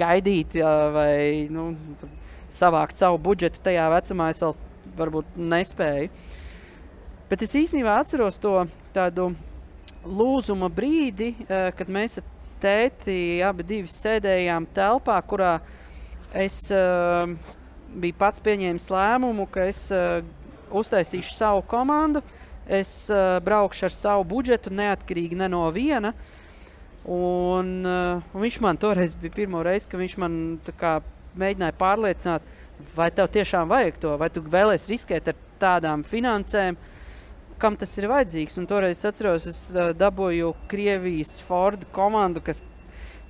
[0.00, 0.56] gaidīt,
[0.94, 1.70] vai nu,
[2.54, 3.62] savākt savu budžetu.
[3.64, 4.56] Tajā vecumā es vēl
[4.98, 6.10] varbūt nespēju.
[7.30, 8.64] Bet es īstenībā atceros to
[8.94, 9.30] tādu
[10.02, 12.26] lūzuma brīdi, kad mēs ar
[12.60, 15.60] tēti abi sēdējām telpā, kurā
[16.34, 19.86] es biju pats pieņēmis lēmumu, ka es
[20.70, 22.22] uztaisīšu savu komandu.
[22.66, 23.10] es
[23.42, 26.12] braukšu ar savu budžetu, neatkarīgi ne no viena.
[26.14, 26.39] Uh,
[27.04, 27.86] un
[28.34, 30.34] viņš man toreiz bija pirmo reizi, kad viņš man
[30.76, 30.98] kā,
[31.38, 32.42] mēģināja pārliecināt,
[32.96, 36.78] vai tev tiešām vajag to, vai tu vēlēsies riskēt ar tādām finansēm,
[37.60, 38.56] kam tas ir vajadzīgs.
[38.60, 42.62] Un toreiz es atceros, es uh, dabūju Krievijas Ford komandu, kas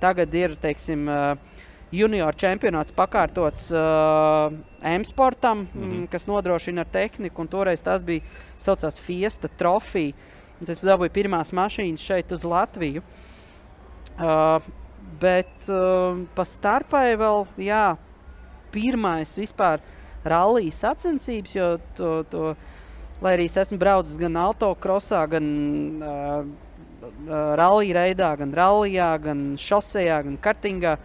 [0.01, 4.53] tagad ir, teiksim, uh, junior čempionāts pakārtots uh,
[4.93, 6.05] M-sportam, mm -hmm.
[6.11, 7.41] kas nodrošina ar tehniku.
[7.41, 8.21] un Toreiz tas bija
[8.57, 10.13] saucās Fiesta trofija.
[10.59, 13.01] Un Tas dabūja pirmās mašīnas šeit uz Latviju.
[13.01, 13.20] Uh,
[15.21, 17.85] bet uh, pa starpai vēl, jā,
[18.73, 19.81] pirmais vispār
[20.27, 22.51] rallija sacensības, jo to, to,
[23.21, 25.47] lai arī es esmu braucis gan autokrosā, gan
[26.01, 26.45] uh,
[27.01, 30.95] uh, rallija reidā, gan rallijā, gan šosejā, gan kartingā.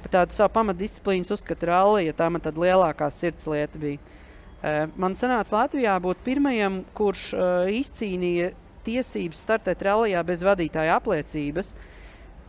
[0.00, 4.00] Par tādu savu pamatdisciplīnu uzskatu rallija, jo tā man tāda lielākā sirds lieta bija.
[4.60, 8.52] Uh, man sanāca Latvijā būt pirmajam, kurš uh, izcīnīja
[8.84, 11.74] tiesības startēt rallijā bez vadītāja apliecības.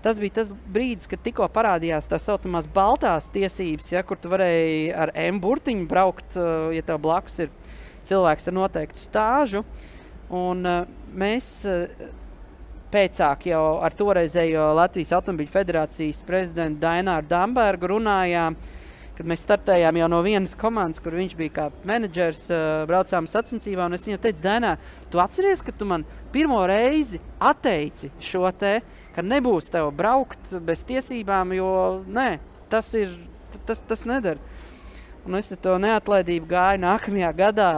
[0.01, 4.87] Tas bija tas brīdis, kad tikko parādījās tā saucamās baltās tiesības, ja, kur tu varēji
[4.97, 7.51] ar M-burtiņu braukt, uh, ja tev blakus ir
[8.09, 9.61] cilvēks ar noteiktu stāžu.
[10.33, 11.85] Un, uh, mēs uh,
[12.91, 18.57] pēcāk jau ar toreizējo Latvijas Automobīļu federācijas prezidentu Daināru Dambergu runājām,
[19.15, 22.47] kad mēs startējām jau no vienas komandas, kur viņš bija kā menedžers,
[22.89, 23.85] braucām sacensībā.
[23.93, 24.73] Es viņam teicu, Dainā,
[25.13, 28.79] tu atceries, ka tu man pirmo reizi atteici šo te,
[29.15, 31.71] ka nebūs tev braukt bez tiesībām, jo
[32.07, 32.39] nē,
[32.71, 33.13] tas ir,
[33.67, 34.39] tas, tas nedara.
[35.27, 37.71] Un es to neatlaidību gāju nākamajā gadā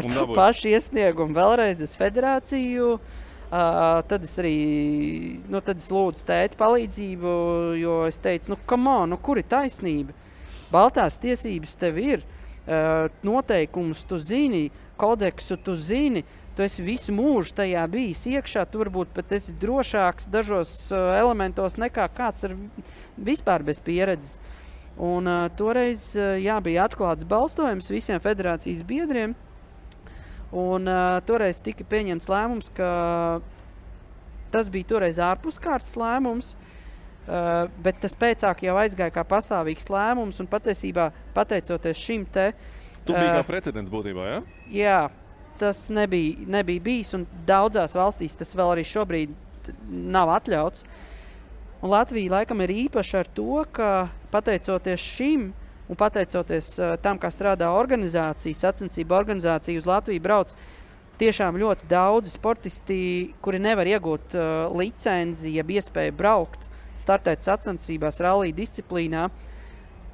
[0.00, 2.96] ar to pašu iesniegumu vēlreiz uz federāciju.
[3.50, 4.56] Uh, tad es arī
[5.50, 7.30] nu, tad es lūdzu tēti palīdzību,
[7.80, 10.14] jo es teicu, nu, on, nu kur ir taisnība?
[10.70, 14.68] Baltās tiesības tev ir, uh, noteikumus tu zini,
[15.00, 16.22] kodeksu tu zini.
[16.56, 18.64] Tu esi visu mūžu tajā bijis iekšā.
[18.70, 22.56] Tu varbūt pat esi drošāks dažos uh, elementos nekā kāds ar
[23.16, 24.40] vispār bez pieredzes.
[25.00, 29.36] Un, uh, toreiz uh, jā, bija atklāts balsojums visiem federācijas biedriem.
[30.50, 32.90] Un, uh, toreiz tika pieņemts lēmums, ka
[34.50, 36.56] tas bija toreiz ārpuskārtas lēmums.
[37.30, 42.50] Uh, bet tas pēcāk jau aizgāja kā pastāvīgs lēmums, un patiesībā pateicoties šim te.
[43.06, 44.38] Tu biji kā precedents būtībā, ja?
[44.74, 45.00] Jā,
[45.60, 49.36] tas nebija, nebija bijis, un daudzās valstīs tas vēl arī šobrīd
[49.88, 50.84] nav atļauts.
[51.80, 53.90] Un Latvija laikam ir īpaša ar to, ka
[54.32, 55.50] pateicoties šim
[55.90, 60.54] un pateicoties uh, tam, kā strādā organizācija, sacensību organizācija uz Latviju brauc
[61.20, 63.00] tiešām ļoti daudzi sportisti,
[63.44, 69.28] kuri nevar iegūt uh, licenci, jeb iespēju braukt, startēt sacensībās, rallija disciplīnā.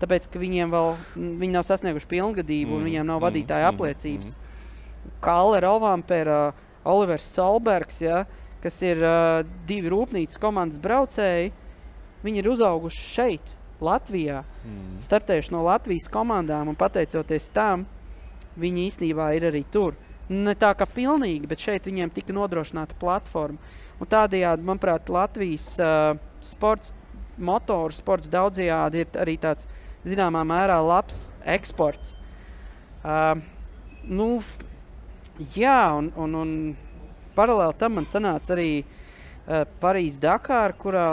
[0.01, 4.35] Tāpēc, ka viņiem vēl viņi nav sasnieguši pilngadību, mm, viņiem nav vadītāja mm, apliecības.
[4.35, 4.46] Mm,
[5.25, 6.53] Kalle Rovampera,
[6.87, 8.25] Olivers Solbergs, ja,
[8.63, 11.53] kas ir uh, divi rūpnīcas komandas braucēji,
[12.27, 13.55] viņi ir uzauguši šeit,
[13.85, 14.97] Latvijā, mm.
[15.05, 17.85] startējuši no Latvijas komandām, un pateicoties tam,
[18.57, 19.99] viņi īstenībā ir arī tur.
[20.33, 23.61] Ne tā kā pilnīgi, bet šeit viņiem tika nodrošināta platforma.
[24.01, 26.95] Un tādējādi, manuprāt, Latvijas uh, sports,
[27.37, 29.69] motoru sports daudzajādi ir arī tāds
[30.07, 32.15] zināmā mērā labs eksports.
[33.05, 33.37] Uh,
[34.09, 34.41] nu,
[35.57, 36.53] jā, un, un, un
[37.37, 41.09] paralēli tam man sanāca arī uh, Parīzes Dakāra, kurā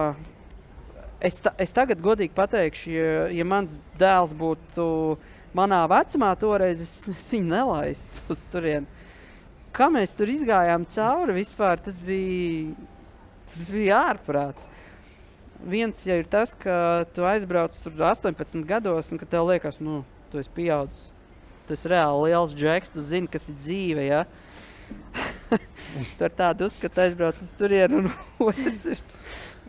[1.24, 4.86] es, ta, es tagad godīgi pateikšu, ja, ja mans dēls būtu
[5.56, 9.02] manā vecumā, toreiz es, es viņu nelaistu uz turieni.
[9.74, 12.76] Kā mēs tur izgājām cauri vispār, tas bija,
[13.50, 14.70] tas bija ārprāts.
[15.64, 20.02] Viens jau ir tas, ka tu aizbrauc tur 18 gados, un ka tev liekas, nu,
[20.30, 21.14] tu esi pieaudzis.
[21.68, 24.04] Tas ir reāli liels džeks, tu zini, kas ir dzīve.
[24.04, 24.24] Ja?
[26.20, 28.10] Tur tādu uzskatu aizbrauc uz turieni, un
[28.48, 29.04] otrs ir,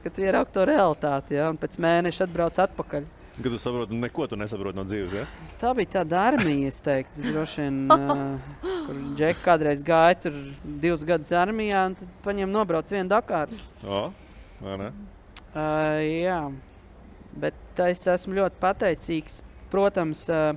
[0.02, 1.50] ka tu ieraugi to realitāti, ja?
[1.52, 3.06] un pēc mēneša atbrauc atpakaļ.
[3.34, 5.24] Kad tu saproti, neko tu nesaproti no dzīves, ja?
[5.58, 11.02] Tā bija tāda armija, es teiktu, droši vien, uh, kur Džeks kādreiz gāja tur divus
[11.06, 13.58] gadus armijā, un tad paņem nobrauc vienu Dakāru.
[13.82, 14.04] O,
[14.62, 14.92] vai ne?
[15.50, 16.38] Uh, jā,
[17.42, 19.40] bet es esmu ļoti pateicīgs,
[19.72, 20.54] protams, uh,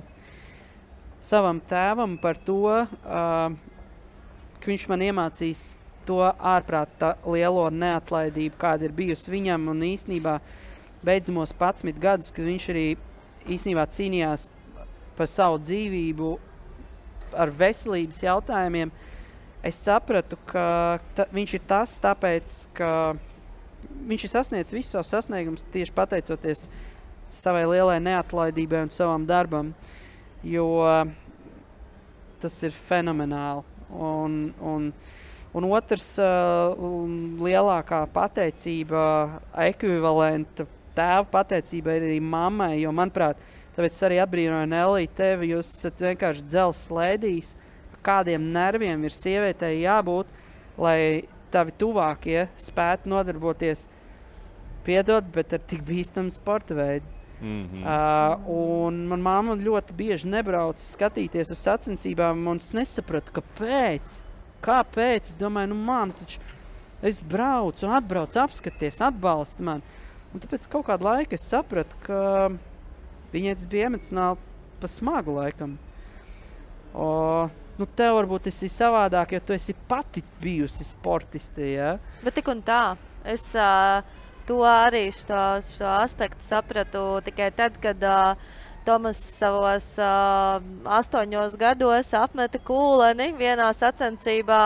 [1.24, 3.52] savam tēvam par to, uh,
[4.58, 5.64] ka viņš man iemācījis
[6.08, 9.68] to ārprāta lielo neatlaidību, kāda ir bijusi viņam.
[9.72, 10.38] Un īsnībā
[11.04, 12.86] beidzamos 11 gadus, kad viņš arī
[13.48, 14.48] īsnībā cīnījās
[15.18, 16.32] par savu dzīvību
[17.36, 18.92] ar veselības jautājumiem,
[19.66, 22.90] es sapratu, ka ta, viņš ir tas, tāpēc, ka
[24.08, 26.66] viņš ir sasniedzis visus savus sasniegumus tieši pateicoties
[27.32, 29.74] savai lielai neatlaidībai un savam darbam.
[30.46, 30.68] Jo
[32.42, 33.64] tas ir fenomenāli.
[33.88, 34.90] Un, un,
[35.56, 36.74] un otrs uh,
[37.42, 39.02] lielākā pateicība,
[39.64, 40.66] ekvivalenta
[40.98, 43.40] tēva pateicība ir arī mammai, jo, manuprāt,
[43.76, 47.52] tāpēc es arī apbrīnoju Nelī tevi, jūs esat vienkārši dzels slēdījis,
[48.04, 50.30] kādiem nerviem ir sievietei jābūt,
[50.78, 53.86] lai tavi tuvākie spētu nodarboties,
[54.86, 57.17] piedod, bet ar tik bīstamu sporta veidu.
[57.38, 57.84] Mhm.
[57.86, 64.18] Uh, un manā mamma ļoti bieži nebrauc skatīties uz sacensībām, un es nesapratu, kāpēc.
[64.64, 65.30] Kāpēc?
[65.30, 66.42] Es domāju, nu, man taču
[67.02, 69.96] es braucu, atbraucu, apskaties, atbalsta mani.
[70.34, 72.50] Un tāpēc kaut kādu laiku es sapratu, ka
[73.32, 74.42] viņai tas bija emocionāli
[74.82, 75.78] pa smagu laikam.
[76.92, 77.08] O,
[77.78, 81.70] nu, tev varbūt tas ir savādāk, jo tu esi pati bijusi sportiste.
[81.76, 81.94] Ja?
[82.24, 82.96] Bet tik un tā.
[83.28, 84.02] Es uh,
[84.48, 88.32] to arī šo, šo aspektu sapratu tikai tad, kad uh,
[88.88, 94.62] Tomas savos uh, astoņos gados apmeta kūleni vienā sacensībā.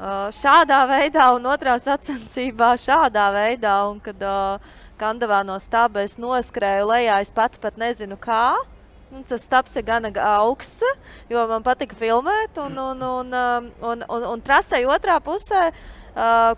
[0.00, 3.74] Uh, šādā veidā, un otrā sacensībā šādā veidā.
[3.90, 8.54] Un, kad uh, Kandavā no stūra es noskrēju lejā, es pat, pat nezinu, kā.
[9.10, 10.86] Nu, tas stāsts ir gana augsts,
[11.28, 12.54] jo man patika filmēt.
[12.62, 15.99] Un, un, un, um, un, un, un trasē otrā pusē, uh,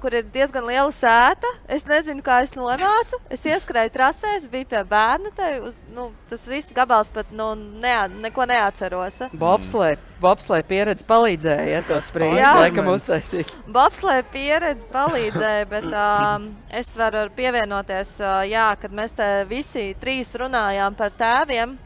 [0.02, 3.18] kur ir diezgan liela sēta, es nezinu, kā es nonācu.
[3.32, 5.32] Es ieskrēju trasē, es biju pie bērna.
[5.66, 7.52] Uz, nu, tas viss gabals pat nu,
[7.82, 9.20] neā, neko neatceros.
[9.38, 12.54] Bobslē, bobslē pieredze palīdzēja, ja sprīdus Jā.
[12.60, 13.52] laikam uztaisīt.
[13.72, 20.32] Bobslēga pieredze palīdzēja, bet um, es varu pievienoties, uh, jā, kad mēs te visi trīs
[20.38, 21.78] runājām par tēviem.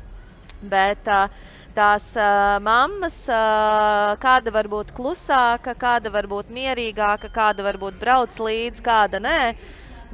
[0.67, 1.29] Bet uh,
[1.77, 7.99] tās uh, mammas, uh, kāda var būt klusāka, kāda var būt mierīgāka, kāda var būt
[8.01, 9.41] brauc līdzi, kāda nē.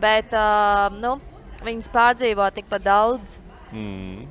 [0.02, 1.16] Bet uh, nu,
[1.62, 3.38] viņas pārdzīvo tikpat daudz.
[3.70, 4.26] Mm.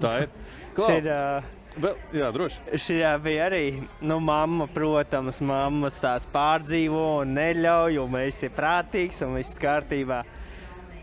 [0.00, 0.32] Tā ir.
[0.76, 2.62] Šī ir, uh, Vēl, jā, droši.
[2.80, 3.64] Šī bija arī
[4.08, 10.22] nu, mamma, protams, mammas tās pārdzīvo un neļauj, un mēs esam prātīgs un viss kārtībā.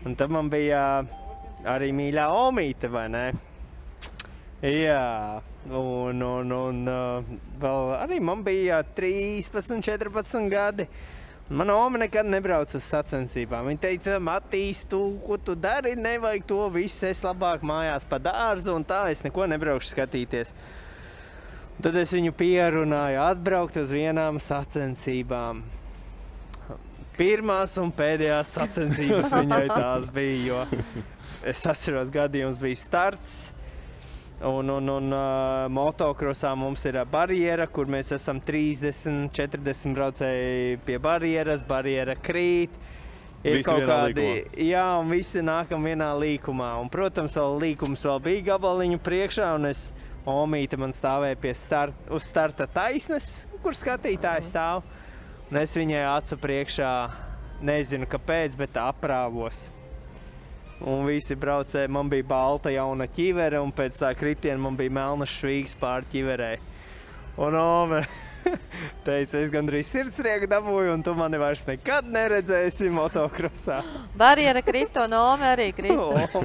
[0.04, 1.04] Un tad man bija
[1.70, 3.28] arī mīļā omīte, vai ne?
[4.64, 10.86] Jā, un, un, un uh, vēl arī man bija 13, 14 gadi.
[11.52, 13.66] Mana oma nekad nebrauca uz sacensībām.
[13.68, 17.04] Viņa teica, Matīs, tu, ko tu dari, nevajag to visu.
[17.10, 20.54] Es labāk mājās pa dārzu, un tā es neko nebraukšu skatīties.
[21.84, 25.60] Tad es viņu pierunāju, atbraukt uz vienām sacensībām.
[27.18, 30.64] Pirmās un pēdējās sacensības viņai tās bija.
[31.44, 33.36] Es atceros, gadījums bija starts.
[34.42, 40.80] Un, un, un uh, motokrosā mums ir uh, barjera, kur mēs esam 30, 40 braucēji
[40.84, 41.62] pie barjeras.
[41.68, 42.74] Barjera krīt.
[43.44, 44.24] Ir Visi kaut kādi,
[44.64, 46.70] jā, un visi nākam vienā līkumā.
[46.80, 49.82] Un, protams, vēl līkums vēl bija gabaliņu priekšā, un es
[50.24, 53.28] omīte man stāvēja pie start, uz starta taisnes,
[53.60, 54.80] kur skatītājs stāv.
[55.50, 56.90] Un es viņai acu priekšā,
[57.68, 59.66] nezinu kāpēc, bet aprāvos.
[60.82, 65.30] Un visi braucēji, man bija balta jauna ķivere, un pēc tā kritiena man bija melnas
[65.38, 66.56] švīgs pār ķiverē.
[67.44, 68.00] Un Ome
[69.06, 73.80] teica, es gandrīz sirdsrieku dabūju, un tu mani vairs nekad neredzēsi motokrosā.
[74.20, 75.94] Barjera krita un Ome arī krita.
[76.34, 76.42] O,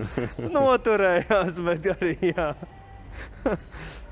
[0.53, 2.51] noturējās, bet arī jā.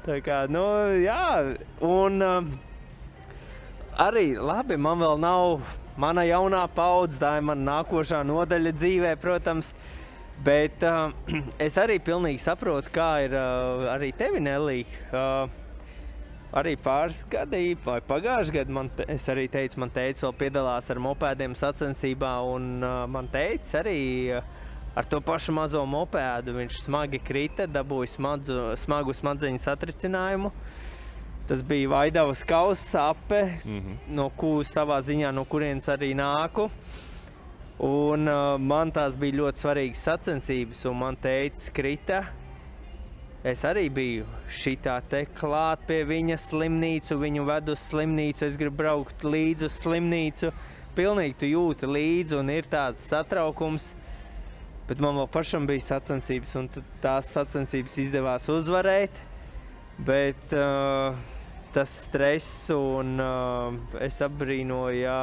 [0.07, 0.63] Tā kā, nu,
[1.03, 2.49] jā, un um,
[3.99, 5.61] arī labi, man vēl nav
[5.99, 9.73] mana jaunā paudze, tā ir mana nākošā nodaļa dzīvē, protams.
[10.45, 11.11] Bet uh,
[11.67, 14.83] es arī pilnīgi saprotu, kā ir uh, arī tevi, Nelī.
[15.09, 15.49] Uh,
[16.57, 21.01] arī pāris gadi, vai pagājušajā gadā, man, te- arī teicu, man teica, vēl piedalās ar
[21.03, 23.99] mopēdiem sacensībā, un uh, man teica arī.
[24.37, 24.53] Uh,
[24.97, 30.49] Ar to pašu mazo mopēdu viņš smagi krita, dabūja smadzu, smagu smadzeņu satricinājumu.
[31.45, 33.99] Tas bija Vaidavas kausa ape, mm -hmm.
[34.09, 36.65] no kuras savā ziņā, no kurienes arī nāku.
[37.83, 42.23] Un, uh, man tās bija ļoti svarīgas sacensības, un man teica, krita.
[43.45, 48.81] Es arī biju šitā te klāt pie viņa slimnīcu, viņu vedu uz slimnīcu, es gribu
[48.81, 50.51] braukt līdzi uz slimnīcu.
[50.97, 53.91] Pilnīgi tu jūti līdzi, un ir tāds satraukums.
[54.89, 56.69] Bet man vēl pašam bija sacensības, un
[57.03, 59.21] tās sacensības izdevās uzvarēt.
[60.07, 61.13] Bet uh,
[61.77, 65.21] tas stress un uh, es apbrīnoju, jā,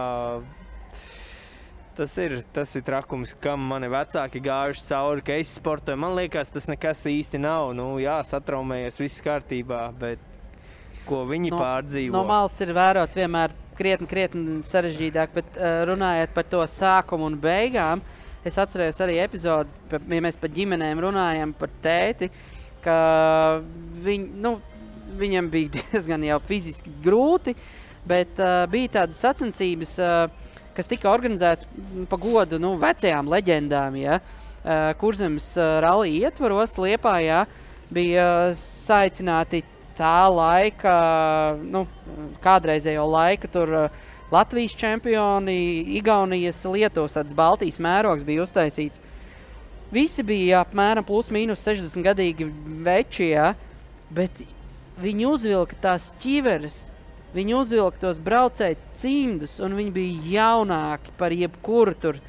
[1.96, 5.98] tas ir, tas ir trakums, kam mani vecāki gājuši cauri, ka es sportoju.
[6.00, 7.72] Man liekas, tas nekas īsti nav.
[7.78, 10.22] Nu, jā, satraumējies, viss kārtībā, bet
[11.08, 12.16] ko viņi no, pārdzīvo?
[12.16, 17.38] No malas ir vērot vienmēr krietni, krietni sarežģītāk, bet uh, runājot par to sākumu un
[17.40, 18.02] beigām,
[18.44, 22.30] es atceros arī epizodi, ja mēs par ģimenēm runājam, par tēti,
[22.84, 22.98] ka
[24.04, 24.58] viņ, nu,
[25.18, 27.56] viņam bija diezgan jau fiziski grūti.
[28.04, 30.43] Bet uh, bija tādas sacensības, uh,
[30.76, 33.98] kas tika organizētas mm, pa godu nu, vecajām leģendām.
[34.00, 34.18] Ja?
[34.64, 37.44] Uh, Kurzemes uh, rallija ietvaros Liepājā
[37.94, 39.62] bija uh, saicināti
[39.94, 40.94] tā laika,
[41.62, 41.84] nu,
[42.44, 43.78] kādreizējo laika tur.
[43.84, 44.02] Uh,
[44.32, 48.98] Latvijas čempioni, Igaunijas, Lietuvas, tādas Baltijas mērogs bija uztaisīts.
[49.94, 52.48] Visi bija apmēram plus mīnus 60 gadīgi
[52.82, 53.52] veči, ja?
[54.14, 54.40] bet
[55.02, 56.88] viņi uzvilka tās ķiveres,
[57.34, 62.20] viņi uzvilka tos braucēju cimdus, un viņi bija jaunāki par jebkuru tur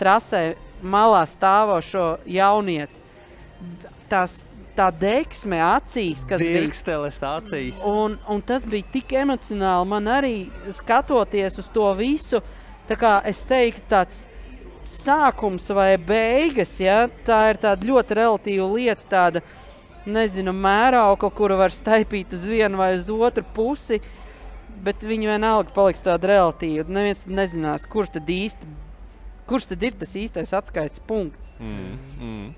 [0.00, 0.54] trasē
[0.84, 3.02] malā stāvošo jaunieti.
[4.10, 4.42] Tās,
[4.76, 7.80] tā deksme acīs, kas bija Zirgsteles acīs.
[7.88, 9.88] Un, un tas bija tik emocionāli.
[9.90, 10.34] Man arī
[10.74, 12.42] skatoties uz to visu,
[12.88, 14.24] tā kā es teiktu, tāds
[14.90, 16.76] sākums vai beigas.
[16.82, 17.04] Ja?
[17.26, 19.44] Tā ir tāda ļoti relatīva lieta, tāda
[20.04, 24.02] nezinu, mēraukla, kuru var staipīt uz vienu vai uz otru pusi.
[24.82, 26.88] Bet viņi vienalga paliks tāda relatīva.
[26.90, 28.68] Neviens nezinās, kurš tad īsti.
[29.48, 31.52] Kurš tad ir tas īstais atskaites punkts?
[31.60, 32.52] Mm, mm.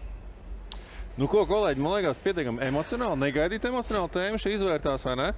[1.16, 5.28] Nu, ko, kolēģi, man liekas, pietiekami emocionāli, negaidīta emocionāla tēma šī izvērtās, vai ne?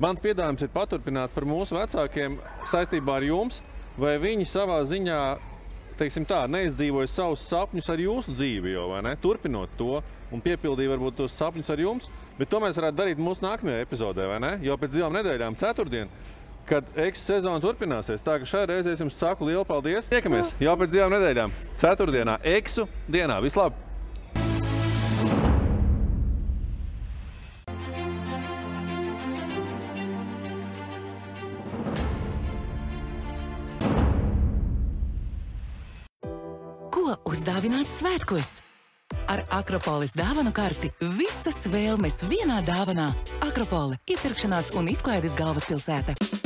[0.00, 2.38] Mans piedāvājums ir paturpināt par mūsu vecākiem
[2.70, 3.60] saistībā ar jums,
[3.98, 5.20] vai viņi savā ziņā,
[6.00, 9.14] teiksim tā, neizdzīvoja savus sapņus ar jūsu dzīvi, jau, vai ne?
[9.20, 10.00] Turpinot to
[10.34, 14.28] un piepildīja varbūt tos sapņus ar jums, bet to mēs varētu darīt mūsu nākamajā epizodē,
[14.30, 14.52] vai ne?
[14.66, 16.12] Jau pēc divām nedēļām, ceturtdien,
[16.68, 18.24] kad eksu sezona turpināsies.
[18.24, 20.10] Tā ka šai reizē es jums saku lielu paldies.
[20.12, 23.40] Tiekamies jau pēc divām nedēļām, ceturtdienā, eksu dienā.
[23.44, 23.84] Vislabāk!
[37.28, 38.67] Uzdāvināt svētkos?
[39.28, 43.12] Ar Akropolis dāvanu karti visas vēlmes vienā dāvanā.
[43.44, 46.37] Akropole- iepirkšanās un izklaides galvaspilsēta.